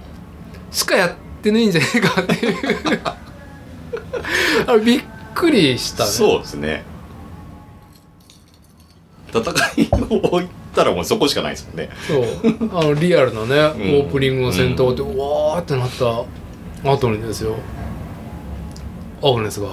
[0.70, 2.56] しかやってないんじゃないかっていう。
[4.66, 5.02] あれびっ
[5.34, 6.10] くりしたね。
[6.10, 6.84] そうですね
[9.28, 9.42] 戦
[9.82, 11.90] いを置いたらもうそこしかないですもんね。
[12.06, 12.24] そう。
[12.78, 13.48] あのリアルなね、ん。
[13.48, 16.24] オープニングの戦闘で、うわーってなった
[16.90, 17.56] 後にですよ。
[19.22, 19.68] アグネスが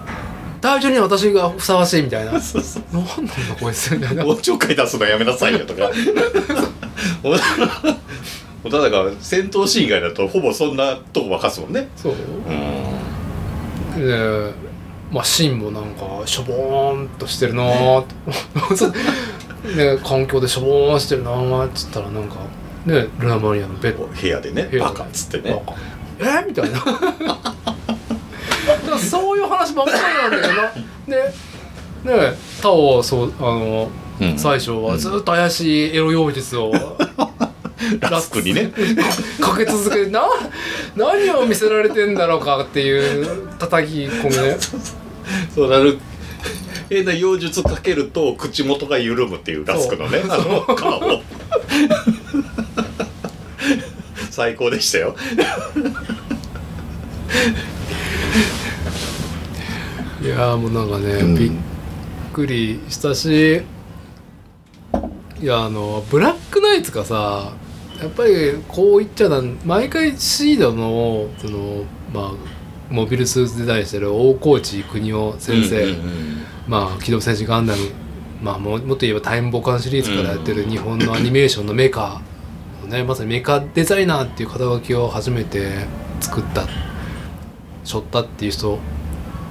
[0.60, 2.82] 「大丈夫に私がふさわしい」みたいな「そうそう。
[2.92, 4.24] 何なんだこいつ」みたいな。
[4.24, 5.90] 音長会出すのやめなさいよとか。
[7.22, 11.88] もうただが戦闘シーン以外だとほぼそんなとこばかすもんね。
[11.96, 12.14] そう。
[13.94, 14.06] うん。
[14.06, 14.65] で
[15.10, 18.02] まあ芯もなんかしょぼーんとしてるなー。
[18.02, 18.04] っ
[19.64, 21.66] てね 環境でしょぼーんしてるなー。
[21.66, 22.36] っつったらなんか
[22.84, 24.06] ねルナ・マリアのベッド。
[24.06, 25.62] 部屋でねバカっつってね。
[26.18, 26.44] え？
[26.46, 26.78] みたいな。
[26.78, 26.84] だ
[28.98, 29.98] そういう話ばっかり
[30.30, 30.54] なんだけど
[31.14, 31.22] な。
[32.14, 33.88] でねタオそうあの
[34.20, 34.38] うん。
[34.38, 36.72] 最初はずっと怪しいエロ妖術を
[38.00, 38.72] ラスクにね。
[39.40, 40.26] かけ続けてな
[40.96, 44.56] 何を見せられてんだろうかっていう叩き込みね。
[45.54, 45.98] そうなる
[46.88, 51.20] 変な妖術かけると口元が緩むっていうラスクのねあの顔
[54.30, 55.16] 最高でしたよ
[60.22, 61.50] いやーもうなんかね、うんびっ
[62.32, 63.62] くりしたし
[65.40, 67.54] いやあのブラックナイツがさ
[68.00, 72.32] やっぱりこう言っちゃなん毎回シードのそのまあ
[72.90, 76.42] モビルスーツデザインしてる大河内邦夫先生、うんうんうん。
[76.68, 77.82] まあ機動戦士ガンダム
[78.42, 82.20] まあももっと言えばタイムボカンシリーズからやってる日本のアニメーションのメカ
[82.82, 85.86] のねまさにメカデザイナーっていう肩書きを初めて
[86.20, 86.66] 作った
[87.84, 88.78] 背負ったっていう人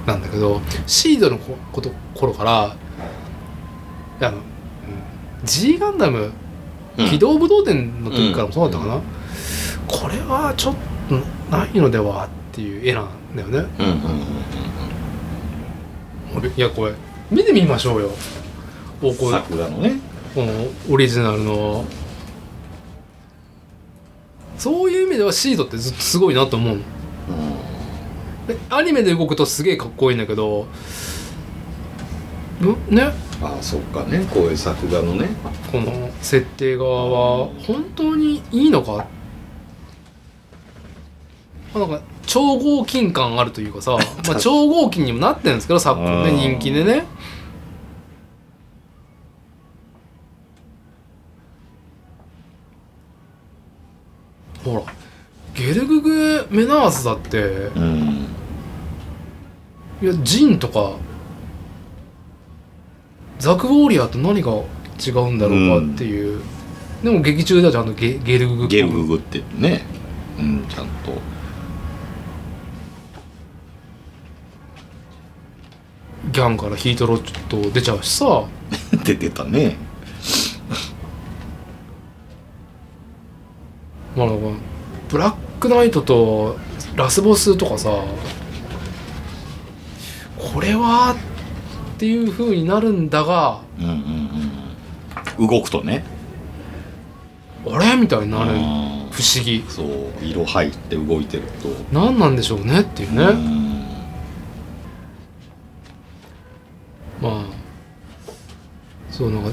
[0.06, 2.76] なんだけどシードのここと頃から
[4.20, 4.32] いや
[5.44, 6.32] G ガンダム
[6.98, 7.08] うん。
[7.08, 9.00] 機動武道伝の時からもそうだったかな、
[9.86, 10.74] これはちょっ
[11.08, 11.16] と
[11.50, 13.66] ないのではっていう絵なんだよね。
[16.56, 16.92] いやこれ
[17.30, 18.10] 見てみましょうよ。
[19.02, 19.38] おこれ。
[19.38, 20.00] 作画のね。
[20.34, 20.52] この
[20.90, 21.84] オリジナルの。
[24.58, 26.82] そういう意味ではシードってずっとすごいなと思うの。
[28.46, 30.66] でアニメで動くとすげえかっこいいんだけどん
[32.88, 33.02] ね。
[33.42, 35.28] ああそうかねこういう作画のね。
[35.70, 37.10] この設定側
[37.44, 39.06] は本当にいいのか？
[41.74, 46.36] まあなんか超合金感あるというかさ、 まあ、超合金にもなってるんですけど昨今ねうん。
[46.36, 47.04] 人気でね。
[54.64, 54.82] ほら
[55.54, 57.38] ゲルググメナースだって。
[57.76, 58.26] うん。
[60.02, 60.96] いやジンとか
[63.38, 64.52] ザク・ウォーリアーと何が
[65.04, 66.40] 違うんだろうかっていう、
[67.02, 69.82] でも劇中ではちゃんとゲゲルグゲルググってね。
[70.38, 71.12] うんちゃんと。
[76.32, 78.44] ギャンからヒートロッド出ちゃうしさ。
[79.04, 79.76] 出てたね。
[84.16, 84.28] まあ
[85.10, 86.56] ブラックナイトと
[86.96, 87.90] ラスボスとかさ
[90.38, 91.14] これは
[91.96, 93.90] っていう風になるんだがうんうん
[95.38, 96.04] うん動くとね。
[97.66, 97.96] あれ？
[97.96, 98.52] みたいになる。
[98.52, 98.58] うん。
[99.10, 99.64] 不思議。
[99.68, 99.86] そう。
[100.22, 101.68] 色入って動いてると。
[101.90, 103.82] 何なんでしょうねっていうね、うん。
[107.20, 107.44] まあ
[109.10, 109.50] そうなんか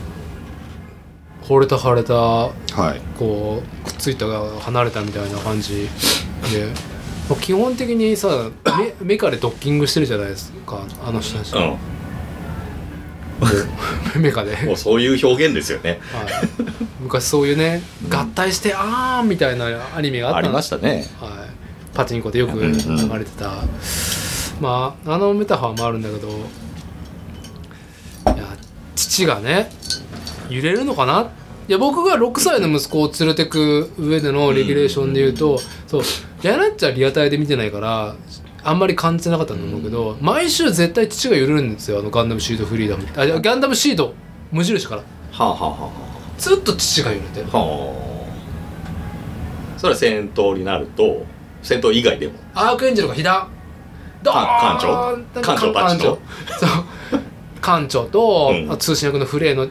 [1.43, 2.51] 惚れた腫れたは
[2.95, 3.01] い。
[3.17, 5.87] こうくっついたが離れたみたいな感じ。
[6.51, 6.67] で、
[7.29, 11.77] まあ基本的にさメメカでドッキングしてるじゃないですかあの人たち、う
[14.17, 15.99] メカで、んもうそういう表現ですよね。
[16.11, 16.25] はい、
[17.01, 21.07] 昔そういうね合体してあーんみたいなアニメがあったありましたね。
[21.19, 21.31] はい、
[21.93, 22.79] パチンコでよくうんうん流
[23.19, 23.51] れてた、
[24.59, 26.31] まああのメタファーもあるんだけどい
[28.37, 28.45] や
[28.95, 29.69] 父がね
[30.49, 31.29] 揺れるのかな？
[31.67, 36.03] いや僕が6歳の息子を連れてく上でのレギュレーションで言うと、そう
[36.41, 38.15] やなっちゃリアタイで見てないから
[38.63, 44.13] あんまり感じてなかったと思うけど、毎週絶対父が揺れるんですよあのガンダムシードフリーダムあガンダムシード
[44.51, 45.01] 無印から。
[45.01, 45.91] はあはあは
[46.37, 47.67] ずっと父が揺れてあはあ。
[47.67, 47.93] は
[49.77, 51.25] あそれは戦闘になると
[51.61, 52.33] 戦闘以外でも。
[52.53, 53.49] アークエンジェルが被弾
[54.21, 54.45] ドーン。
[54.45, 55.41] 艦長？
[55.41, 56.17] 艦長そう。
[57.59, 58.71] 艦長と、うん。
[58.71, 59.67] あ通信役のフレイの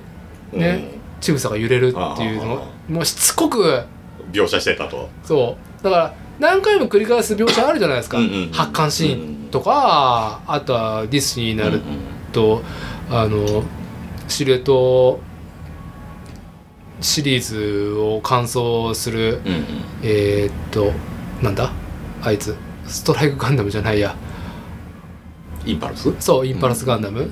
[0.53, 0.91] ね、
[1.21, 3.63] ちぐさが揺れるっていうのもうしつこく。
[3.63, 3.85] うん
[4.33, 5.11] 描写してたと。
[5.25, 5.85] そう。
[5.85, 11.81] だから何回も繰り返す描写あるじゃないですか、うんうんうん発艦シーンとかあとはディスニーになる
[12.33, 12.63] と、
[13.11, 13.63] あの
[14.27, 15.21] シルエット
[17.01, 19.65] シリーズを完走するうんうん。
[20.03, 20.91] えー、っと
[21.43, 21.71] なんだ？
[22.23, 22.57] あいつ。
[22.87, 24.17] ストライクガンダムじゃないや。
[25.65, 26.13] インパルス？
[26.19, 27.31] そうインパルスガンダム、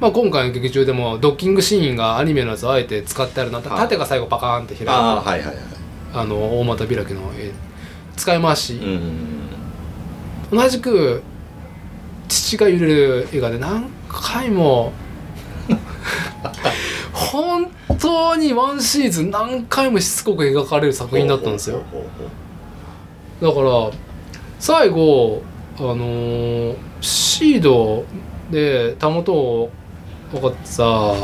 [0.00, 3.68] まあ、今回の劇中でもドッキングシーンがアニメのやつをあえて使ってあるなはい。
[3.68, 5.56] 縦が最後パカーンって開はいはいはい
[6.24, 7.52] の大股開きの絵
[8.16, 9.28] 使い回し、うん
[10.52, 11.22] 同じく
[12.28, 14.92] 父が揺れる映画で何回も
[17.10, 21.80] 本当にワンシーズン何回もしつこく描かれる作品だったんですよ。
[23.40, 23.90] だから
[24.60, 25.42] 最後
[25.78, 28.04] あのーシード
[28.50, 29.70] でたもとを
[30.30, 31.14] 分かってさ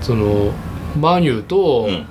[0.00, 0.52] その
[0.98, 2.06] マニューと、うん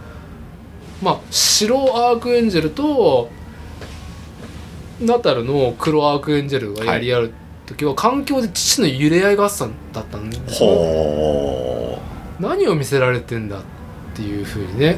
[1.02, 1.78] まあ白
[2.10, 3.30] アークエンジェルと
[5.00, 7.34] ナタルの黒アークエンジェルがやり合う
[7.66, 12.00] 時は環境で父の揺れ合い合算だったんですよほ
[12.40, 13.62] 何を見せられてんだっ
[14.16, 14.98] ていうふうにね。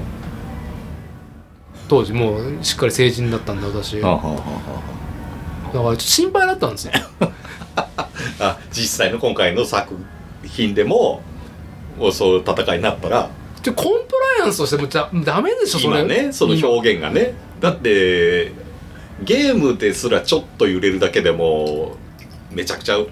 [1.89, 3.99] 当時もうしっかり成人だったんで私。
[3.99, 4.19] だは
[5.73, 6.93] から心配だったんですよ。
[7.75, 8.07] あ
[8.39, 9.95] あ実際の今回の作
[10.43, 11.21] 品でも
[12.11, 13.29] そういう戦いになったら
[13.61, 15.99] ちょコンプライアンスとしてもじゃダメでしょそれ。
[16.01, 17.33] 今ねその表現がね。
[17.59, 18.51] だって
[19.23, 21.97] ゲームですらちょっと揺れるだけでも
[22.51, 23.05] めちゃくちゃも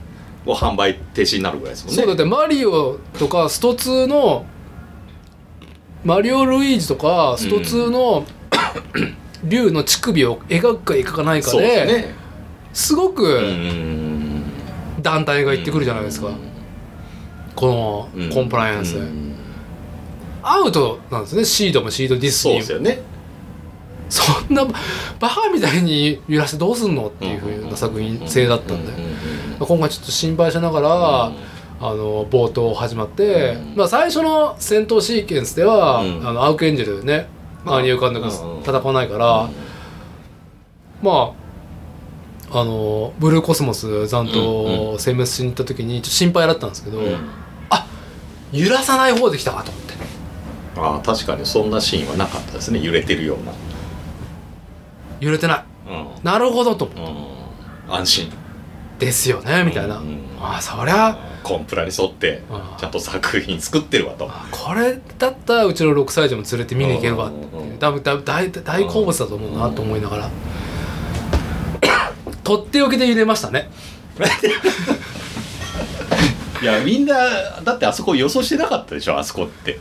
[0.47, 2.01] う販売停止になるぐらいですもんね。
[2.01, 4.45] そうだってマリオとかスト2の
[6.05, 8.25] マリオ・ルイージとかスト2の、
[9.43, 12.15] 竜の乳首を描くか描かないかでね
[12.73, 14.43] うすごくん。
[15.01, 16.29] 団体が言ってくるじゃないですか、
[17.55, 18.29] こうん。
[18.29, 19.36] のコンプライアンス、うん
[20.49, 21.43] アウトなんですね。
[21.45, 22.99] シードもシードディスそうにですよね。
[24.09, 24.65] そんな
[25.19, 28.93] バカみたいに揺らしてどうすんのっていうふうな作品性だったんで、
[29.59, 31.31] 今回ちょっと心配しながら、あ
[31.93, 36.27] の冒頭始まって、うんまあ、最初の戦闘シーケンスでは、うん。
[36.27, 37.27] あのアウクエンジェルね
[37.65, 39.49] まあアニュー監督うん戦わないから、
[41.03, 41.33] ま
[42.49, 44.39] ああのブルーコスモス残うん党
[44.93, 47.01] を殲滅しに行った時にちょっと心配だったんですけど、
[48.53, 49.71] 揺らさない方できたかと。
[49.71, 49.86] 思って
[50.77, 52.81] ああ確かにそんなシーンはなかったですね。
[52.81, 53.51] 揺れてるような。
[55.19, 55.63] 揺れてない。
[55.89, 56.07] うん。
[56.23, 57.03] なるほどと思って
[57.89, 57.95] うん。
[57.95, 58.31] 安心。
[58.99, 60.07] ですよねみたいな、うん。
[60.07, 61.17] うんああそりゃ。
[61.43, 62.43] コンプラに沿って
[62.77, 64.29] ちゃんと作品作ってるわと。
[64.51, 67.47] これだったらうちの6歳児も連れて見に行けるわって
[67.79, 70.29] 多分大大大好物だと思うなと思いながら。
[72.43, 73.69] とっておきで揺れましたね。
[76.61, 77.15] いやみんな
[77.63, 79.79] だってあそこ予想してなかったでしょあそこって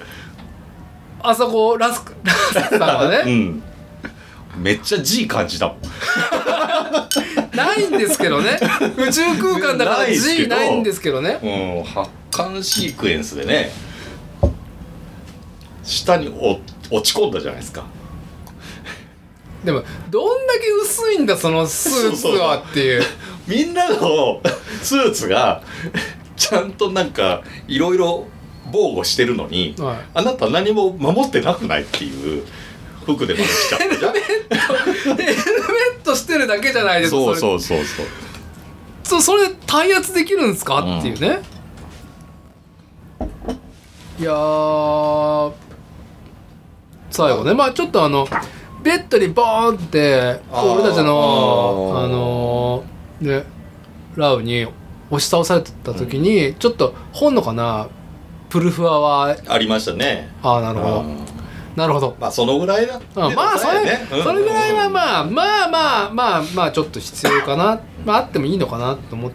[1.28, 3.22] あそこラスクラスクさんはね。
[3.26, 3.62] うん。
[4.62, 5.78] めっちゃ G 感じだもん。
[7.56, 8.58] ないんですけどね。
[8.96, 11.38] 宇宙空間だからないですけ G どないんですけどね。
[11.42, 11.84] うん。
[11.84, 13.70] 発汗シークエンスでね。
[15.82, 16.60] 下にお
[16.94, 17.84] 落ち込んだじゃないですか。
[19.64, 23.02] でもどんだけ薄いんだそのスーツはっていう。
[23.46, 24.40] みんなの
[24.82, 25.62] スーツが
[26.36, 28.26] ちゃんとなんかいろいろ
[28.72, 29.98] 防護してるのに、はい。
[30.14, 32.44] あなた何も守ってなくないっていう
[33.04, 34.12] 服でまで来ちゃったじゃん。
[34.14, 34.24] ヘル
[35.16, 35.24] メ
[35.98, 37.40] ットしてるだけじゃないですかそうれ。
[37.40, 38.06] そうそうそう。
[39.04, 40.98] そそれ体圧できるんですか、うん。
[40.98, 41.40] っていうね。
[44.18, 45.52] いやー
[47.10, 47.54] 最後ね。
[47.54, 48.26] まあちょっとあの
[48.82, 53.44] ベッドにボーンって俺たちのあのーね
[54.16, 54.66] ラウに
[55.10, 57.88] 押し倒されてた時に、ちょっと本のかな
[58.48, 60.28] プルフアはありましたね。
[60.42, 61.18] ああなるほど、うん。
[61.76, 62.16] なるほど。
[62.18, 63.00] まあそのぐらいだ。
[63.16, 69.32] あまあそれ、それぐらいはまあまあまあまあまあちょっと必要かなまああってもいいのかなと思っ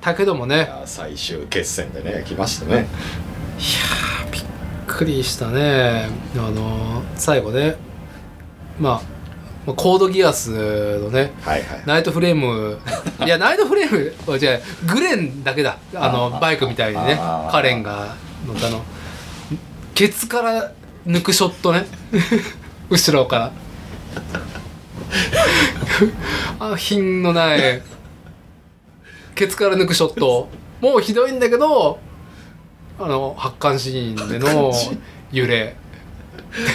[0.00, 0.56] たけどもね。
[0.56, 2.86] いや最終決戦でね来ましたね。
[4.30, 4.42] びっ
[4.86, 6.08] くりしたね。
[6.34, 7.76] あの最後ね。
[8.80, 9.11] まあ
[9.66, 10.50] まあコードギアス
[10.98, 11.82] のねはいはい。
[11.86, 12.78] ナイトフレーム
[13.24, 15.78] いやナイトフレームは違うグレンだけだ。
[15.94, 17.16] あのバイクみたいにね
[17.50, 18.14] カレンが
[18.46, 18.82] 乗ったの。
[19.94, 20.72] ケツから
[21.06, 21.86] 抜くショットね。
[22.90, 23.52] 後ろから。
[26.72, 27.82] あ品のない。
[29.34, 30.48] ケツから抜くショット。
[30.80, 32.00] もうひどいんだけど
[32.98, 34.72] あの発汗シーンでの
[35.30, 35.76] 揺れ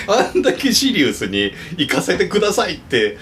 [0.08, 3.18] あんだけシリウスに行かせてくださいって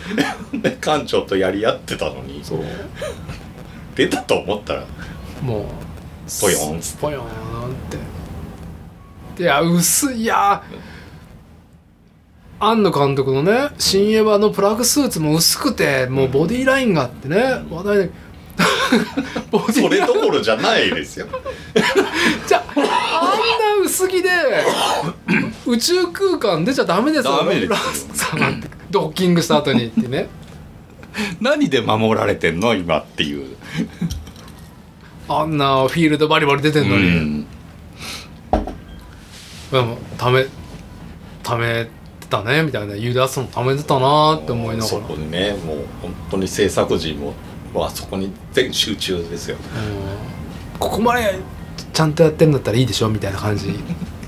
[0.81, 2.41] 館長とやり合ってたのに。
[2.43, 2.63] そう。
[3.95, 4.85] 出たと思ったら
[5.41, 5.65] もう
[6.41, 7.29] ポヨンポヨンっ
[9.35, 9.43] て。
[9.43, 10.63] いや薄いいや
[12.59, 17.37] 庵野監督のね新エヴァのプラグスーツも薄くてもうボディラインがあってね
[17.69, 18.09] 話題で
[19.51, 20.13] ボデそれィライン。
[20.13, 21.27] どころじゃないですよ。
[22.47, 24.29] じゃああんな薄着で
[25.67, 27.75] 宇宙空間出ちゃダメですよダメですよ。
[28.91, 30.27] ドッキングした後にってね。
[31.41, 33.55] 何で守られてんの今っていう。
[35.27, 37.47] あんなフィールドバリバリ出てんのに、うん。
[39.71, 40.45] でもため
[41.41, 41.85] ため
[42.19, 42.95] てたねみたいな。
[42.95, 44.87] 言い出すのためてたなって思いながら。
[44.87, 47.33] そこにねもう本当に制作陣も
[47.75, 49.57] あそこに全集中ですよ。
[50.73, 50.79] うん。
[50.79, 51.39] ここまで
[51.91, 53.73] ちゃんとやってんだったらいいでしょみたいな感じ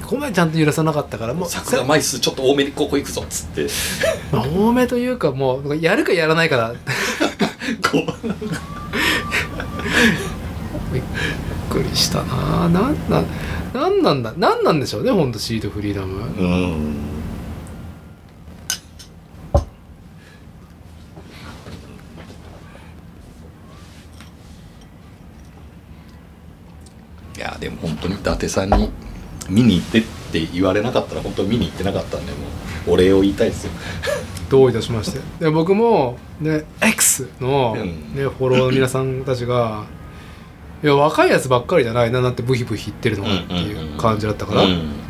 [0.07, 3.67] ここまでちゃんと揺らさなかったからもう作画枚数ちょっと多めにここ行くぞっつって。
[4.31, 6.75] まあ多めというかもうやるかやらないかだこ
[7.97, 8.05] う
[10.93, 11.03] びっ
[11.69, 12.69] くりしたな。
[12.69, 13.25] なんなん
[13.73, 16.23] なんなんだなんなんでしょうねほんとシートフリーダム。
[16.23, 16.95] うん。
[27.35, 28.89] いやでも本当に伊達さんに
[29.49, 32.37] 見に行ってって言われなかったら本当見に行ってなかったんでも
[32.87, 33.71] うお礼を言いたいですよ。
[34.49, 35.19] どういたしまして。
[35.39, 38.15] で僕もね X の、うん。
[38.15, 39.85] ね、フォロワーの皆さんたちが
[40.83, 45.07] いや若いやつばっかりじゃないななんてブヒブヒ言ってるのかっていう感じだったから、うん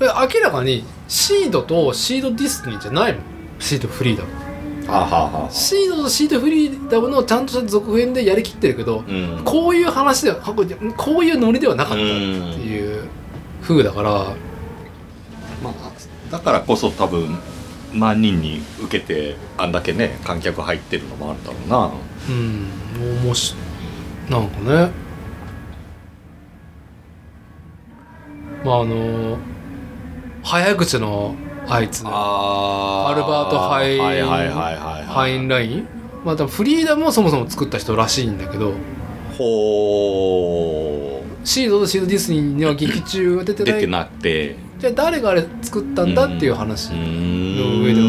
[0.00, 3.22] で明らかにシードとシードディスティニーじゃないもん。
[3.58, 4.49] シードフリーダムはあ、はあはあ、
[5.50, 9.42] シードとシードフリーダムのちゃんとした続編でやりきってるけどうん。
[9.44, 12.16] こういう話ではこういうノリではなかったってうん
[12.62, 13.04] いう
[13.62, 14.10] 風だから。
[15.62, 15.74] まあ、
[16.30, 17.38] だからこそ多分
[17.92, 21.90] 万人に受けてあんだけね観客入ってるのもあるんだろうな。
[22.28, 22.66] うん
[23.24, 23.58] 面白
[24.28, 24.90] いなんかね。
[28.64, 29.38] まああの
[30.42, 31.34] 早口の
[31.70, 32.02] あいつ。
[32.04, 35.86] あアルバートハイハインライン？
[36.24, 38.74] まあ多分フリーダムをそもそも作った人らしいんだけど。
[39.38, 43.72] ほシードとシードディスニーには劇中が出てない。
[43.72, 44.56] う出てなくて。
[44.78, 48.06] じゃあ誰があれ作ったんだっていう話、の上では。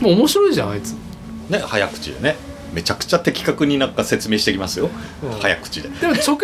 [0.00, 0.94] もう面白いじゃんあいつ、
[1.48, 2.36] ね早口でね。
[2.72, 4.90] めちゃくちゃ的確になんか説明してきますよ、
[5.24, 5.30] うん。
[5.40, 5.88] 早口で。
[5.88, 6.38] でも直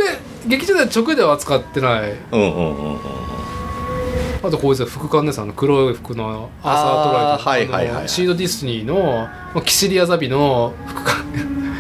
[0.49, 2.17] 劇場では直では扱ってない。
[2.33, 2.99] うんうんうんうん
[4.43, 11.25] あとこいつは副官ですあの黒い服のアーサートライあーはいシードディスニーの、まあ、キシリアザビの副官。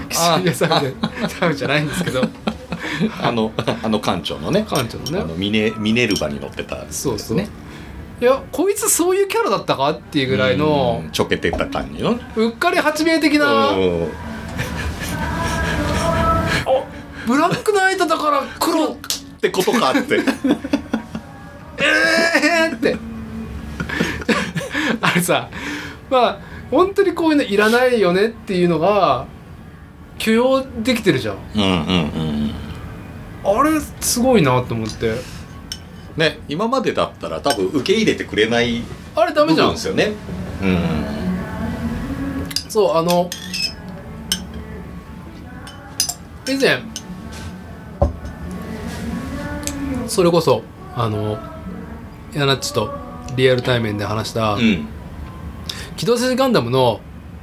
[0.08, 0.94] キシリアザビで
[1.40, 2.22] ザビじゃないんですけど。
[3.22, 3.52] あの
[3.82, 4.66] あの館長のね。
[4.68, 5.18] 館長のね。
[5.18, 7.48] あのミネミネルヴァに乗ってたそうそう、ね。
[8.20, 12.18] いやこいつそういうキャラだったかっていうぐらいのうんちょけてた感じの。
[12.36, 14.08] うっかり八名的なうん。
[17.26, 18.96] ブラックナイトだから黒っ
[19.40, 20.20] てことかって
[21.78, 22.96] えーって。
[25.00, 25.48] あれさ
[26.10, 26.38] まあ
[26.70, 29.26] 本当にこういうのいらないよねっていうのが
[30.18, 31.36] 許容できてるじゃん。
[31.54, 31.72] うんうんう
[32.42, 32.52] ん
[33.44, 35.14] あれすごいなと思って。
[36.16, 38.80] ね今までだったら多分受け入れてくれない
[39.14, 39.66] 部あれダメじゃん。
[39.68, 40.12] 分ですよね。
[40.62, 40.78] うん。
[42.68, 43.28] そうあの
[46.48, 46.80] 以前
[50.06, 50.62] それこそ
[50.94, 51.38] あの
[52.32, 52.92] ヤナッチと
[53.36, 54.86] リアル対面で話したうん
[55.96, 57.00] 「機動戦士ガンダム」の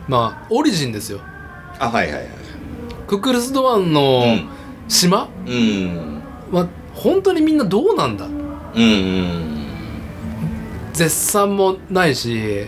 [0.07, 1.19] まあオリジンですよ。
[1.80, 2.27] あはいはいはい。
[3.07, 4.23] クックルス・ドアンの
[4.88, 5.27] 島？
[5.45, 6.22] うん。
[6.51, 8.26] は本当にみんなどうなんだ？
[8.26, 9.64] うんうん
[10.93, 12.68] 絶賛もないし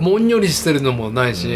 [0.00, 1.48] もんよりしてるのもないし、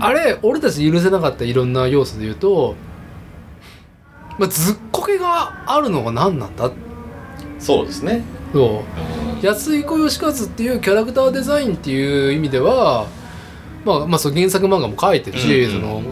[0.00, 2.74] あれ俺たち許せなかったいろんな要素で言うと、
[4.38, 6.72] まあ、ずっこけがあるのが何なんだ
[7.58, 8.22] そうですね。
[8.52, 8.82] そ
[9.42, 9.46] う。
[9.46, 13.06] 安井小義和っていうキャラクターデザインっていう意味では、
[13.84, 16.02] まあ、まあそう原作漫画も書いてるし、その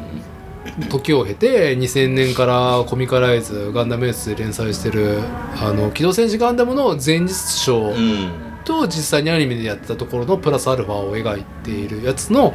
[0.91, 5.21] 時を経て2000年からコミカライズガンダムエースで連載してる
[5.61, 8.31] 「あの機動戦士ガンダム」の前日章うん。
[8.65, 12.53] と実際にアニメでやってたところのプラスアルファを描いているやつの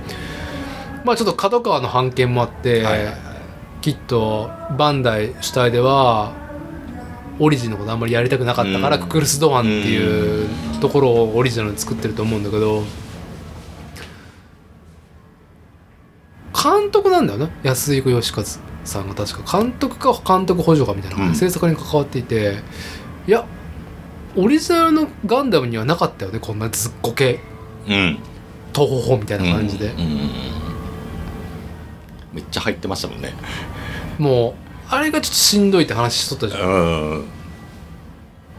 [1.05, 3.15] まあちょっと角川の版権もあって、はいはいはい。
[3.79, 6.33] きっとバンダイ主体では
[7.43, 9.01] オリジンのことあんまりやりたくなかったから、うん。
[9.01, 10.47] ククルス・ドアンっていう
[10.79, 12.83] ところをオリジナルに作ってると思うんだけど
[16.53, 18.43] 監督なんだよね安井義和
[18.85, 19.59] さんが確か。
[19.59, 21.35] 監督か監督補助かみたいな、うん。
[21.35, 22.57] 制作に関わっていて。
[23.27, 23.45] いや
[24.35, 26.39] オリジナルのガンダムにはなかったよね？
[26.39, 27.39] こんなずっこけ
[27.87, 28.19] うん。
[28.71, 29.99] とほほみたいな感じで、うん。
[29.99, 30.03] うん。
[30.03, 30.29] うん。
[32.33, 33.33] めっちゃ入ってましたもんね。
[34.17, 37.25] もうあれがちょっとしんどいって話しとったじゃん、うん。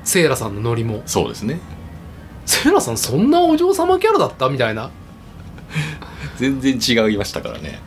[0.02, 1.02] セイラさんのノリも。
[1.04, 1.60] そうですね。
[2.46, 4.90] セイラさんそんなお嬢様キャラだったみたいな。
[6.38, 7.80] 全然違いましたからね。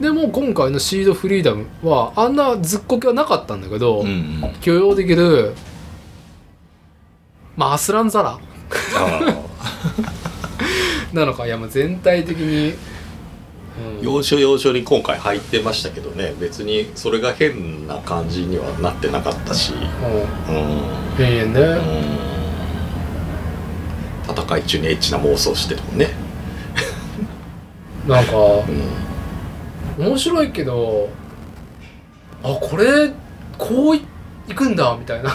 [0.00, 4.10] でも今回のシードフリーダムはあんなずっこけはなかったんだけど、うんう
[4.48, 4.54] ん。
[4.60, 5.54] 許容できる
[7.56, 8.30] まあアスランザラ。
[8.30, 8.40] あ
[11.14, 11.46] なのか。
[11.46, 12.74] いやもう全体的に、
[14.00, 16.34] 要所要所に今回入ってましたけどね。
[16.38, 19.72] 別にそれが変な感じにはなってなかったし。
[19.72, 19.78] も
[20.48, 20.62] うん。
[20.62, 21.66] う変々ね、
[24.28, 24.34] うん。
[24.34, 26.08] 戦い中にエッチな妄想してるもんね。
[28.06, 28.36] なんか
[29.98, 30.06] うん。
[30.06, 31.08] 面白いけど
[32.42, 33.12] あこれ
[33.56, 34.02] こうい
[34.48, 35.30] いくんだみたいな。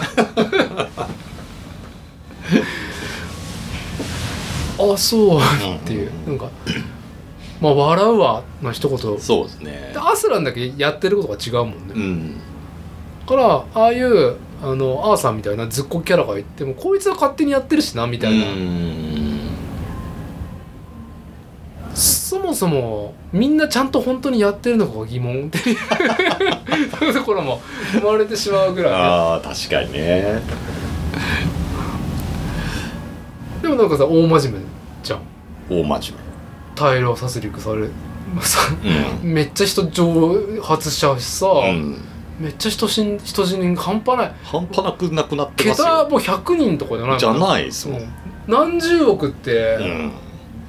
[4.78, 5.42] あそうっ
[5.80, 6.10] ていう。
[6.26, 6.48] なんか
[7.60, 8.98] まあ笑うわの一言。
[8.98, 9.90] そうですね。
[9.92, 12.36] でアスランだけやってることが違うもんね、うん。
[13.26, 19.50] だからああいうあのアーさんみたいなずっこキャラがいてもこいつは勝手にやってるしなみたいな、うん。
[21.94, 25.48] そもそもみんなちゃんと本当にやってるのかが疑問。
[25.48, 25.76] っていう。
[26.98, 27.60] そういうところも
[27.92, 28.92] 生まれてしまうぐらい。
[28.92, 30.40] ねああ確かにね。
[33.60, 34.66] でもなんかさ大真面目
[35.02, 35.20] じゃん。
[35.68, 36.12] 大真
[36.80, 37.88] 大量殺戮され
[38.40, 38.58] さ
[39.22, 42.00] めっちゃ人蒸発しちゃうしさ、うん、うん、
[42.40, 44.32] めっちゃ人死ん人死に半端ない。
[44.44, 45.86] 半端なくなくなってますよ。
[45.86, 48.08] 桁もう100人とかじゃないじゃい、ないですもん、うん。
[48.48, 50.10] 何十億って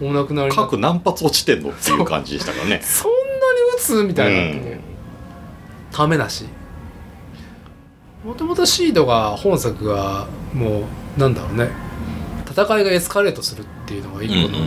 [0.02, 2.82] うん、お亡くなり各何発落ちてんのっていう感じでしたからね。
[2.84, 3.22] そんなに
[3.78, 4.50] 打つみたいな。
[4.50, 4.82] ってね、
[5.94, 6.46] ためなし。
[8.26, 10.82] もともとシードが本作がも
[11.18, 11.70] うなんだろうね。
[12.50, 14.58] 戦いがエスカレートするっていうのが一個の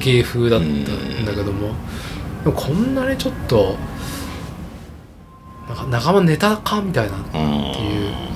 [0.00, 1.74] 芸風だったんだけども、
[2.44, 3.76] でもこんなにちょっと
[5.68, 8.32] なんか仲間ネタかみたいなうんっていう。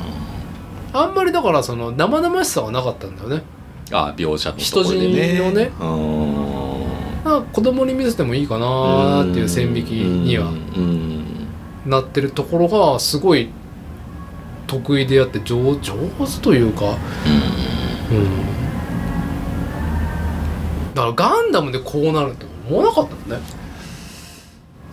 [0.92, 3.42] あんまりだからその生々しさはなかったんだよね。
[3.92, 5.34] あ描写のところでね。
[5.36, 5.70] 人ね。
[5.78, 6.66] うん。
[7.24, 11.48] なんか子供に見せてもいいかなっていう線引きにはうん
[11.84, 13.50] なってるところがすごい
[14.66, 15.94] 得意であって上上
[16.24, 18.65] 手というか、うん、
[20.96, 23.46] だからガンダムでこうなると思わなかったもんね。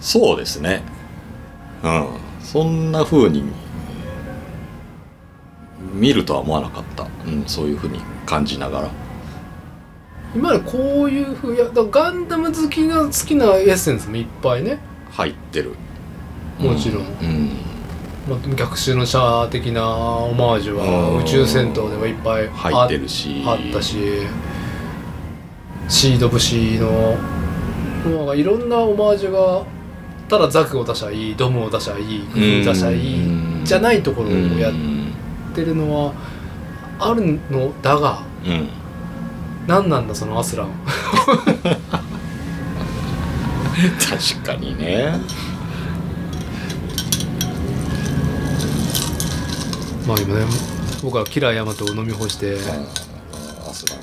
[0.02, 0.84] そうですね。
[1.82, 2.08] うん。
[2.42, 3.46] そんな風に
[5.94, 8.90] 見るとは思わなかった、うん、そういう風に感じながら。
[10.36, 15.74] 今までこういうふういやだガンダム好きが好きなエッセンスもいっぱいね、入ってる。
[16.60, 17.04] もちろん。
[17.04, 17.50] うん。
[18.28, 21.24] まあ、逆襲のシャア的なオマージュはうん。
[21.24, 23.42] 宇宙戦闘ではいっぱい入あってるし。
[23.46, 23.98] あったし
[25.90, 27.16] シード節の
[28.18, 29.64] なんかいろんなオマージュが
[30.28, 33.24] ただザクを出しゃいいドムを出しゃいい工夫出しゃいい
[33.60, 33.66] うん。
[33.66, 35.14] じゃないところをやっうん
[35.54, 36.14] てるのは
[37.00, 38.70] あるのだがうん。
[39.68, 40.68] 何なんだそのアスラン。
[44.00, 45.14] 確かにね。
[50.08, 50.46] まあ今ね
[51.02, 52.58] 僕はキラーヤマトを飲み干して
[53.66, 53.96] あアスラ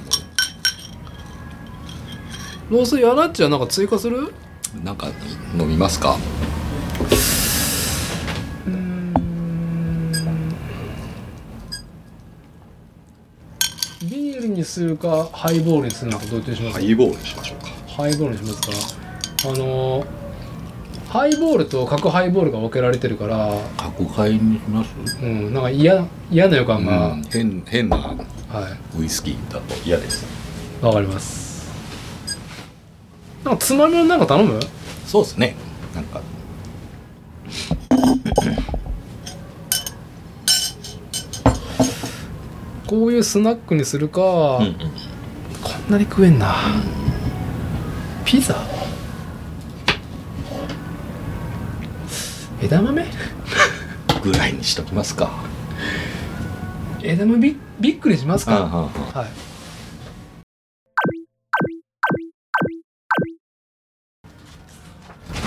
[2.71, 4.17] もうそれヤナッチはなんか追加する？
[4.21, 4.33] ム
[4.85, 5.09] なんか
[5.59, 6.17] 飲みますか？
[14.03, 16.75] ビールにするかハイボールにするのかどっちにします？
[16.75, 17.69] かハイボールにしましょうか。
[17.89, 18.61] ハイボールにします
[19.43, 19.51] か？
[19.51, 20.07] あのー
[21.09, 24.95] ハイボールと角ハイボールが分けられてるから、角買いにします？
[25.21, 28.17] うん、なんか嫌嫌な予感が、うん変変なは
[28.97, 30.25] ウイスキーだと嫌です。
[30.81, 31.50] いわかります
[33.45, 34.61] なんかつまみのなんか頼む？
[35.07, 35.55] そうですね。
[35.95, 36.21] なんか。
[42.87, 44.75] こういうスナックにするか、うんうん。
[45.63, 46.55] こんなに食えんな、
[48.25, 48.57] ピザ？
[52.61, 53.07] 枝豆？
[54.23, 55.31] ぐらいにしときますか。
[57.03, 59.50] 枝豆びびっくりしますか、ははい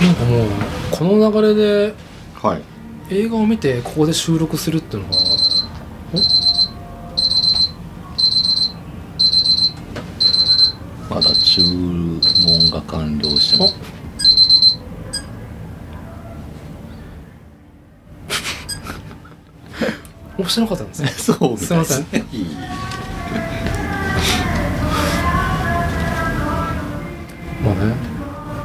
[0.04, 0.50] なんかもう
[0.92, 1.94] この流れで
[2.36, 2.62] はい。
[3.10, 5.18] 映画を見てここで収録するっていうのが
[11.10, 12.20] まだ注文
[12.72, 13.76] が完了しておます
[20.38, 21.08] 押してなかったんですね。
[21.16, 22.26] そうすすね。
[22.34, 22.48] いい
[27.64, 28.12] まあね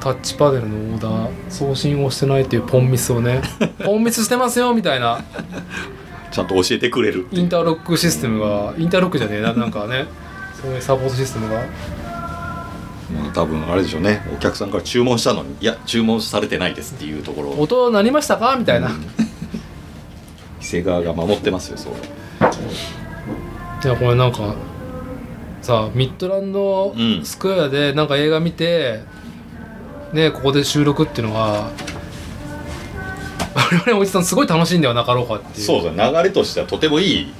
[0.00, 3.40] タッチパネルのオーダー送信をしてないっていうポンミスをね
[3.84, 5.22] ポンミスしてますよみたいな。
[6.30, 10.04] ちゃんと教えてくれるインターロックシステムがインターロックじゃねえな なんかね
[10.60, 11.56] そういうサポートシステムが。
[11.56, 14.22] まあ多分あれでしょうね。
[14.34, 17.48] お客さんから注文したのにいや注文されてないですっていうところ。
[17.50, 19.06] を音鳴りましたかみたいな、うん。
[20.60, 21.92] 店側が守ってますよそう。
[23.84, 24.54] いやこれなんか
[25.62, 27.24] さミッドランドうん。
[27.24, 29.00] スクエアでなんか映画見て、
[30.12, 31.70] ねここで収録っていうのは
[33.55, 35.66] 我々おじさんすごい楽しいんではなかろうかっていう。
[35.66, 37.32] そうだ流れとしてはとてもいい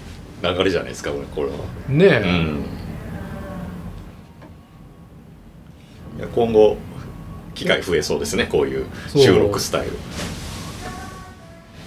[0.43, 1.55] 流れじゃないですかこれこれは。
[1.89, 2.65] ねえ、うん。
[6.19, 6.77] いや今後
[7.55, 8.87] 機会増えそうですねこういう
[9.17, 9.93] 収録スタイル。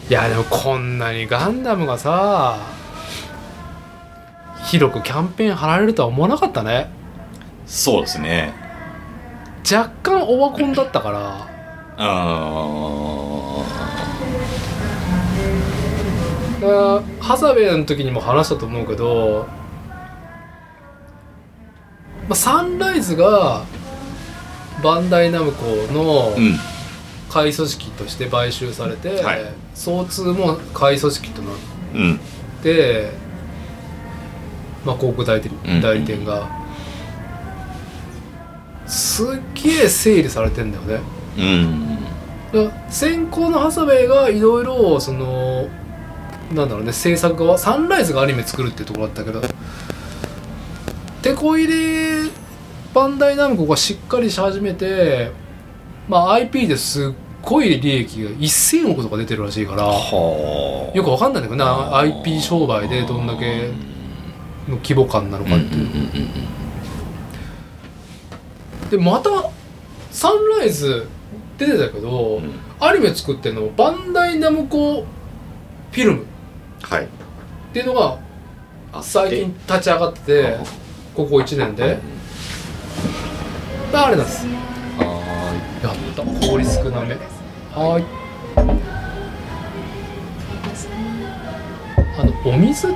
[0.10, 2.58] いやでもこんなにガンダムがさ
[4.66, 6.90] 広くキャンペーン貼られるとは思わなかったね。
[7.66, 8.54] そうですね
[9.70, 11.48] 若干オワコンだったから
[11.98, 13.64] あ
[16.62, 19.48] だからハサウェイの時にも話したと思うけど、
[22.28, 23.66] まあ、サンライズが
[24.84, 26.58] バンダイナムコのうん。
[27.30, 29.40] 会組織として買収されて、はい。
[29.74, 31.56] 総通も会組織となっ
[31.96, 32.20] うん。
[32.62, 33.10] て、
[34.86, 35.82] まあ、広告代理うん。
[35.82, 36.50] 代理店が、
[38.92, 41.02] すっげえ整理されてんだよね。
[41.38, 41.98] うん。
[42.52, 45.70] だから先行のハサウェイがいろいろその
[46.54, 49.42] なんだろうね制作側サンライズがアニメ作るっていうところだったけど
[51.22, 52.30] てこ入れ
[52.94, 55.32] バンダイナムコがしっかりし始めて
[56.10, 60.98] まあ IP ですっごい利益が1000億とか出てるらしいからはあ。
[60.98, 63.70] よくわかんないんだけどな IP 商売でどんだけ
[64.68, 65.88] の規模感なのかっていう、
[68.92, 69.50] でまた
[70.12, 71.08] サンライズ
[71.58, 72.52] 出てたけど、うん。
[72.82, 76.24] アニメ作ってるのバンダイナムコフィルム。
[76.24, 76.26] っ
[76.82, 77.08] はい。
[77.72, 78.20] ていうのが
[78.92, 80.58] あ最近立ち上がってて
[81.16, 82.00] ここ1年で。
[83.94, 84.46] あれなんです。
[84.98, 86.48] はやった。
[86.48, 87.16] 氷少なめ。
[87.74, 88.06] はーい。
[92.20, 92.88] あのお水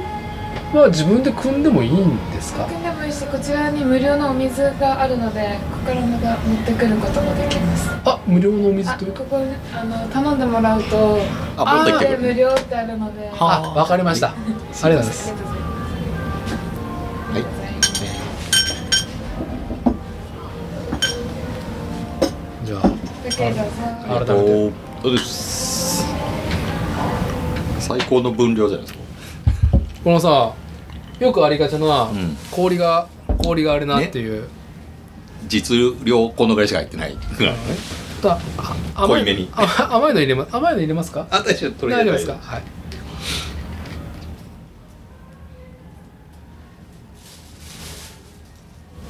[0.82, 2.68] は自分で汲んでもいいんですか？
[2.68, 7.90] でもいいしこちらに無料のお水があるのでここからまた持ってくることもできます。
[8.06, 9.12] あ無料のお水という？
[9.14, 11.18] とこにあの頼んでもらうと
[11.58, 13.32] あ持ってきてでくれ無料ってあるので。
[13.34, 14.30] あわかりました。
[14.30, 15.32] ありがとうございます。
[15.32, 15.36] は
[17.40, 17.46] い。
[22.66, 22.82] じゃあ
[24.26, 24.32] 改めて。
[24.34, 24.36] お
[25.02, 26.04] そうです。
[27.80, 29.04] 最高の分量じゃないですか。
[30.04, 30.54] このさ
[31.20, 32.38] よくありがちな、うん。
[32.52, 34.48] 氷が氷があれなっていう、
[35.48, 37.18] 実量このぐらいしか入ってない。
[38.22, 39.50] だあ甘い濃いめに。
[39.54, 41.28] あ甘いの入れま甘いの入れますか？
[41.32, 41.88] あ大丈夫。
[41.88, 42.38] 大丈夫ですか？
[42.42, 42.64] はい。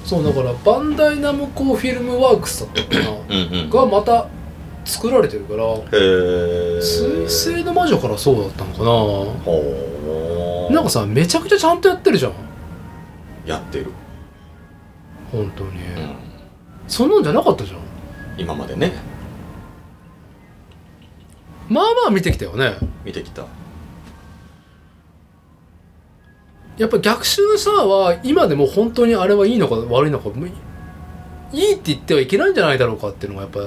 [0.03, 3.10] そうだからバンダイナムコフィルムワークスだったかな。
[3.10, 3.69] うんうん。
[3.72, 4.27] がまた
[4.86, 5.64] 作られてるから
[6.80, 8.86] 水星の魔女からそうだったのかほ
[9.41, 10.44] な
[10.76, 12.34] なんかさめちゃくちゃちゃんとやってるじゃん。
[13.45, 13.91] やってる、
[15.31, 16.15] 本当に、うん、
[16.88, 17.80] そんなんじゃなかったじゃん。
[18.38, 18.91] 今までね。
[21.69, 22.76] まあまあ見てきたよね。
[23.06, 23.45] 見てきた。
[26.77, 30.52] やっぱ逆襲のさは今でも本当にあれはいいのか悪いのかもうい
[31.53, 33.60] いいって言ってはいけないんじゃないだろうかっていうのがやっぱ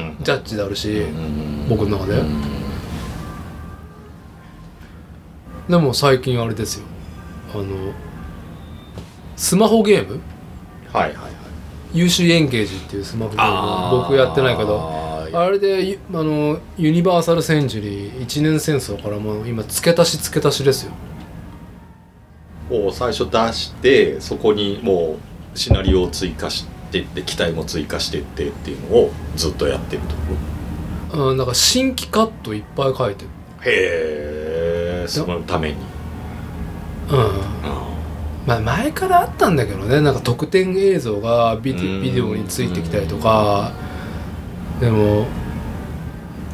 [0.00, 0.16] うん。
[0.20, 1.68] ジャッジであるし、うん。
[1.68, 2.18] 僕の中で。
[2.18, 2.59] うん
[5.70, 6.84] でも最近あれですよ。
[7.54, 7.64] あの
[9.36, 10.20] スマホゲーム？
[10.92, 11.30] はいはいはい。
[11.92, 20.92] 優秀エンゲージっていうスマホゲーム僕やってないけどあれでゆあのユニバーサル・センチュリー一年戦争からもう今付け足し付け足しですよ。
[22.70, 25.16] を最初出してそこにも
[25.54, 30.02] うシナリオを追加してって機体も追加してってっていうのをずっとやってる
[31.10, 31.18] と。
[31.30, 33.30] うんだから新規カットいっぱい書いてる。
[33.62, 34.19] へえ
[35.10, 35.76] そのために。
[37.10, 37.18] うん。
[37.62, 37.90] あ
[38.46, 40.00] まあ前からあったんだけどね。
[40.00, 42.02] なんか特典映像がビデうん。
[42.02, 43.72] ビデオについてきたりとか。
[44.80, 45.26] でも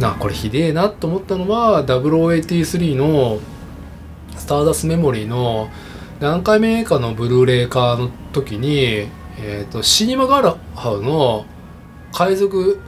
[0.00, 3.38] なこれひでえなと思ったのは0083の
[4.36, 5.68] スターダストメモリーの
[6.20, 9.08] 何回目かのブルーレイ化の時に、
[9.38, 11.46] えー、とシニマガラハウの
[12.12, 12.80] 海賊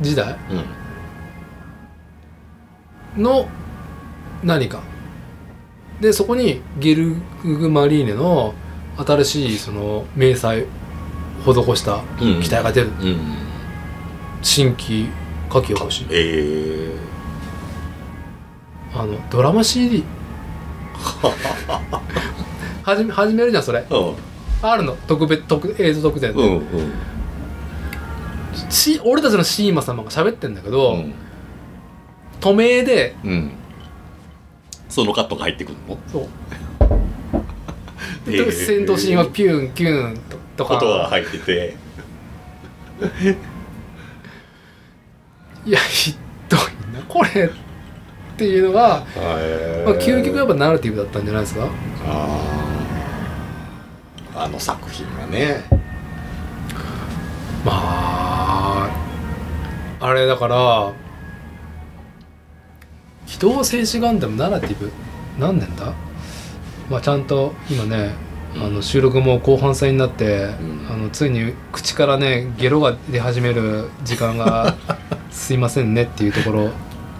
[0.00, 0.36] 時代
[3.16, 3.22] うん。
[3.22, 3.48] の
[4.42, 4.82] 何か。
[6.00, 8.54] でそこにゲルグ・マリーネの
[8.96, 10.66] 新しいその迷彩
[11.44, 12.42] 施したうん。
[12.42, 13.36] 機体が出る、うん。
[14.42, 15.08] 新規
[15.52, 16.06] 書き起こし。
[16.10, 17.08] ええ。
[18.94, 20.04] あのドラマ CD
[22.82, 23.86] はじめ始めるじゃんそれ。
[23.88, 24.14] うん。
[24.60, 26.34] あるの特別特映像特典。
[26.34, 26.92] で、うんうん。
[28.70, 31.14] し俺たちのシーマ様が喋ってんだけど、うん。
[32.40, 33.52] 透明でうん
[34.88, 35.98] そのカットが入ってくるの？
[36.10, 36.20] そ
[38.26, 38.30] う。
[38.30, 40.74] で戦闘シーンはピュンピュンととか。
[40.74, 41.76] ことが入ってて。
[45.66, 46.14] いやひ
[46.48, 46.60] どい
[46.94, 47.00] な。
[47.08, 47.48] これっ
[48.36, 51.66] ていうのが、へまあ、究極やっぱナラティブだったんじゃないですか？
[52.06, 54.42] あー。
[54.44, 55.64] あの作品はね。
[57.64, 58.90] まあ
[60.00, 60.92] あれだから
[63.28, 64.90] 「機動戦士ガンダム」ナラティブ？
[65.38, 65.92] 何年だ？
[66.90, 68.12] まあちゃんと今ね
[68.56, 70.88] あの収録も後半戦になって、ん。
[70.90, 74.74] あのついに口からねゲロが出始める時間が
[75.30, 76.70] すいませんねっていうところ。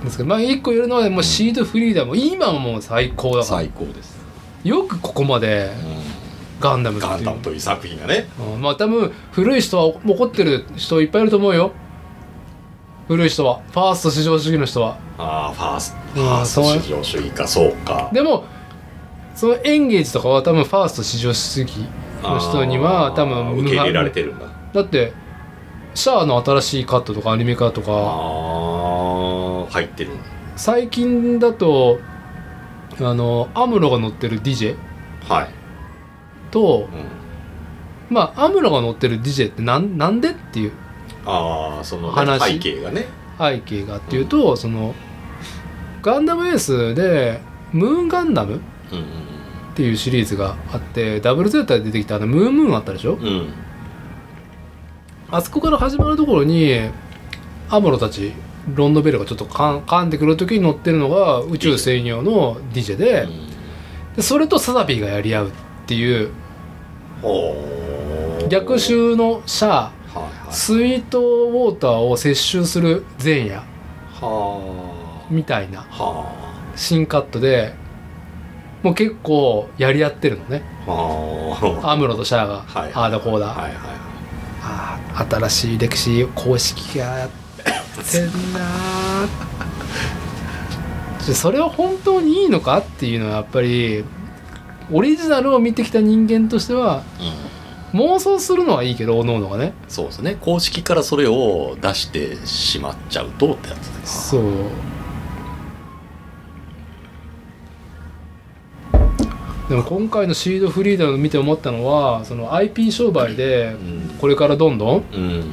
[0.02, 2.16] ですけどまあ一個言えるのはもうシードフリーダム。
[2.16, 3.44] 今はもう最高だから。
[3.44, 4.16] 最高です、
[4.64, 5.70] よくここまで
[6.60, 8.26] ガンダムガンダムという作品がね。
[8.54, 8.62] うん。
[8.62, 11.72] まあ多分古い人は怒ってる人いっぱいいると思うよ
[13.08, 14.98] 古い人はファースト至上主義の人は。
[15.16, 16.20] ああファースト。
[16.20, 18.10] うんファースト至上主義かそうか。
[18.12, 18.44] でも
[19.34, 21.72] そのエンゲージとかは多分ファースト至上主義
[22.22, 24.46] の人には多分受け入れられてるんだ。
[24.72, 25.12] だって
[25.94, 28.68] シャアの新しいカットとかアニメ化とか。
[29.70, 30.10] 入ってる
[30.56, 32.00] 最近だと
[33.00, 34.76] あのアムロが乗ってる DJ
[35.28, 35.48] はい、
[36.50, 36.88] と
[38.10, 40.72] うん、まあアムロが乗ってる DJ ってなんなんでっていう
[41.28, 42.52] ああその、ね、話。
[42.54, 43.06] 背景がね。
[43.38, 44.94] 背景がっていうと、その
[46.02, 47.40] ガンダムエースで
[47.72, 48.60] ムーンガンダム
[48.92, 49.00] うんっ
[49.74, 53.26] ていうシリーズがあってダブルゼータで出てきたあのムーンムーンあったでしょ、うん。
[53.26, 53.54] うん
[55.30, 56.74] あそこから始まるところに
[57.68, 58.32] アムロたち
[58.74, 63.28] ロンドベルがちょっとかん噛んでくる時に乗ってるのが宇宙専用の DJ で,、
[64.16, 65.52] でそれとサザビーがやり合うっ
[65.86, 66.30] ていう
[68.48, 69.97] 逆襲のシャアはいはい
[70.50, 73.62] スイートウォーターを摂取する前夜
[74.20, 75.86] はみたいな
[76.76, 77.74] 新カットで
[78.82, 80.62] もう結構やり合ってるのね。
[81.82, 83.72] アムロとシャアが、はいああだこうだ、はいはい。
[84.62, 87.30] ああ新しい歴史公式がやっ
[88.10, 88.60] てんな
[91.34, 94.04] それは本当にいいのかっていうのはやっぱり
[94.90, 97.32] オリジナルを見てきた人間としてはうん
[97.92, 99.72] 妄想するのはいいけどおのおのがね。
[99.88, 100.36] そうですね。
[100.40, 104.30] 公式からそれを出してしまっちゃうとってやつです。
[104.30, 104.42] そう。
[109.70, 114.16] でも今回のシードフリーダムを見て思ったのはその IP 商売でうん。
[114.18, 115.44] これからどんどんうん。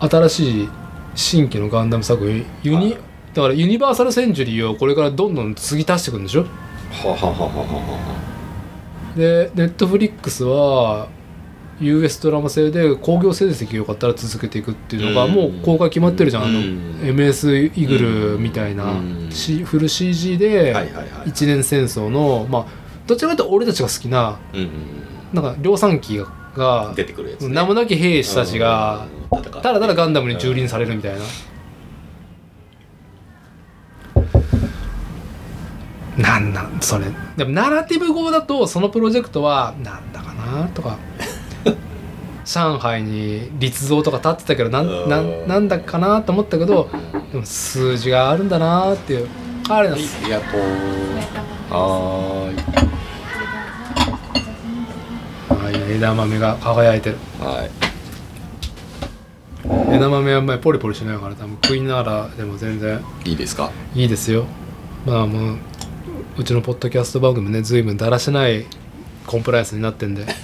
[0.00, 0.68] 新しい
[1.14, 2.98] 新規のガンダム作品ユニ、はい。
[3.34, 6.42] だからユニバーサルセンチュリーをこれからどんどん継ぎ足していくんでしょ？
[6.42, 6.48] は
[7.08, 8.23] はははは
[9.16, 11.08] でネットフリックスは
[11.80, 15.32] US ドラマ製で興行成績よかったら続けていくっていうのがうん。
[15.32, 17.00] もう公開決まってるじゃん、あのうん。
[17.02, 18.94] MS イグルみたいな、
[19.64, 20.74] フル CG で
[21.26, 22.66] 一年戦争のまあ
[23.06, 24.38] どちらかというと俺たちが好きな
[25.32, 27.54] なんか量産機がが出てくるやつね。
[27.54, 31.20] 名もなき兵士たちがただただガンダムに蹂躙されるみたいな。
[36.16, 37.06] なんなんそれ。
[37.36, 40.96] でもナラティブ語だとそのプロジェクトはなんだかなとか。
[42.44, 46.90] 上海に立像とか立ってたけどなんなんなんだかなと思ったけど
[47.32, 49.28] でも数字があるんだなっていう。
[49.70, 50.60] あれなんですありがとう。
[51.70, 52.50] は
[55.48, 55.92] はい。
[55.96, 57.16] 枝豆が輝いてる。
[57.40, 57.70] はい。
[59.96, 63.70] 枝豆はあんまりポリポリしないから多分食いながらでも全然いいですか？
[63.94, 64.44] いいですよ。
[65.06, 65.58] まあもう
[66.36, 68.66] うちのポッドキャスト番組ね随分だらしない
[69.26, 70.26] コンプライアンスになってんで。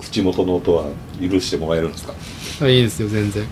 [0.00, 0.84] 口元の音は
[1.20, 2.14] 許してもらえるんですか？
[2.62, 3.44] あいいですよ全然、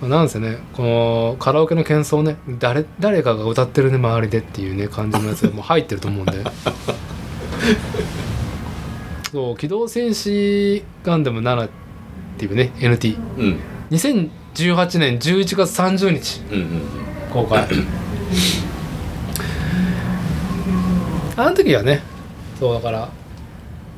[0.00, 6.42] まあなんせねこのカラオケの喧騒ね誰誰かが歌ってるね周りでっていうね感じのやつが もう入ってると思うんで。
[9.30, 11.70] そう「機動戦士ガンダム7」っ
[12.38, 13.58] ていうね NT うん
[14.54, 16.40] 2018年11月30日。
[16.50, 17.66] うんうん公開
[21.36, 22.00] あの時はね
[22.60, 23.08] そうだから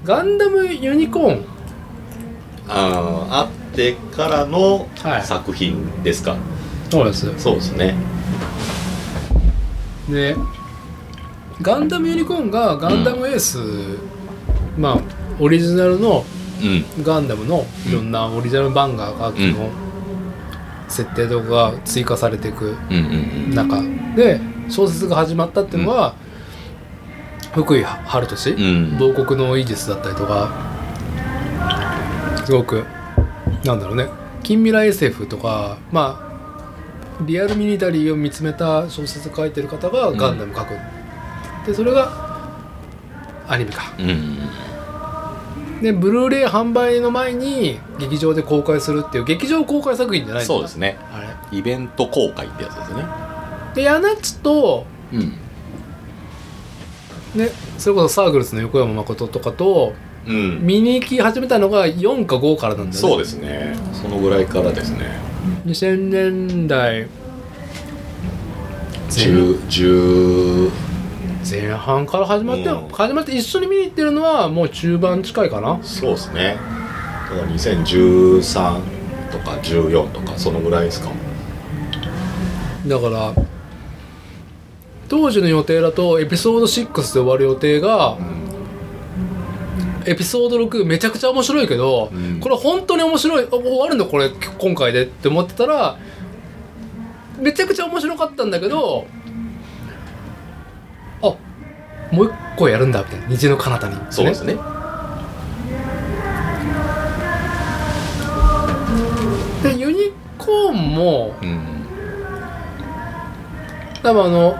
[0.04, 1.44] ガンダムユニコーン。
[2.68, 5.22] あああってからのはい。
[5.22, 6.36] 作品ですか、
[6.90, 7.38] そうです。
[7.38, 7.94] そうですね。
[10.08, 10.34] で
[11.60, 13.58] ガンダムユニコーンがガンダムエース、
[14.78, 14.98] まあ
[15.38, 16.24] オリジナルの
[16.62, 17.04] うん。
[17.04, 19.52] ガンダムのいろんなオリジナル漫画が、うん。
[19.52, 19.68] の
[20.88, 23.82] 設定とかが追加されていくうんうん中。
[24.14, 26.14] で小説が始まったっていうのは、
[27.54, 28.98] 福井春俊、うん。
[28.98, 30.50] 亡国のイージスだったりとか
[32.44, 32.84] すごく
[33.64, 34.08] なんだろうね。
[34.42, 40.74] 近未来 SF とかまあリアルミニタリーを見つめた小説書いてる方がガンダム書く、
[41.66, 42.26] でそれが
[43.48, 44.38] アニメ化うんうん
[45.82, 50.98] でブルーレイ販売の前に劇場で公開するっていう劇場公開作品じゃないんだそうですね。
[51.12, 51.20] あ
[51.52, 51.58] れ。
[51.58, 53.04] イベント公開ってやつですね。
[53.74, 55.20] でヤナッチとうん。
[57.34, 59.92] ねそれこそサークルスの横山誠とかと
[60.26, 60.66] うん。
[60.66, 63.10] 見に行き始めたのが4か5からなんだよね。
[63.10, 63.76] そうですね。
[63.92, 65.18] そのぐらいからですね。
[65.66, 67.06] 2000年代
[69.10, 70.70] 10 10
[71.48, 72.88] 前半から始まって、うん。
[72.88, 75.78] 始まって一緒に見に行ってるのはもう中盤近いかな。
[75.82, 76.56] そうですね。
[77.30, 78.80] だから2013
[79.30, 81.10] とか14とかそのぐらいですか。
[82.86, 83.34] だから
[85.08, 88.18] 当時の予定だとエピソード6で終わる予定が、
[90.04, 92.40] エピソード6めちゃくちゃ面白いけど、うん。
[92.40, 95.96] これ本当に面白いあ終わるのこれ今回でって思ってたら
[97.38, 99.25] めちゃくちゃ面白かったんだけどあ
[102.12, 104.54] もう一個やるんだみたいな虹の彼方に、そうですね。
[109.62, 111.66] でユニコーンもうん
[114.02, 114.56] 多分あの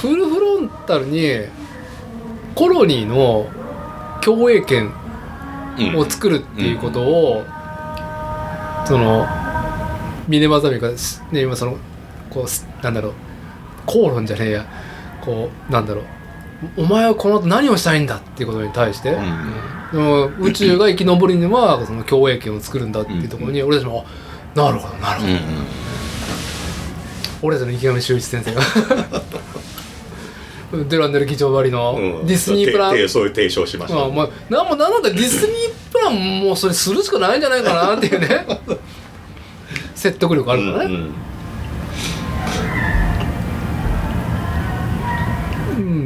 [0.00, 1.46] フルフロンタルに
[2.54, 3.46] コロニーの
[4.20, 4.92] 共栄圏
[5.78, 5.96] うん。
[5.96, 7.44] を作るっていうことを、
[8.86, 9.26] その
[10.26, 11.76] ミネマザミがしね今その
[12.36, 13.12] こうすなんだろう
[13.86, 14.66] 口論じゃねえや。
[15.22, 16.04] こうなんだろう。
[16.82, 19.52] お前はこの後何をしたいんだっていうことに対して、うん。
[19.92, 24.04] でも宇宙が生き残るにはその共栄圏を作るんだっていうところに俺たちも
[24.54, 25.38] あなるほどなるほど、うん
[27.42, 28.62] 俺たちの池上修一先生が。
[30.72, 32.26] デュランデル議長割りのうん。
[32.26, 34.04] ディズニープラン、ててそういう提唱しました。
[34.04, 38.46] あまあ、なんもなんだディズニープランもうそれするしかないんじゃないかなっていうね。
[39.94, 41.14] 説得力あるからね、うんうん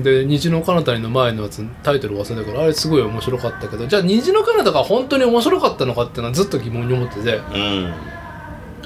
[0.03, 7.41] で「虹の彼方に」の前のやつタイトル忘れたけどあれすごい面白かったけどじゃあ「虹の彼方が本当に面白かったのかっていうのはずっと疑問に思ってて。
[7.55, 7.95] うん。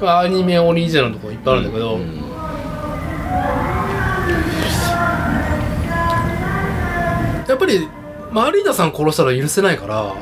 [0.03, 2.25] アニメオリジナルのとこいっぱいあるんだけど、うん
[7.47, 7.89] やっぱり
[8.33, 10.15] マリーナさん殺したら許せないから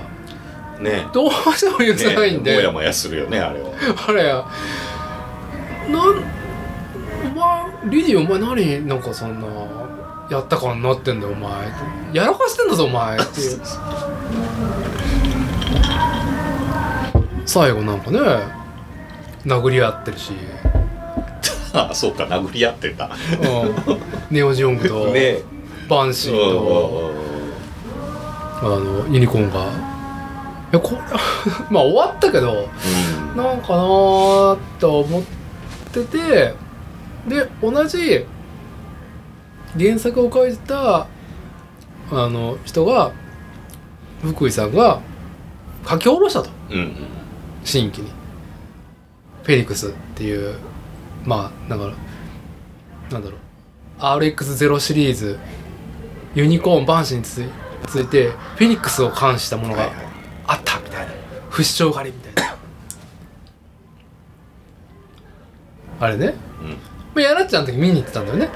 [0.80, 1.06] ね。
[1.14, 2.56] どうしても許せないんで、ね。
[2.58, 3.70] もやもやするよねあれは。
[4.08, 4.44] あれや。
[5.88, 6.42] なん
[7.24, 9.46] お前リディお前何なんかそんな
[10.32, 11.52] やった感になってんだよお前。
[12.14, 13.18] やらかしてんだぞお前。
[13.18, 13.60] っていう。
[17.44, 18.18] 最後なんかね
[19.44, 20.32] 殴り合ってるし、
[21.74, 23.10] あ あそうか殴り合ってた
[23.42, 23.98] うん、
[24.30, 25.40] ネオジオングと ね。
[25.88, 27.12] バンシーと
[28.62, 29.60] あのユニコーンが。
[29.60, 29.64] い
[30.72, 30.98] やこれ
[31.68, 32.68] まあ終わったけど
[33.34, 33.36] うん。
[33.36, 35.22] なんかなーと思っ
[35.92, 36.54] てて
[37.26, 38.24] で同じ
[39.78, 41.06] 原作を書いてた
[42.10, 43.12] あの人が
[44.22, 45.00] 福井さんが
[45.88, 46.50] 書き下ろしたと。
[46.70, 46.96] うんうん。
[47.64, 48.10] 新規に。
[49.42, 50.56] フェニックスっていう
[51.24, 51.94] まあだから
[53.10, 53.40] なんだろう。
[53.98, 55.38] RX0 シリーズ
[56.34, 57.48] ユニコーンバンシーについ
[57.86, 59.90] 続いてフェニックスを冠したものが
[60.46, 60.78] あった。
[60.80, 61.12] みたいな。
[61.50, 62.56] 不死鳥狩りみたいな。
[66.00, 66.70] あれね、うん。
[66.70, 66.76] ま
[67.16, 68.48] あ、やらっちゃんの時見に行ってたんだよね。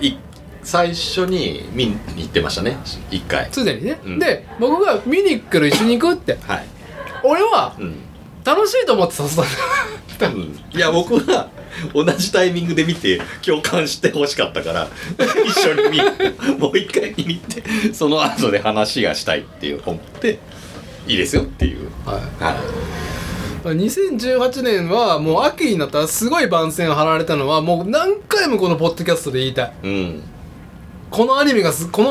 [0.00, 0.16] い
[0.64, 2.78] 最初に見に行ってましたね。
[3.10, 3.48] 一回。
[3.52, 4.18] すでにね、うん。
[4.18, 6.38] で僕が見に行くから一緒に行くって。
[6.46, 6.64] はい、
[7.22, 7.94] 俺はうん。
[8.44, 9.30] 楽しいと思って誘っ
[10.18, 11.48] たんだようんいや僕は
[11.92, 14.88] 同じタイミングで見て共感してほしかったから
[15.46, 15.98] 一緒に見
[16.60, 20.38] もう一回見に行ってその後で話がしたいっていう思って
[21.08, 21.90] いいですよっていう。
[22.06, 23.66] はい。
[23.66, 29.88] は2018年はもう秋になったらすごい番宣張られたのはもう何回もこのポッドキャストで言いたいい。
[29.88, 30.22] うん
[31.14, 32.10] このアニメがすこの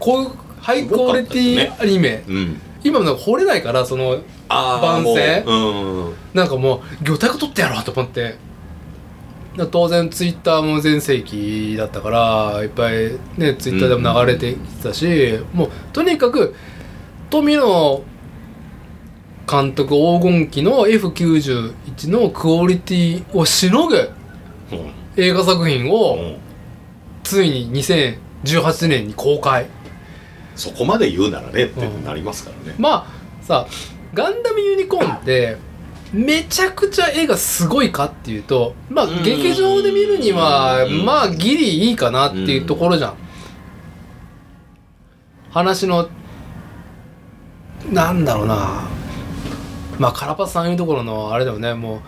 [0.00, 0.30] こういう
[0.60, 2.60] ハイクオリティアニメ、うん。
[2.82, 4.18] 今も掘れないからその
[4.48, 5.44] あ番宣。
[5.44, 6.08] もう。
[6.08, 6.14] うん。
[6.34, 8.36] なんかもう魚体が取ってやろうと思って。
[9.56, 16.56] だ当然ツイッターも全盛期だったからいっぱいねツイッターでも流れてきてたし、もうとにかく
[17.30, 18.02] 富野
[19.48, 23.96] 監督黄金期の F91 のクオリティをしのぐ
[24.72, 24.92] うん。
[25.16, 26.47] 映画作品うをん
[27.28, 29.66] ついに2018年に公開
[30.56, 32.74] そこまで言うならねってなりますからね。
[32.78, 33.66] まあさ
[34.14, 35.58] ガンダムユニコーンって
[36.10, 39.22] めちゃくちゃ絵がすごいかっていうとまあうん。
[39.24, 41.04] 劇場で見るにはうん。
[41.04, 43.14] まあギリいいかなっていうところじゃん。
[45.50, 46.08] 話の
[47.92, 48.88] なんだろうな。
[49.98, 51.74] まあカラパさんいうところのあれだよね。
[51.74, 52.00] もう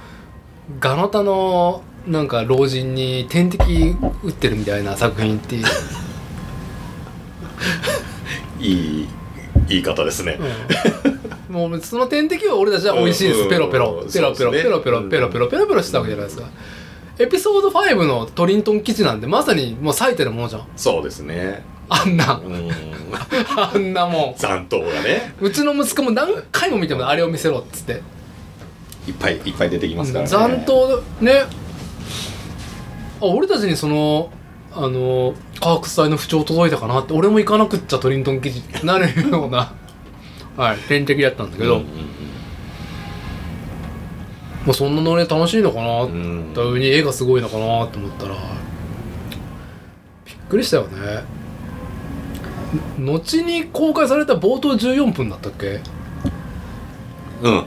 [0.81, 5.65] ガノタのなんか老人に点滴打ってるみたいな作品っていう、
[8.61, 9.09] いい
[9.69, 10.39] 言い方ですね。
[11.49, 11.55] うん。
[11.55, 13.41] もうその点滴は俺たちは美味しいです。
[13.41, 14.03] うんペロペロ。
[14.03, 14.63] うんペロペロペロ。
[14.63, 15.09] ペロペロ。
[15.09, 16.49] ペロペロペロしてたわけじゃないですか。
[17.19, 20.67] エピソード5のトリントン基地なんでまさにもう最たるものじゃん。
[20.77, 21.63] そうですね。
[21.89, 22.41] あんな。
[22.43, 22.71] うん。
[23.57, 24.35] あんなもん。
[24.39, 25.35] 残党がね。
[25.41, 28.01] うちの息子も何回も見てもあれを見せろっつって。
[29.07, 30.31] いっぱいいっぱい出てきますからね。
[30.31, 31.45] 残党ね
[33.21, 34.31] あ俺たちにその
[34.73, 39.73] あの科学祭の不調届いたかなって俺も行かなくっちゃトリントン基地ってなるような
[40.57, 41.87] はい天敵だったんだけど、うんうん
[44.67, 48.35] まあ、そんなノリ楽しいのかな、うんだ上に絵がすごいのかなと思ったら
[50.27, 51.25] びっくりしたよね。
[53.03, 55.81] ん後に公開された冒頭14分だったっけ？
[57.43, 57.65] うん。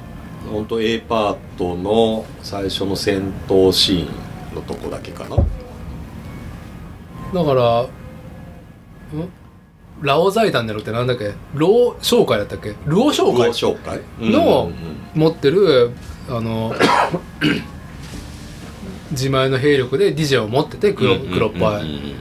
[0.52, 4.08] 本当 A パートの最初の戦闘シーン
[4.54, 5.36] のとこだけかな。
[5.38, 5.44] だ
[7.44, 7.88] からん？
[10.02, 11.34] ラオ財団じゃなくてなんだっけ？
[11.56, 12.76] 老商会だったっけ？
[12.86, 13.50] ルオ商会？
[13.50, 14.72] 紹介の
[15.16, 15.92] 持ってる
[16.30, 16.74] あの
[19.12, 22.16] 自前の兵力でディジェを持ってて黒黒っぱい。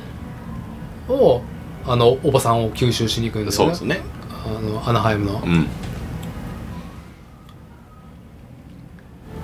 [1.08, 1.42] を
[1.84, 3.74] あのおばさんを吸収しに行くんですよね。
[3.74, 4.04] そうですね。
[4.46, 5.66] あのアナハイムの、うん。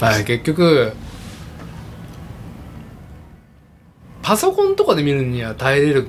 [0.00, 0.92] はい、結局
[4.28, 6.08] パソコンとかで見るには耐えれる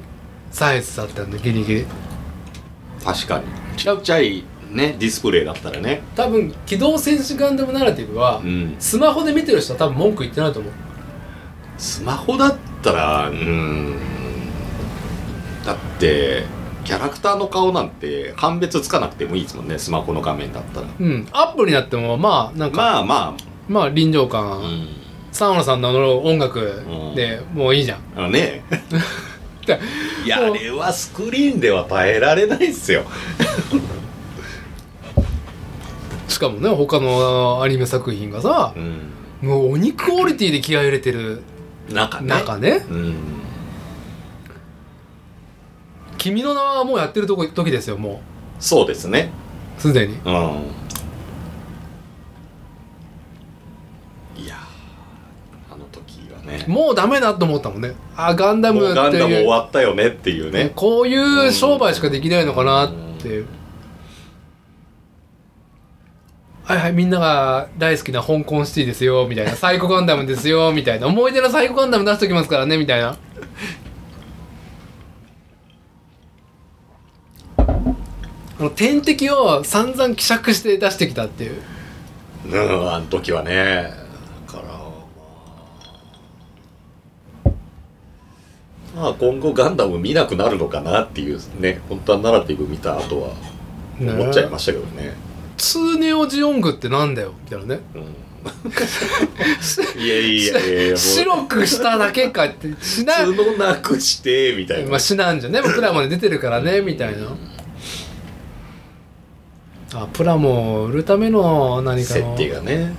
[0.52, 1.86] サイズだったんでギリギリ。
[3.02, 3.46] 確かに。
[3.78, 6.02] ちっちゃいねディスプレイだったらね。
[6.18, 8.76] 多分機動戦士ガンダムナラティブは、うん。
[8.78, 10.74] スマホで見てる人は多分文句言ってないと思う。
[11.78, 13.96] スマホだったらうん。
[15.66, 16.44] だって
[16.84, 20.88] キャラクターの顔なんて判別つかなくてもいいですもんねスマホの画面だったら。
[21.00, 21.26] うん。
[21.32, 23.44] アップになってもまあなんかまあ、まあ。
[23.70, 24.99] ま臨場感、あうん
[25.64, 26.84] さんの音楽
[27.16, 28.64] でもういいじゃん、あのね。
[29.66, 29.80] で
[30.26, 33.04] いやあれはスクリーンでは耐えられないっすよ。
[36.28, 39.00] しかもね他のアニメ作品がさうん。
[39.42, 41.42] もう鬼クオリティで気合い入れてる
[41.90, 42.28] 中ね。
[42.28, 42.86] 中ね。
[42.90, 43.16] うん
[46.18, 48.22] 「君の名は」もうやってるとこ時ですよも
[48.60, 49.32] そうですね。
[49.78, 50.18] うすでに。
[50.26, 50.62] うん
[56.68, 56.74] ね。
[56.74, 57.94] もうダメだと思ったもんね。
[58.16, 60.72] あガンダムもうガンダム終わったよねっていうね。
[60.76, 62.92] こういう商売しかできないのかなっ
[63.22, 63.46] ていう。
[66.64, 69.52] はいはいみんなが大好きな香港シティですよみたいな。
[69.54, 71.08] サイコガンダムですよみたいな。
[71.08, 73.18] 思い出のサイコガンダム出しときますからねみたいな。
[77.58, 81.54] あの天敵を散々希釈して出してきたっていう。
[82.52, 83.92] うんあの時はね
[84.48, 84.62] だか
[88.89, 93.34] らまあまあ今後ガンダム見なくなるのかなっていうね本当はナラティブ見た後は
[94.00, 95.14] 思っちゃいましたけどね。
[95.58, 97.82] ツーネオジオングってなんだよみたいなね。
[97.96, 98.02] うん。
[100.02, 107.28] いやいやいやいや 白くしただけかってしな角なくしてみたいな、まあ、しなんじゃねプラモで出てるからねみたいな。
[109.94, 112.36] あプラモを売るための何かの。
[112.36, 112.94] 設定がね、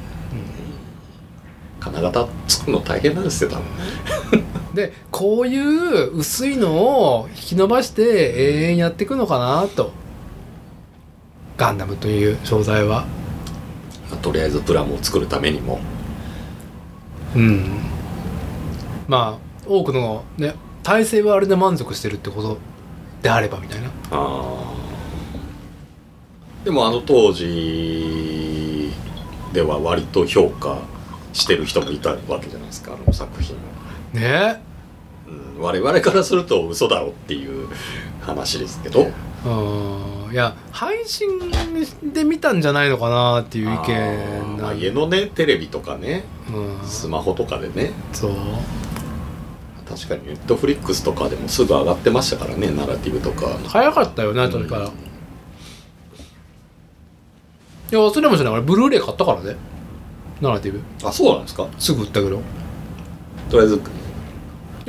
[1.79, 9.93] 金型作るの大変なんですよ多分でこういう薄いのを引き伸ばして永遠やっていくのかなと。
[11.57, 13.07] ガンダムという商材は。
[14.23, 15.81] とりあえずプラモを作るためにも。
[17.37, 17.81] うん。
[19.09, 22.59] まあ多くのね体制はあれで満足してるってこと
[23.23, 23.91] であればみたいな。
[24.11, 26.65] あー。
[26.65, 28.93] でもあの当時
[29.53, 30.79] では割と評価
[31.33, 33.59] してる人もいたわけじゃないですかあの作品を、
[34.13, 34.63] ね。
[35.57, 37.69] うん、我々からすると嘘だろっていう
[38.21, 39.11] 話ですけど。
[39.47, 40.33] うん。
[40.33, 41.29] いや配信
[42.13, 46.25] で見たんじゃないのかなっていう意見まあ、家のねテレビとかね。
[46.53, 46.89] うん。
[46.89, 47.93] スマホとかでね。
[48.13, 48.33] そう。
[49.89, 53.59] 確かにネットフリックスとかでもすぐ上がってましたからねナラティブとか。
[53.67, 54.89] 早かったよねとにから、い
[57.91, 59.57] や忘れもしない俺ブルーレイ買ったからね。
[60.41, 60.81] ナラティブ。
[61.05, 61.67] あそうなんですか？
[61.77, 62.41] すぐ売ったけど。
[63.51, 63.83] とりあえず、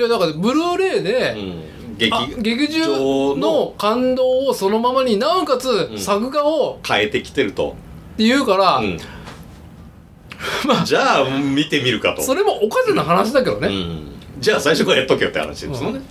[0.02, 6.00] いやだからブルーレイで、うん、劇あ劇中の感動をそのままになおかつん。
[6.00, 7.76] 作画を変えてきてると、
[8.14, 8.98] って言うから、うん。
[10.86, 12.24] じゃあ見てみるかと。
[12.24, 16.02] それもおかしな話だけどね、うん、じゃあ最初からやっとけよって話ですもんね、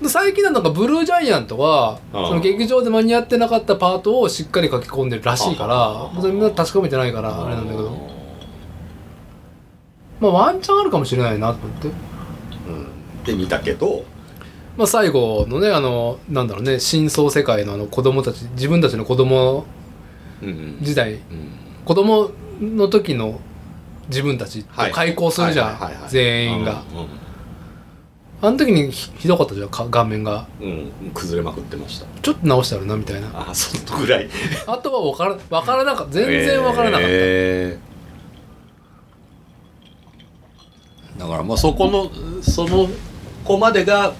[0.00, 8.14] で最近はなんかブルージャイアントはああその劇場で間に合ってなかったパートをしっかり書き込んでるらしいかあらそれ確かめてないからあれなんだけど。
[10.20, 11.88] まあワンチャンあるかもしれないなと思って
[13.32, 14.04] うん、で見たけど
[14.76, 19.64] まあ最後のねあのなんだろうね真相世界のあの子供たち自分たちの子供
[20.42, 20.78] うんうん。
[20.80, 21.14] 時代。
[21.14, 21.20] うん。
[21.84, 22.30] 子供
[22.60, 23.40] の時の
[24.08, 24.92] 自分たちとはい。
[24.92, 26.06] 開校するじゃはいはいはいはい。
[26.06, 26.82] ん全員が。
[28.42, 30.46] あの時にひひどかったじゃんか顔面が。
[30.60, 30.72] うん、う
[31.06, 32.06] ん、崩れまくってました。
[32.20, 33.28] ちょっと直してあるなみたいな。
[33.32, 34.28] あそのぐらい。
[34.66, 36.12] あとは分から分からなかった。
[36.12, 41.20] 全然分からなかった、えー。
[41.20, 42.10] だからまあそこの
[42.42, 42.88] その
[43.44, 44.14] 子までが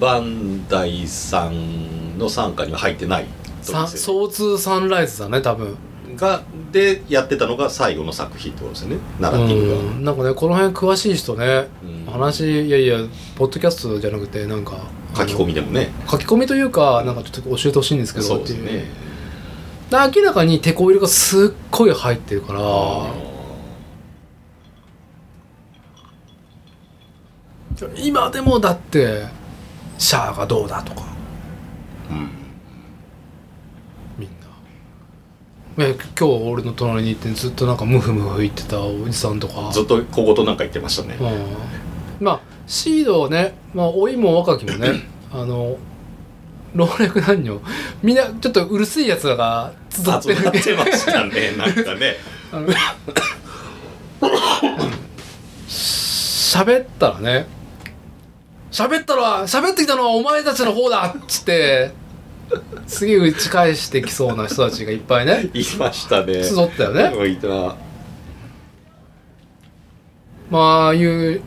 [0.00, 3.26] バンダイさんの傘下には入ってない
[3.64, 4.28] とさですよ。
[4.28, 5.76] 総通サンライズだね多分。
[6.16, 8.96] がでやってたのが最後の作品ってことですよね。
[9.18, 10.04] ナラティブが、うん。
[10.04, 12.12] なんかねこの辺詳しい人ねうん。
[12.12, 12.98] 話いやいや
[13.36, 14.76] ポッドキャストじゃなくてなんか
[15.16, 15.90] 書き込みでもね。
[16.08, 18.64] 書き込みというかなんかちょっと教えてほしいんですけどっていう。
[18.64, 18.84] ね。
[19.90, 22.60] 明らかにテこ入れがすっごい入ってるから
[27.96, 29.24] 今でもだって
[29.98, 31.02] シャアがどうだとか。
[32.10, 32.30] うん。
[34.18, 34.28] みん
[35.78, 35.84] な。
[35.84, 39.70] え今日俺の隣に行ってずっとなんかムフムフ言ってたおじさんとか。
[39.72, 41.16] ずっと小言なんか言ってましたね。
[41.20, 42.24] うん。
[42.24, 45.02] まあシードをね、まあ、老いも若きもね
[45.32, 45.76] あの
[46.74, 47.60] 老若男女
[48.02, 50.58] みんなちょっとうるせえやつらが集ってる集まって
[50.90, 52.16] ましたねなんかね。
[55.68, 57.46] 喋ったらね
[58.74, 61.92] 喋ったら喋ってきたのはお前たちの方だっつって
[62.88, 65.48] すげえ打ち返してきそうな人たちがいっぱいね。
[65.52, 66.42] 言いましたね。
[66.42, 67.04] 集ったよね。
[67.16, 67.76] うんいた。
[70.50, 71.40] まあああいう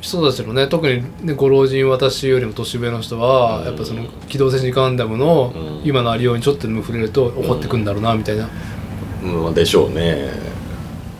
[0.00, 3.64] 人たちのね特に、ね、ご老人私よりも年上の人は、うん。
[3.66, 5.82] やっぱその「機動戦士ガンダム」のうん。
[5.84, 8.48] 今のありようにちょっとでも触れると怒ってくんだろうなみたいな、
[9.24, 9.54] うん。
[9.54, 10.30] でしょうね。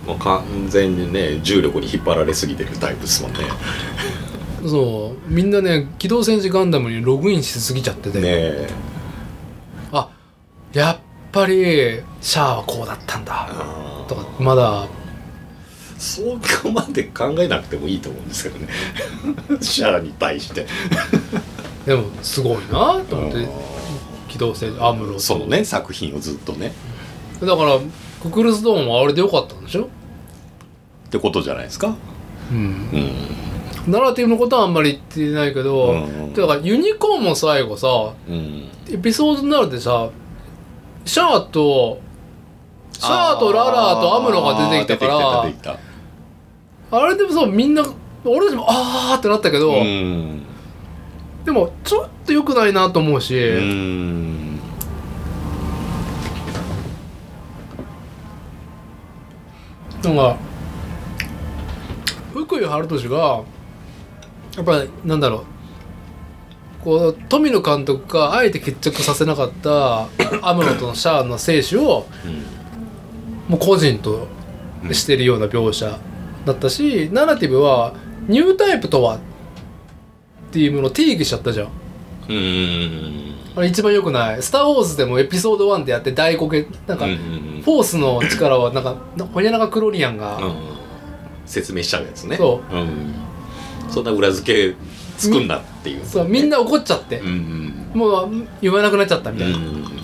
[0.06, 3.40] もう完全にね重力に引っ張られすぎてるタイプですもんね
[4.66, 5.32] そう。
[5.32, 8.68] みんなね「機動戦士ガンダム」にログインしすぎちゃってて、ねえ。
[9.92, 10.08] あ
[10.72, 10.98] やっ
[11.32, 13.48] ぱりシャアはこうだったんだ。
[13.50, 14.86] あとかまだ。
[15.98, 16.22] そ
[16.62, 18.68] こまで考えなくてもいいと思うんですけどね。
[19.60, 20.66] シャアに対して。
[21.86, 23.48] でもすごいなと思って
[24.28, 26.72] 「機動戦士アムロと」そのね作品をずっとね。
[27.40, 27.78] だから
[28.22, 29.84] ククルス・ドーンはあれでよかったんでしょ？
[29.84, 31.94] ってことじゃないですか？
[32.52, 32.58] うん。
[32.58, 33.12] うん
[33.88, 37.88] ナラティブのことはあんまり言ってないけど、うんだからユニコーンも最後さ
[38.28, 38.68] うん。
[38.90, 40.10] エピソードになるでさ
[41.04, 42.00] シャアと
[42.92, 45.42] シャアとララとアムロが出てきたから
[46.90, 47.82] あれでもさみんな
[48.24, 49.72] 俺たちもあーってなったけど、
[51.44, 54.58] でもちょっと良くないなと思うし、うん。
[60.02, 60.36] なんか
[62.32, 63.42] 福井春俊が
[64.58, 65.44] やっぱりなんだろう。
[66.84, 70.08] こう富野監督があえて決着させなかった
[70.42, 72.06] アムロとのシャアの生死を
[73.48, 74.28] もう個人と
[74.92, 75.98] してるような描写
[76.44, 77.94] だったし、ナラティブは
[78.28, 79.18] ニュータイプとはっ
[80.52, 81.68] ていうものを定義しちゃったじゃん。
[82.28, 83.34] うん。
[83.56, 88.96] あれ一番良くない「スター・ウォーズ」でもエピソード1でやって大こけなんか、フォースの力はなんか
[89.32, 90.78] ホニャラカクロリアンが、うん。
[91.48, 93.14] 説明しちゃうやつね、そうん、
[93.88, 94.76] そんな裏付け
[95.16, 97.18] 作んなっていう、そうみんな怒っちゃって。
[97.20, 99.98] う、んもう言わなくなっちゃったみうんたいな、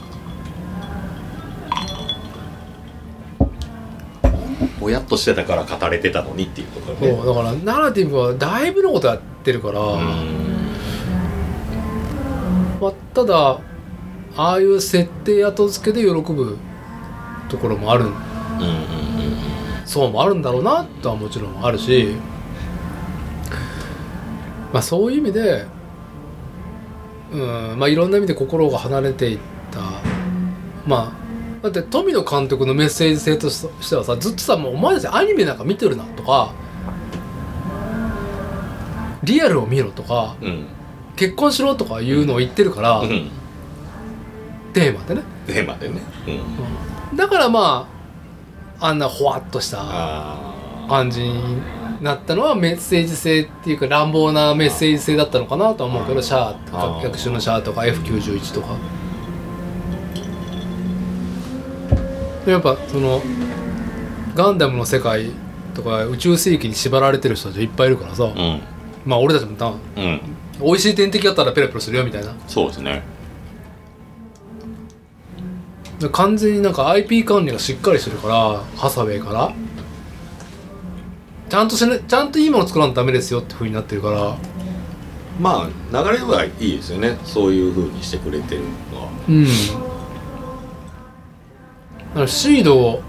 [4.80, 7.12] ぼやっとしてたから語れてたのにっていうことだね。
[7.16, 9.98] そうだからナラティブはだいぶのことやってるから、うん。
[12.80, 13.60] まあ、ただ
[14.36, 16.58] ああいう設定後付けで喜ぶ
[17.48, 18.04] ところもある。
[18.04, 18.14] うんうん。
[19.84, 22.16] そうもあるんだろうなとはもちろんあるし
[24.74, 25.64] まあそういう意味で
[27.32, 29.38] うんまあいろんな意味で心が離れていっ
[29.70, 29.80] た。
[30.86, 31.16] ま
[31.62, 36.52] あだって富野監督のメッセージ性としてはさずっとさもうお前たちアニメなんか見てるなとか
[39.22, 40.66] リアルを見ろとかうん。
[41.16, 43.30] 結婚しろとかいうのを言ってるから、うん。
[44.72, 45.22] テーマでね。
[45.46, 46.00] テーマでね、
[47.12, 47.88] うん、だからま
[48.80, 51.62] ああんなほわっとしたあ感じに
[52.04, 57.02] なったのはメッセージ性っていうか乱暴なメッセージ性だったのかなとは思うけどシャアとあかー。
[57.02, 57.80] 逆襲のシャアとか。
[57.80, 58.76] F91 とか
[62.44, 63.22] でやっぱその
[64.34, 65.30] ガンダムの世界
[65.74, 68.60] とか宇宙世紀に縛られてる人たちいっぱいいるからさ、うん。
[69.06, 70.20] まあ俺たちもたうん。
[70.60, 72.34] 美味しい天敵だったらペロペロするよみたいな。
[72.46, 73.02] そうですね。
[76.00, 79.54] で完全になんか IP 管理がしっかりしてるからハサウェイから
[81.54, 84.36] ちゃんとしなちゃんといいもの作らんとダメですよって風になってるから。
[85.38, 87.16] まあ流れはいいですよね。
[87.22, 88.62] そういう風にしてくれてる
[88.92, 89.08] のは。
[89.28, 89.44] うん。
[89.44, 89.50] だ
[92.14, 93.02] からシードを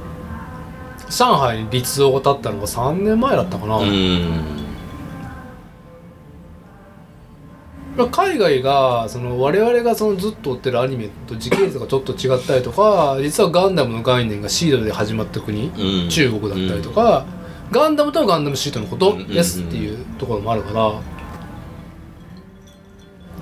[1.09, 3.81] 上海に立像が立ったのが3年前だったかな、ん。
[8.11, 16.09] 海外がその我々がそのずっと追ってるアニメと時系列がちょっと違ったりとか実はガンダムの概念がシードで始まった国、うん。
[16.09, 17.25] 中国だったりとか、
[17.75, 19.17] ガンダムとはガンダムシートのこと？
[19.25, 21.01] ですっていうところもあるから、ま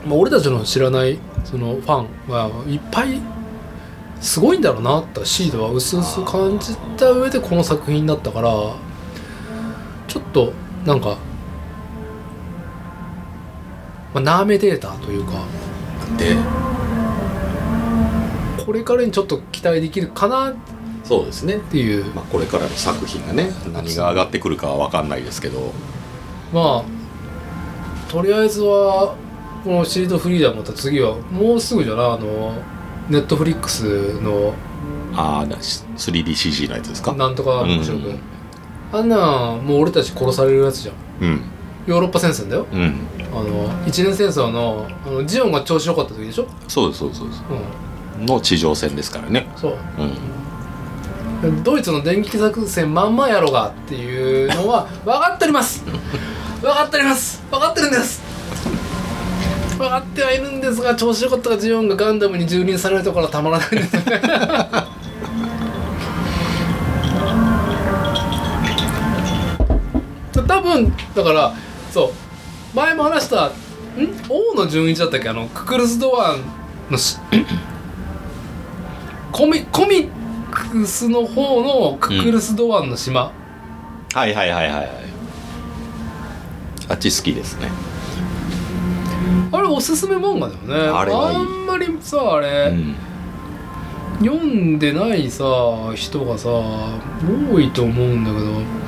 [0.09, 3.21] あ、俺たちの知らないそのファンはいっぱい
[4.19, 8.49] すごいんだろうなってシードは薄々感じた上でこの作品だったから
[10.07, 10.51] ちょっと
[10.83, 11.17] なんか、
[14.15, 15.45] まあ、ナーメデータというか。
[16.17, 16.35] で？
[18.65, 20.55] これからにちょっと期待できるかなっ
[21.03, 22.05] そうですね、ていう。
[22.13, 25.73] まあ、これからの作品がね何が上がってくるかは分かんないですけど。
[26.53, 29.15] まあとりあえずは
[29.63, 32.53] このシードフリーダムまた次はもうすぐじゃなあの
[33.09, 34.53] ネットフリックスの。
[35.15, 37.13] ああ 3DCG のやつですか？
[37.13, 38.19] なんとか部職、うん。
[38.91, 40.95] あんなんもう俺たち殺されるやつじゃん。
[41.21, 41.41] うん。
[41.85, 42.65] ヨーロッパ戦線だよ。
[42.71, 42.95] うん。
[43.31, 46.47] あの一年戦争のあのジオンが調子良かった時でしょ？
[46.67, 47.43] そうですそうですそうです。
[48.19, 48.25] うん。
[48.25, 49.47] の地上戦ですからね。
[49.55, 49.71] そう。
[49.71, 50.11] うん
[51.63, 55.83] ドイツの電撃作戦まんまやろがっていうのは分かっております。
[55.83, 55.91] 分
[56.63, 57.41] かっております。
[57.51, 58.21] 分かってるんです。
[59.77, 63.97] 分かってはいるんですが調子良かったがジオンがガンダムに蹂躙されるところはたまらないです。
[70.47, 71.53] 多分だから
[71.91, 72.11] そう
[72.75, 73.51] 前も話したん？
[74.29, 75.29] 王の純一だったっけ？
[75.29, 76.37] あのククルス・ドアン
[76.89, 76.97] の
[79.31, 80.09] コミコミ
[80.53, 81.61] クスの方
[81.91, 83.31] のククルス・ドアンの島、
[84.13, 84.75] はいはいはいはい。
[84.75, 84.87] はい
[86.89, 87.69] あっち好きですね。
[89.51, 90.75] あれおすすめ漫画だよね。
[90.89, 91.37] あれはいい。
[91.37, 92.95] んまりさあれ、うん。
[94.19, 95.45] 読んでないさ
[95.95, 98.83] 人がさ多いと思うんだけど。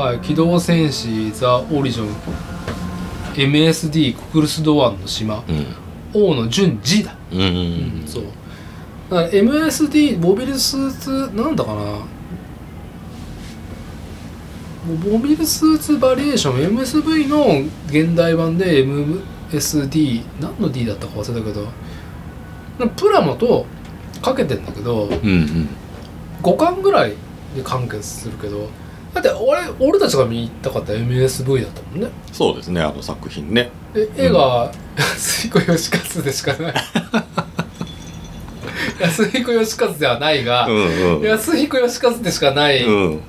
[0.00, 2.08] はい「機動戦士ザ・オリジョン」
[3.44, 5.42] MSD ククルス・ドアンの島。
[5.48, 5.66] うん。
[6.12, 7.14] 王の順次だ。
[7.32, 7.40] うん。
[7.40, 8.24] うんそう。
[9.10, 11.98] だから MSD モビルスーツなんだかな。
[15.10, 21.66] モビルスーツバリエーション MSV の現代版で MSD 何の D だったか忘れたけど。
[22.78, 23.66] なプラモと
[24.22, 25.68] かけてんだけどうんうん。
[26.42, 27.14] 5巻ぐらい
[27.54, 28.68] で完結するけど
[29.14, 32.08] だって俺俺たちが見に行ったかった MSV だったもんね。
[32.32, 33.70] そうですねあの作品ね。
[33.92, 36.74] で絵が安彦義和でしかない。
[39.00, 41.26] 安彦義和ではないが、うんうん。
[41.26, 43.20] 安彦義和でしかない、うん。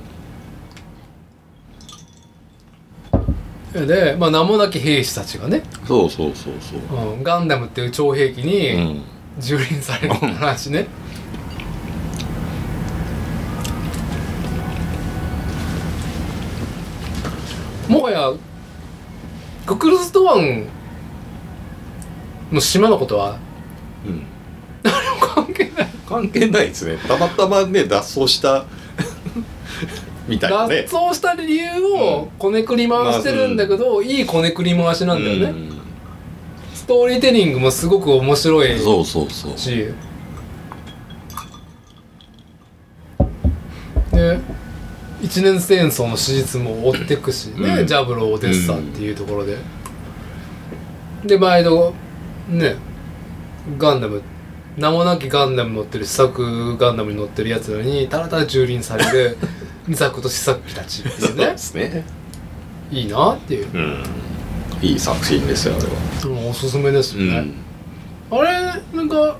[3.87, 7.13] で、まあ、名もなき兵士たちがね、そうそうそうそう。
[7.13, 9.01] うんガンダムっていう超兵器うにん。
[9.39, 10.87] 蹂躙されるって話ね、
[17.91, 18.31] もはや
[19.65, 20.65] ククルス・ドアン
[22.51, 23.37] の島のことは？
[24.05, 24.23] うん。
[25.19, 25.87] 関係ない。
[26.07, 26.97] 関係ないですね。
[27.07, 28.65] たまたまね脱走した
[30.27, 30.83] みたいなね。
[30.83, 35.81] 脱走した理由をこねくり回してるんだけど、いいこねくり回しなんだよね、うん。
[36.73, 39.57] ストーリーテリングもすごく面白いそうそうそう。
[39.57, 39.87] し
[44.11, 44.39] で
[45.21, 47.87] 一年戦争の史実も追ってくしね、うん。
[47.87, 49.57] ジャブロー・オデッサっていうところで、
[51.25, 51.93] で毎度
[52.49, 52.75] ね
[53.77, 54.21] ガンダム
[54.77, 59.37] 名もなきガンダム乗ってる試作ガンダムに乗ってるやつらにただただ蹂躙される
[59.87, 61.45] 二作と試作機たちですね。
[61.47, 62.05] ですね。
[62.91, 64.03] いいなっていう、うん。
[64.81, 65.91] いい作品ですよあれは。
[66.41, 67.53] うんおすすめですうよね、ん。
[68.31, 69.37] あれなんか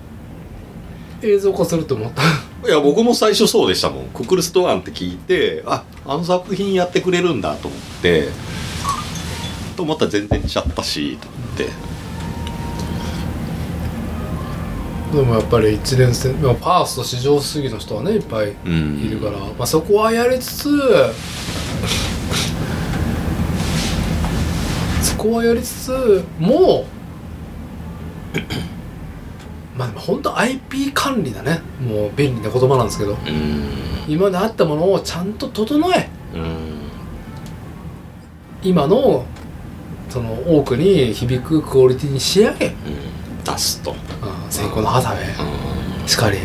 [1.22, 2.22] 映像化すると思った
[2.64, 4.06] いや僕も最初そうでしたもん。
[4.10, 8.30] ククルス・ドアンって聞いてああの作品やってくれるんだと思って
[9.76, 11.92] と思ったら全然ちゃったしと思って。
[15.12, 18.98] でもやっぱり一年生、まあ、ファースト至上主義の人はねいっぱいうん。
[19.06, 20.70] いるから、まあ、そこはやりつつ
[25.02, 26.86] そこはやりつつも
[28.36, 28.42] う
[29.82, 31.60] まあでも本当 IP 管理だね。
[31.84, 33.14] もう便利な言葉なんですけど。
[33.14, 33.70] うん。
[34.08, 36.08] 今まであったものをちゃんと整え。
[36.36, 36.82] うん。
[38.62, 39.26] 今の
[40.08, 43.96] その多くに響くクオリティに仕上げ、うん、出すと。
[44.52, 46.38] 先行のハサウェイしかり。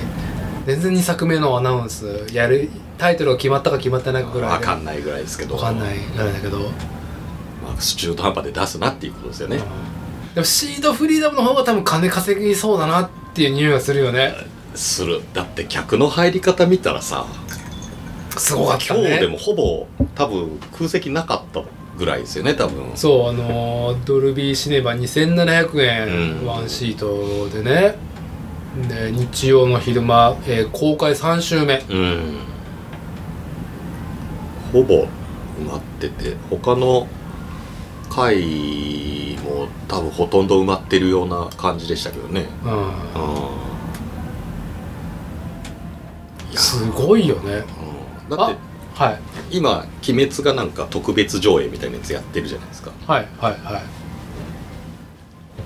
[0.64, 4.58] 全然2作目のアナウンスやるタイトルが決まったか決まってないかぐらいで。
[4.60, 5.56] 分かんないぐらいですけど。
[5.56, 9.60] わかんないぐらいだけど、まあ、中途半端で出すなっていうことですよね。
[10.34, 14.34] でもシードフリーダムの方が多分金稼ぎそうだなっていう匂いがするよね。
[14.74, 15.20] する。
[15.34, 17.26] だって客の入り方見たらさ
[18.36, 21.62] すごかった今日ねでもほぼ多分空席なかった
[21.96, 22.92] ぐらいですよね多分。
[22.94, 26.46] そうあのードルビーシネマ2700円、うん。
[26.46, 27.96] ワンシートでね。
[28.88, 31.78] で日曜の昼間、えー公開3週目。
[31.88, 32.38] うん。
[34.72, 35.04] ほぼ
[35.60, 37.06] 埋まってて他の
[38.16, 42.46] 回もう多分ほとんど埋まってるような感じでしたけどね。
[42.64, 42.72] うん。
[42.72, 42.76] う
[46.54, 46.56] ん。
[46.56, 47.62] すごいよね。
[48.30, 48.36] うん。
[48.36, 48.56] だって
[48.94, 49.20] はい。
[49.50, 52.90] 今「鬼滅」がなんか特別上映みたいなやつやってるじゃないですか。
[53.06, 53.82] はいはいはい。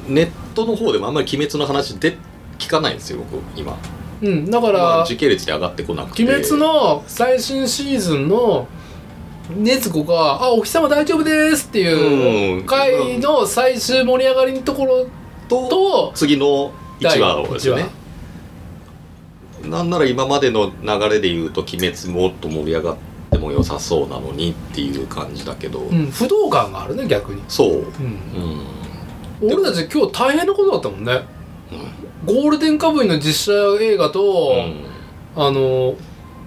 [0.09, 2.18] ネットの方でもあんまり「鬼滅」の話で
[2.59, 3.77] 聞かないんですよ僕今。
[4.22, 6.24] うんだから、まあ、時系列で上がってこなくて。
[6.24, 8.66] 鬼滅の最新シーズンの
[9.51, 12.66] 禰豆子が「あお日様大丈夫です」っていううん。
[12.66, 15.06] 回の最終盛り上がりのところ
[15.48, 17.86] とと次の1話をですね。
[19.64, 22.97] なんなら今までの流れで言うと「鬼滅」もっと盛り上がっ
[23.31, 27.85] ても良さそうなのにっていう感じだけど、うん、不動感があるね逆に、そう、うん、
[29.43, 31.24] うん、俺たち今日大変なことだったもんね。
[32.27, 32.35] うん。
[32.35, 34.90] ゴールデンカムイの実写映画と、うん。
[35.36, 35.94] あの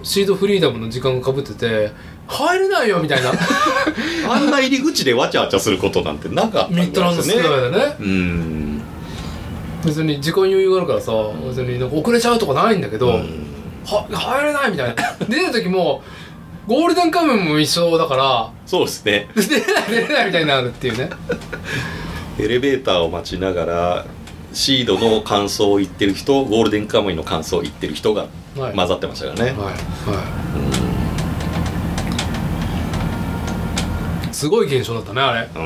[0.03, 1.91] シードフリーダムの時間がかぶってて
[2.27, 3.31] 入れないよみたいな。
[4.29, 7.95] あんな入り口でわちゃわちゃすることなんてなかったんミッドランドスクエアでね。
[7.99, 8.81] うん。
[9.85, 11.11] 別に時間余裕があるからさ
[11.45, 13.45] 別になんか遅れちゃうとかないんだけど、うん。
[13.85, 14.95] は入れないみたいな。
[15.27, 16.01] 出る時も
[16.65, 19.27] ゴールデンカムイも一緒だからそうですね。
[19.35, 21.09] 出れない出れないみたいになるっていうね。
[22.39, 24.05] エレベーターを待ちながら
[24.53, 28.27] シードの感想を言ってる人ゴールデンカムイの感想を言ってる人が
[28.57, 28.75] はい。
[28.75, 29.59] 混ざってましたからね、はい。
[29.59, 30.82] はい
[34.43, 35.49] すごい現象だったねあれ。
[35.55, 35.61] うん。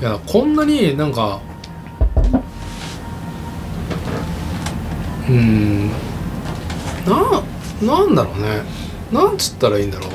[0.00, 1.40] いやこんなになんか
[5.28, 5.88] うーん
[7.04, 7.42] な
[7.82, 8.62] なんだろうね。
[9.10, 10.10] なんつったらいいんだろう。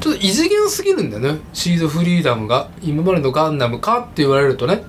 [0.00, 1.40] ちょっと異次元すぎるんだよね。
[1.52, 4.82] シードフリーダムが今までのガンダムかって言われるとね、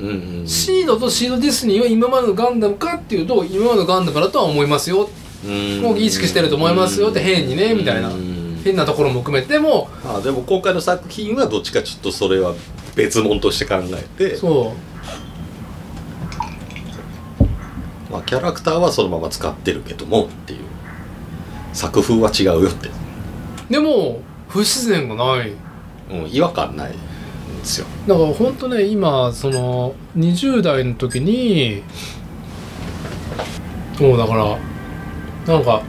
[0.00, 5.08] うんうんシードとシードディスニーは今までのガンダムかっていうと今までのガンダムだとは思いますよ。
[5.44, 5.80] うん。
[5.80, 8.08] もう意識してると思いますよって変にねみたいな。
[8.08, 9.88] うん変なところも含めても。
[10.04, 12.54] あでも今回の作品はどっちかちょっとそれは
[12.94, 14.74] 別物として考えて、そ
[18.10, 18.12] う。
[18.12, 20.60] まあ、キャラクターはそのまま使ってるけどもっていう。
[21.72, 22.90] 作風は違うよって、
[23.70, 25.52] でも不自然がない。
[26.10, 26.90] うん、違和感ない。
[26.90, 26.94] ん
[27.60, 27.86] ですよ。
[28.06, 31.82] だから本当ね今その20代の時に
[34.00, 34.58] もうだから
[35.46, 35.82] なんか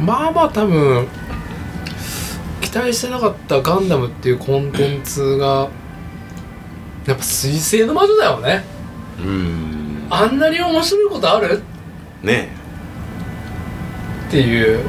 [0.00, 1.06] まあまあ多分
[2.60, 5.68] 期待してなかったガンダムっていうコンテンツが
[7.06, 8.64] やっぱ水星の魔女だよね。
[9.20, 10.06] うん。
[10.08, 11.62] あんなに面白いことある？
[12.22, 12.48] ね
[14.28, 14.84] っていう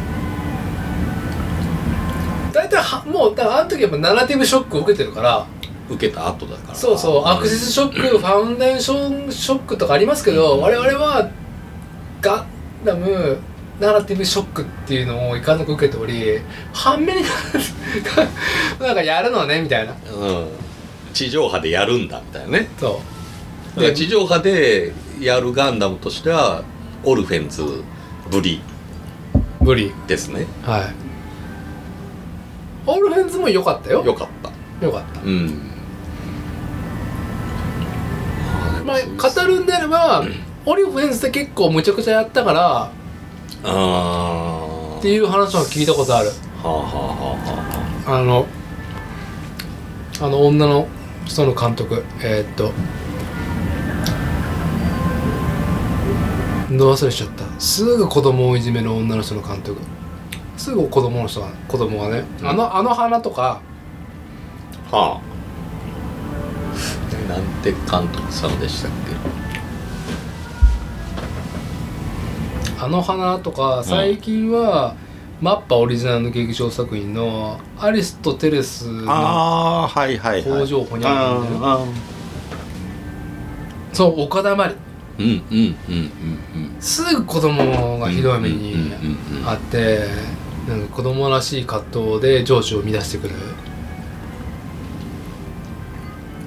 [2.64, 5.45] 大体はもうだからあの時やっぱナラティブショックを受けてるから。
[5.61, 6.76] え受けた後だから。
[6.76, 7.23] そうそう。
[7.26, 11.30] アクセスショックファウンデーションショックとかありますけど我々は
[12.22, 13.38] ガンダム
[13.81, 16.40] ナラティブショックっていうのをいかんなく受けており
[16.72, 17.23] 反面に
[18.80, 19.94] なんかやるのねみたいな。
[19.94, 20.48] うん、
[21.14, 22.69] 地上波でやるんだみたいなね。
[22.80, 23.02] そ
[23.76, 23.80] う。
[23.80, 26.64] だから地上波でやるガンダムとしては
[27.03, 27.61] オルフェンズ
[28.31, 28.61] ぶり
[29.60, 30.45] 無理ですね。
[30.64, 31.02] はい
[32.85, 34.03] オールフェンズも良かったよ。
[34.03, 34.51] よかった。
[34.85, 35.22] 良かった。
[35.22, 35.61] うん。
[38.85, 40.26] まあ語るんであれば
[40.65, 42.91] オリフェンズって結構むちゃくちゃやったからあ
[43.64, 46.27] あっていう話は聞いたことある。
[46.27, 46.34] は
[46.65, 48.23] あはあはあはあ。
[48.23, 48.45] の
[50.22, 50.88] あの女の
[51.26, 52.73] 人の監督えーっと
[56.72, 57.45] ど忘れしちゃった。
[57.60, 59.80] すぐ子供をいじめる女の人の監督
[60.57, 62.47] すぐ子供の人が子供がね、うん。
[62.47, 63.61] あのあの花とか
[64.91, 65.21] あはあ。
[67.25, 68.91] えなんて監督さんでしたっ
[72.84, 74.95] あの花とか最近は、
[75.39, 81.85] マッパオリジナルの劇場作品のアリスとテレスけのああはいはい工場ほにゃみたいなあ
[83.93, 84.75] そう岡田まり
[85.19, 86.81] うんうんうんうんうん。
[86.81, 89.49] すぐ子供がひどい目にうんうんうんうん。
[89.49, 90.07] あって
[90.68, 93.35] なんか子供らしい葛藤で情緒を乱してくる。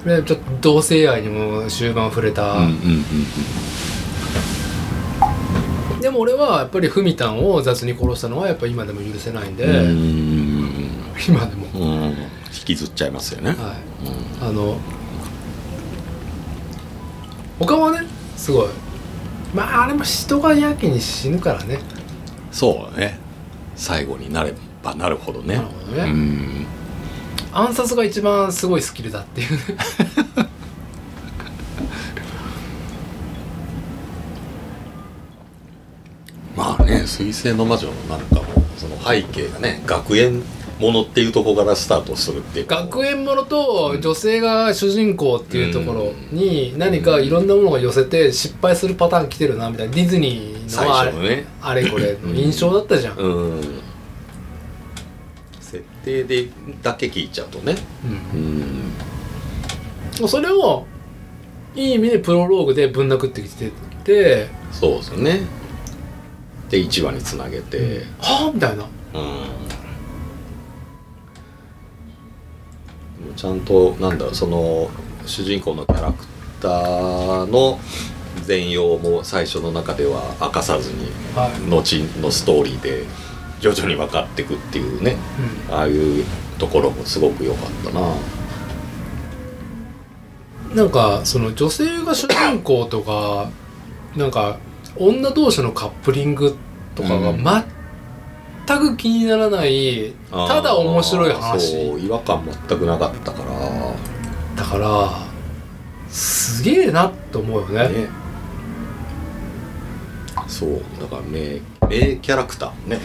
[0.05, 2.59] でちょっと同性愛にも終盤触れた、
[6.01, 9.65] でも俺はやっぱりフミタンを雑に殺したのはやっぱ今でも許せないんで、
[11.29, 11.79] 今でも、う
[12.09, 12.15] ん。
[12.57, 13.51] 引きずっちゃいますよね。
[13.51, 13.59] はい、
[14.41, 14.79] あの
[17.59, 18.07] 他はね
[18.37, 18.69] すごい。
[19.55, 21.81] まああれも人がやけに死ぬからね。
[22.51, 23.19] そうね
[23.77, 25.57] 最後になればなるほどね。
[25.57, 26.03] なるほどね。
[26.05, 26.67] うん。
[27.53, 29.49] 暗殺が一番すごいスキルだっていう
[36.57, 38.45] まあね「水星の魔女」なんかも
[38.77, 40.43] その背景がね学園
[40.79, 42.67] ものっていうところからスタートするっていう。
[42.67, 53.63] 学園ものと女性が主人公っていうところに何かいろんなものが寄せて失敗するパターン来てるなみたいなディズニー最のあれねあれこれの印象だったじゃん、うん。
[55.61, 56.49] 設定で
[56.83, 57.77] だけ聞いちゃうとね。
[58.35, 58.41] うん。
[60.23, 60.29] うん。
[60.29, 60.87] それを
[61.75, 63.71] いい意味でプロローグでぶん殴ってきて
[64.05, 64.49] て。
[64.73, 65.41] そうですよね。
[66.69, 68.03] で1話につなげて。
[68.19, 68.85] はあみたいな。
[69.15, 69.66] うん
[73.37, 74.91] ちゃんとなんだろうその
[75.27, 76.25] 主人公のキャラク
[76.61, 77.79] ターの
[78.43, 83.05] 全容も最初の中では明かさずにはい、後のストーリーで
[83.61, 85.17] 徐々に分かっていくっていうね
[85.71, 86.25] ああいう
[86.59, 88.01] ところもすごく良かったな。
[90.71, 93.51] うん、なんかその女性が主人公とか
[94.17, 94.59] なんか
[94.97, 96.57] 女同士のカップリング
[96.95, 97.43] とかがうん
[98.67, 101.73] 全く気にならない、ただ面白い話。
[101.89, 103.95] そう違和感全くなかったから。
[104.57, 105.11] だから
[106.09, 107.89] すげえなと思うよね。
[107.89, 108.09] ね。
[110.49, 113.01] そうだから名名キャラクターもね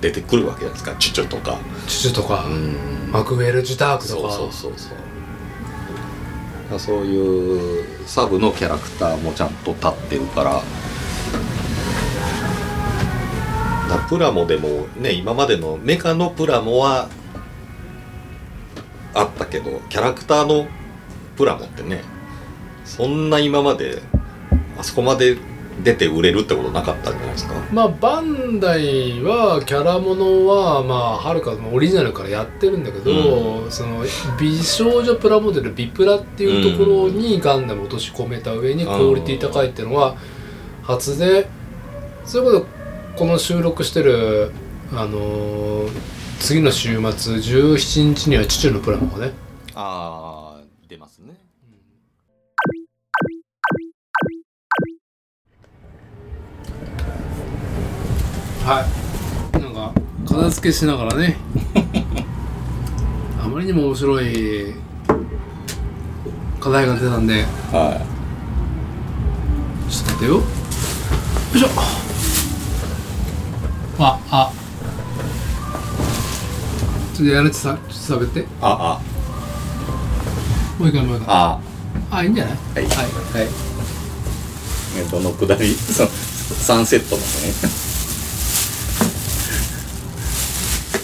[0.00, 0.96] 出てくるわけじゃないですか。
[0.98, 1.58] チュチュとか。
[1.86, 3.10] チュチュとか、うん。
[3.12, 4.30] マクウェル・ジュタークとか。
[4.32, 6.78] そうそうそうそう。
[6.78, 10.62] そういうサブのキャラクターもちゃんと立ってるから
[13.98, 17.08] プラモでもね今までのメカのプラモは
[19.14, 20.66] あったけどキャラクターの
[21.36, 22.02] プラモってね
[22.84, 24.02] そんな今まで
[24.78, 25.36] あそこまで
[25.82, 27.54] 出て売れるってことなかったんじゃないですか？
[27.72, 34.04] まあバンダイはキャラものはまあはるかのオリジナルからやってるんだけど、その
[34.38, 40.16] 美少女プラモデルビプラっていうところにガンダム落とし込めた上にクオリティ高いっていうのは
[40.82, 41.48] 初で
[42.26, 42.81] そういうこと
[43.16, 44.52] この収録してる
[44.92, 49.32] あのー次の週末17日にはチュチュのプラモがね。
[49.76, 51.34] ああ出ますね。
[58.64, 58.84] は
[59.54, 59.60] い。
[59.60, 59.92] なんか
[60.26, 61.36] 片付けしながらね。
[63.40, 64.74] あまりにも面白い
[66.58, 67.44] 課題が出たんで。
[67.70, 68.04] は
[69.88, 70.34] ちょっと待ってよ。
[70.34, 70.42] よ
[71.54, 72.11] いしょ
[74.04, 74.52] ああ。
[77.14, 78.40] ちょっとやるってさちょっと喋って。
[78.40, 79.00] いあ。
[80.78, 81.28] もう一回もう一回。
[81.34, 81.60] あ。
[82.10, 82.54] ああいいんじゃない？
[82.54, 82.84] はい。
[82.84, 82.94] はい。
[82.94, 83.02] は
[83.44, 83.48] い。
[84.98, 87.26] えどのくだり、そ三セットのね。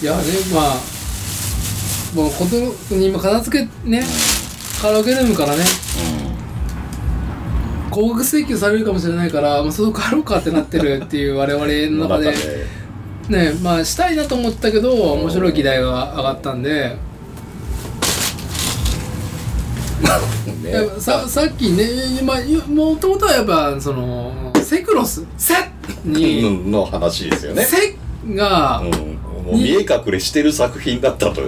[0.01, 0.77] いやねまあ
[2.15, 4.03] もうことに今片付けね
[4.81, 5.63] カラオケルームからね。
[7.91, 11.65] 高額請求されるかもしれないから、まあ、そこ帰ろうかってなってるっていう我々
[11.97, 12.33] の中で
[13.29, 16.95] ねまあしたいなと思ったけど面白い議題が上がったんで、
[20.63, 20.99] ね。
[20.99, 21.85] ささっきね
[22.23, 22.37] まあ
[22.69, 25.53] もともとはやっぱそのセクロスセ
[26.03, 27.63] に、の話ですよね。
[27.63, 27.95] セ
[28.33, 31.41] がうん、もう見え隠れしてる作品だったと。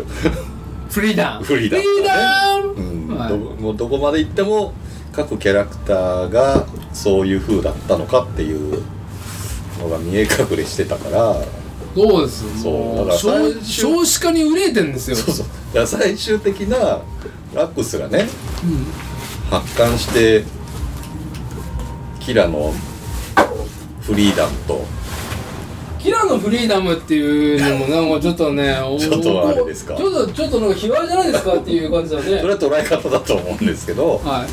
[0.89, 3.29] フリーダンフリーダンフリーダンうん、はい。
[3.29, 4.73] どもうどこまで行っても
[5.13, 8.83] 各キャラクターがそういう風だったのかっていう
[9.79, 11.35] のが見え隠れしてたから、
[11.95, 15.15] そうですそうもだから最少子化に憂えてんですよ。
[15.17, 15.47] そうそう。
[15.73, 16.77] だ最終的な
[17.53, 18.27] ラックスがね
[18.63, 18.85] うん。
[19.49, 20.43] 発汗して
[22.19, 22.73] キラの
[24.01, 24.85] フリーダムと。
[25.99, 29.95] キラのフリーダムっていうのもなんかちょっとねお ちょっとあれですか。
[29.95, 34.21] ちょっとちょっとなんか卑猥じゃないですかっていう感じだそれねは捉え方だと思うんですけど。
[34.23, 34.45] は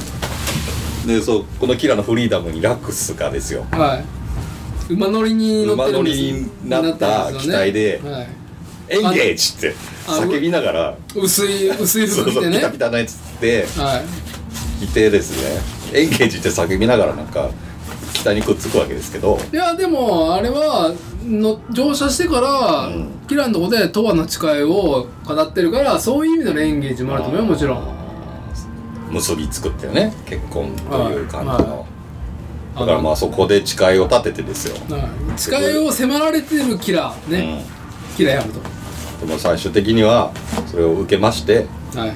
[1.05, 1.09] い。
[1.09, 3.65] でそうこのキラのフリーダムにラックスがですよ。
[3.71, 4.18] はい
[4.91, 8.29] 馬乗りに乗馬乗りになった機体ではい、
[8.89, 9.75] エンゲージって
[10.07, 14.29] 叫びながら薄い薄いそう服着てねピタピタなやつってはい。
[14.87, 15.33] 着てです
[15.93, 16.01] ね。
[16.01, 17.51] エンゲージって叫びながらなんか
[18.13, 19.39] 機体にくっつくわけですけど。
[19.53, 20.95] いやでもあれは
[21.25, 23.11] の乗車してから、うん。
[23.29, 27.99] キラのとこで永遠の誓いを語ってるからそういう意味でのエンゲージもあると思うよもちろん。
[29.11, 31.63] 結びつくっていうね結婚という感じの、はい。
[31.65, 31.98] はい
[32.79, 37.65] だからまあそこで誓いを立ててですよ、はい誓いを迫られてるキラね、
[38.17, 38.59] キラヤムと。
[38.59, 40.33] うん、でも最終的には
[40.67, 42.13] それを受けまして、はい。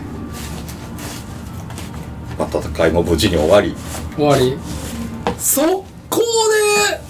[2.38, 3.74] まあ、戦いも無事に終わり。
[4.16, 4.58] 終わり。
[5.38, 7.00] 速攻で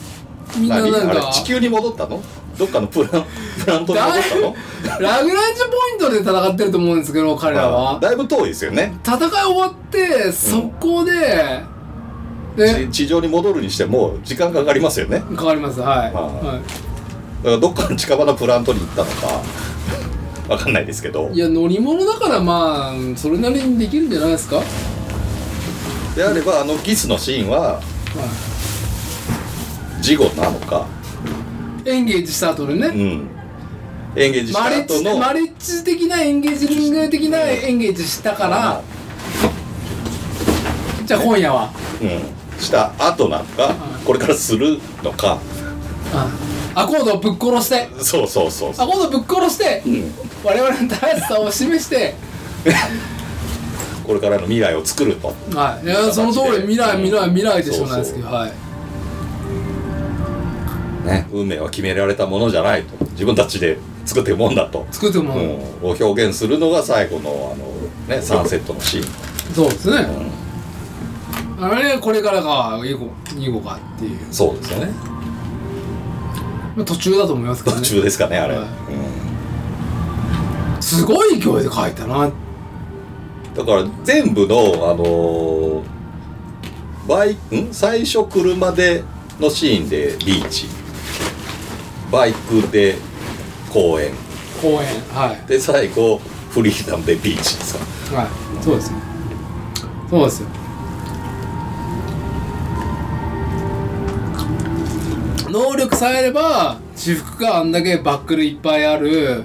[0.59, 2.23] みんな何なんか地球に戻ったの？
[2.59, 3.25] どっかのプラン
[3.65, 4.55] プラントに戻ったの？
[5.01, 7.99] ラグランジュポイントで戦ってると思うんですけど彼らは。
[8.01, 8.95] だいぶ遠いですよね。
[9.07, 11.63] 戦い終わって速攻で、で
[12.57, 15.21] 地地上に戻るにしても時間かかりますよね。
[15.37, 16.27] かかりますはい、まあ。
[16.27, 16.93] はい。
[17.43, 19.43] からどっかの近場のプラントに行ったのか
[20.49, 21.31] わかんないですけど。
[21.33, 24.61] いや乗り物だからまあそれなりにできるんじゃないですか、
[26.15, 27.81] であればあのキスのシーンは
[30.01, 30.87] 事後なのか、
[31.85, 33.29] エンゲージした後でね、うん、
[34.17, 38.83] エンゲージしマレッジた後のマレッジ的なエンゲージリング的なエンゲージしたから、
[41.05, 41.71] じゃあ今夜は。
[42.01, 43.75] うん、した後なのか、
[44.05, 45.39] これからするのか。
[46.75, 47.89] アコードをぶっ殺して。
[48.03, 52.15] そうそうそうそアコードぶっ殺してう、うん、我々の正しさを示して。
[54.07, 55.35] これからの未来を作ると。
[55.55, 55.87] はい。
[55.87, 58.01] いやその通り未来未来未来でしょうなん。
[58.01, 58.53] ですけどはい。
[61.07, 63.05] ね運命は決められたものじゃないと。
[63.13, 65.35] 自分たちで作っていくもんだと、作っても、
[65.83, 69.05] うん、を表現するのが最後のあの、ね、サンセットのシーン、
[69.55, 70.32] そうですね、うん、
[71.71, 74.19] あれこれからか以後以後かっていう。
[74.31, 74.93] そうですよね。
[76.77, 77.83] まあ途中だと思いますけどね。
[77.83, 78.67] 途中ですかねあれ、はい。
[80.75, 80.83] うん。
[80.83, 82.31] すごい勢いで書いたな。
[83.55, 85.83] だから全部のあのー
[87.07, 87.73] バイん？
[87.73, 89.03] 最初車で
[89.41, 90.67] のシーンでビーチ。
[92.11, 92.97] バイクで
[93.73, 94.13] 公園。
[94.61, 94.79] 公演
[95.13, 95.49] はい。
[95.49, 97.75] で最後フリーダムでビーチです
[98.11, 98.17] か。
[98.17, 98.29] はい。
[98.63, 98.99] そうですよ
[100.09, 100.49] そうですよ
[105.53, 109.45] 能力さえあれば私服があんだけバックルいっぱいある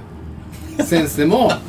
[0.79, 1.51] センスでも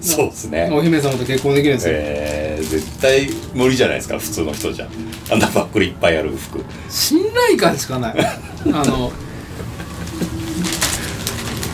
[0.00, 0.70] そうですね。
[0.72, 4.88] お姫様と結婚できるんですよ、えー、絶対無理じゃないですか普通の人じゃ。
[5.30, 6.64] あんなバックルいっぱいある服。
[6.88, 8.14] 信頼感しかない。
[8.72, 9.12] あの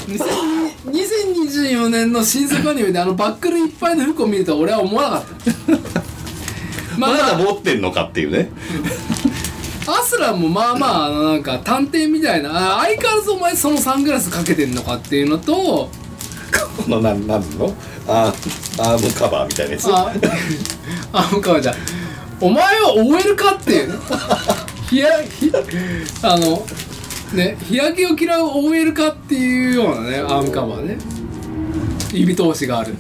[0.08, 0.54] 2000
[0.90, 5.24] 2024年の新作アニメであのバックルいっぱいの服を見ると俺は思わなかっ
[5.90, 6.02] た。
[6.98, 8.50] ままあまあだ持ってんのかっていうね
[9.86, 15.90] アスランもまあまあなんか探偵みたいなあ相変わらずお前そのサングラスかけてんのかっていうのとこ
[16.88, 17.74] の なんなんの？
[18.06, 19.88] アーアームカバーみたいなやつ？
[19.92, 20.12] あ
[21.12, 21.74] あ向川ちゃん。
[22.40, 23.98] お前は OL かっていう。
[24.90, 25.50] 日やひ
[26.22, 26.64] あの
[27.32, 30.98] ね日焼けを嫌う OL かっていうようなねアームカバーね。
[32.12, 32.94] 指通しがある、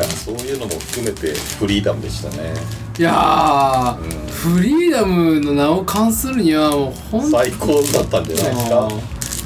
[0.00, 2.54] はいいやそういうのも含めてフリーダムでしたね。
[2.98, 4.10] いやー、うん。
[4.56, 8.88] フリーダムの名を冠するにはもうほんと最高だったんじゃないですか。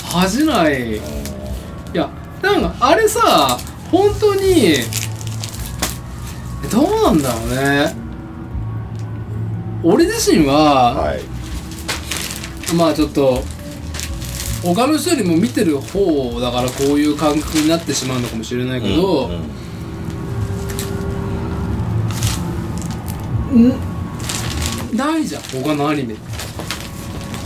[0.05, 0.97] 恥じない。
[0.97, 1.01] い
[1.93, 2.09] や
[2.41, 3.59] なんかあれさ
[3.91, 4.75] 本当に
[6.71, 7.97] どうなんだろうね。
[9.83, 11.23] 俺自身は、はい。
[12.75, 13.43] まあちょっと
[14.63, 19.54] 他の人よりも見てる方だからこういう感覚になってしまうのかもしれないけど、うんうん
[24.93, 25.43] ないじゃん。
[25.43, 26.15] 他のアニメ。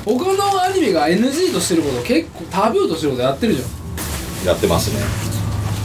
[0.04, 4.46] 他のアニメが NG としてること結構タブーとしてることやってるじゃん。
[4.46, 5.00] やってますね。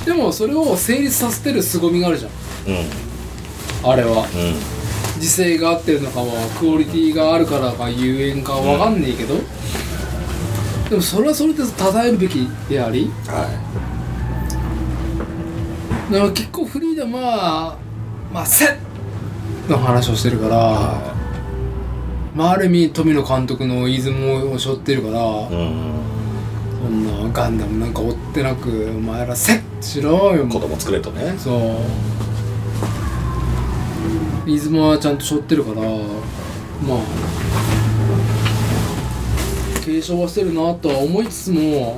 [0.06, 2.32] でもそれを成立させてる凄みがあるじゃん。
[2.72, 3.90] うん。
[3.90, 4.22] あれは。
[4.22, 5.20] うん。
[5.20, 9.36] 時勢が合ってるのかはクオリティがあるからかゆえんかわかんねえけど、
[10.90, 13.10] でもそれはそれで称えるべきであり。
[13.28, 13.48] は
[16.12, 17.78] だから結構フリーダムは
[18.34, 18.78] まあセッ
[19.70, 20.60] の話をしてるから、い。
[20.60, 21.14] は
[22.36, 25.94] まあ、ある意味富野監督のイズムを背負ってるから、いうん
[26.84, 31.36] そんなガンダムなんか追ってなくお前らセッしろよ子供作れとね。
[31.38, 31.60] そう。
[34.46, 35.88] リズムはちゃんと背負ってるからま
[36.96, 37.00] あ
[39.86, 41.98] 継承はしてるなとは思いつつも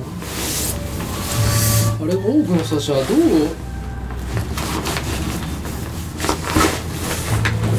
[2.00, 3.65] あれ多くの人たちはどう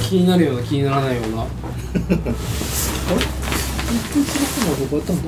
[0.07, 1.41] 気になるような気にならないような。
[1.41, 1.49] あれ？
[1.49, 1.57] 一
[4.13, 5.23] 回そのコーナーどこやったんだ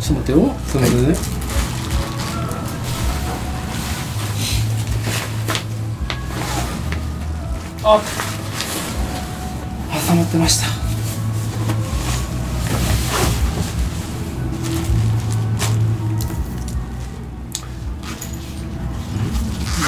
[0.00, 0.38] ちょっと待ってよ。
[0.66, 1.16] すいませんね。
[7.82, 8.00] あ
[10.08, 10.83] 挟まってました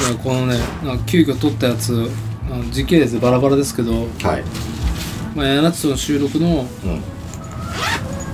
[0.07, 2.09] じゃあこのねなんか急遽撮ったやつ
[2.49, 4.43] あの時系列バラバラですけど、はい。
[5.35, 6.65] まあ、柳津の収録の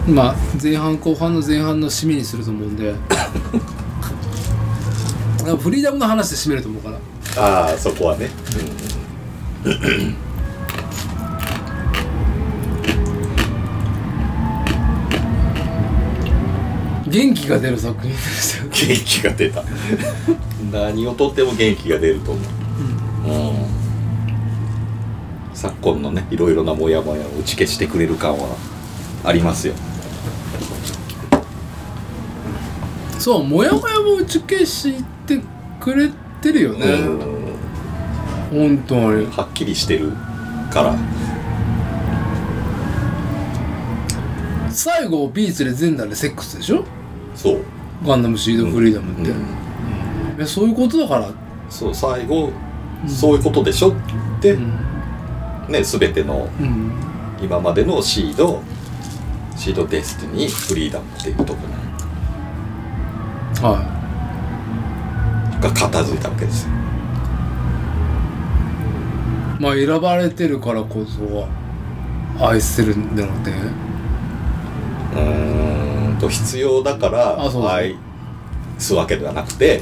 [0.07, 0.15] うん。
[0.15, 2.93] まあ前半後半の前半の締めにすると思うんで。
[3.01, 3.17] だ
[5.45, 6.99] からフリーダムの話で締めると思うから。
[7.43, 8.29] ああそこはね
[17.13, 18.69] 元気が出る作品でしたよ。
[18.71, 19.63] 元気が出た。
[20.71, 22.43] 何をとっても元気が出ると思う、
[23.27, 23.67] うん、
[25.53, 28.57] 昨今のねいろいろなモヤモヤを打ち消してくれる感は
[29.23, 29.75] ありますよ。
[33.19, 35.39] そうモヤモヤも打ち消して
[35.79, 36.09] くれ
[36.41, 36.87] てるよね、
[38.51, 38.69] うん。
[38.75, 39.27] 本当に。
[39.27, 40.13] はっきりしてる
[40.71, 40.97] から。
[44.71, 46.83] 最後ビーチで全裸でセックスでしょ？
[47.35, 47.65] そう、
[48.05, 50.37] ガンダムシードフリーダムって、うん。
[50.37, 51.29] いやそういうことだから、
[51.69, 52.51] そう最後、
[53.07, 53.95] そういうことでしょっ
[54.41, 54.71] て、うん。
[55.69, 56.91] ね全てのうん。
[57.41, 58.61] 今までのシード
[59.57, 61.59] シードデスティニーフリーダムっていうとこ
[63.61, 63.93] ろは
[65.61, 66.69] が片付いたわけですよ。
[69.59, 71.47] いまあ選ばれてるからこそ
[72.45, 75.62] 愛せるんだのでうーん
[76.23, 77.37] と必要だから
[77.73, 77.97] 愛
[78.77, 79.81] すわけではなくて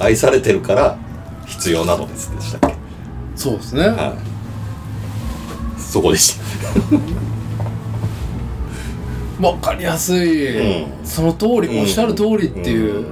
[0.00, 0.98] 愛されてるから
[1.46, 2.34] 必要なのです。
[2.34, 2.76] でしたっけ、
[3.36, 4.16] そうですね、は
[5.78, 5.80] い。
[5.80, 6.44] そこでした。
[9.46, 11.06] わかりやすい、うん。
[11.06, 13.06] その通り、おっしゃる通りっていう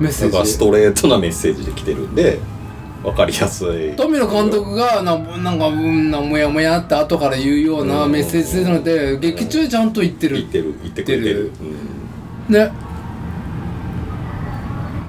[0.00, 2.40] メッセージ、ストレートなメッセージで来てるんで
[3.02, 3.94] 分かりやすい。
[3.96, 8.12] 富野監督がななんかうんなもやもやって後から言うようなうん。
[8.12, 10.36] メッセージなので、劇中でちゃんと言ってる。
[10.36, 11.52] 言ってる言ってくれてる。
[12.48, 12.54] うん。
[12.54, 12.72] ね。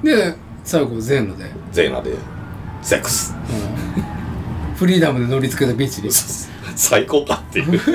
[0.03, 2.13] で最後全裸で、ゼーナで
[2.81, 3.33] セックス。
[3.33, 4.75] うん。
[4.75, 6.11] フリーダムで乗り付けたビーチに。
[6.75, 7.81] 最高かっていう。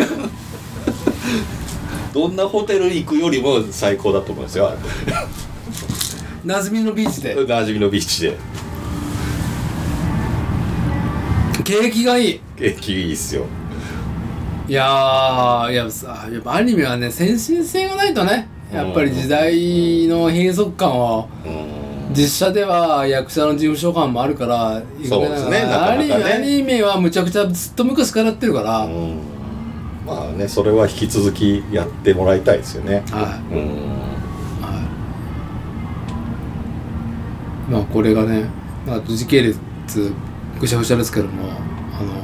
[2.13, 4.77] どんなホテルに行くよりも最高だと思うんですよ
[6.45, 7.35] なじみのビーチで。
[7.47, 8.37] 馴染みのビーチで
[11.65, 12.41] 景気がいい。
[12.57, 13.45] 景気いいっすよ。
[14.69, 18.49] いやーいやさやっぱアニメはね先進性がないとね。
[18.73, 22.15] やっぱり時代の閉塞感はうん。
[22.15, 26.09] 実写では役者の事務所感もあるからそうですねなかな。
[26.09, 26.25] かね。
[26.35, 29.19] アニメはむちゃくちゃずっと昔からやってるから、うん。
[30.07, 33.03] まあねそれは引き続きやってもらいたいですよね。
[33.11, 33.55] はい。
[33.55, 33.63] うん。
[34.61, 34.69] は
[37.69, 37.73] い。
[37.73, 38.47] まあこれがね
[38.87, 40.13] まあ時系列
[40.63, 42.23] ぐしゃぐしゃですけどもあの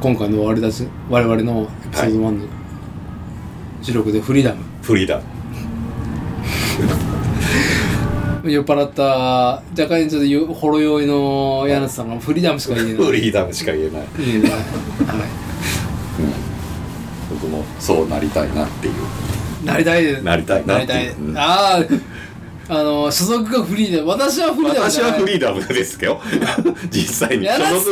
[0.00, 2.46] 今回の終わりだし我々のエピソード1の
[3.82, 5.24] 収録でフリーダム、フリーダム。
[8.48, 12.94] 酔っ払った若干ちょっとよほろ酔いの柳瀬さんがフリーダムしか言えない。
[13.06, 14.06] フリーダムしか言えない。
[14.18, 14.58] 言えない、は
[17.28, 18.94] 僕もそうなりたいなっていう。
[19.64, 20.22] い、なりたい。
[20.22, 21.08] なりたいななりたい。
[21.08, 21.36] うん。
[21.36, 21.84] ああ
[22.68, 26.20] あの所属がフリーで私はフリーダム私はフリーーダムですけど。
[26.90, 27.46] 実際に。
[27.46, 27.90] 所属所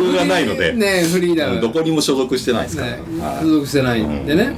[0.00, 1.60] 属がないので、ねフリーダム。
[1.60, 3.42] どこにも所属してないですから、ねはい。
[3.42, 4.56] 所属してないんでね、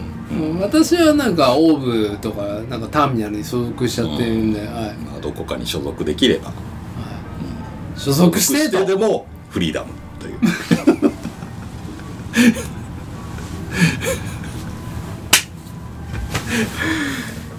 [0.61, 4.71] 私はなんかオーブとかなんかターミナルに所属しちゃってるんで、はい。
[4.71, 6.53] まあ、どこかに所属できれば。
[7.97, 10.39] 所属してとでもフリーダムという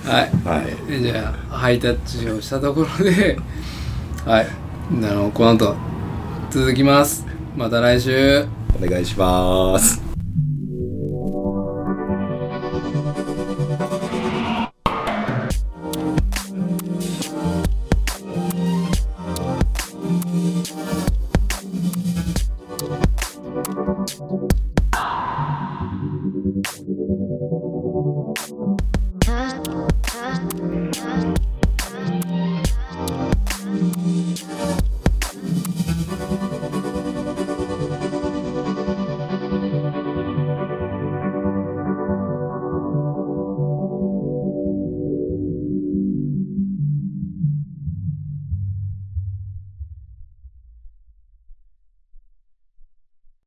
[0.08, 0.32] はい。
[0.46, 1.02] はい。
[1.02, 3.38] じゃあハイタッチをしたところで
[4.26, 4.48] はい。
[4.48, 5.76] あのこの後
[6.50, 7.26] 続きます。
[7.56, 8.46] また来週。
[8.82, 10.02] お願いします「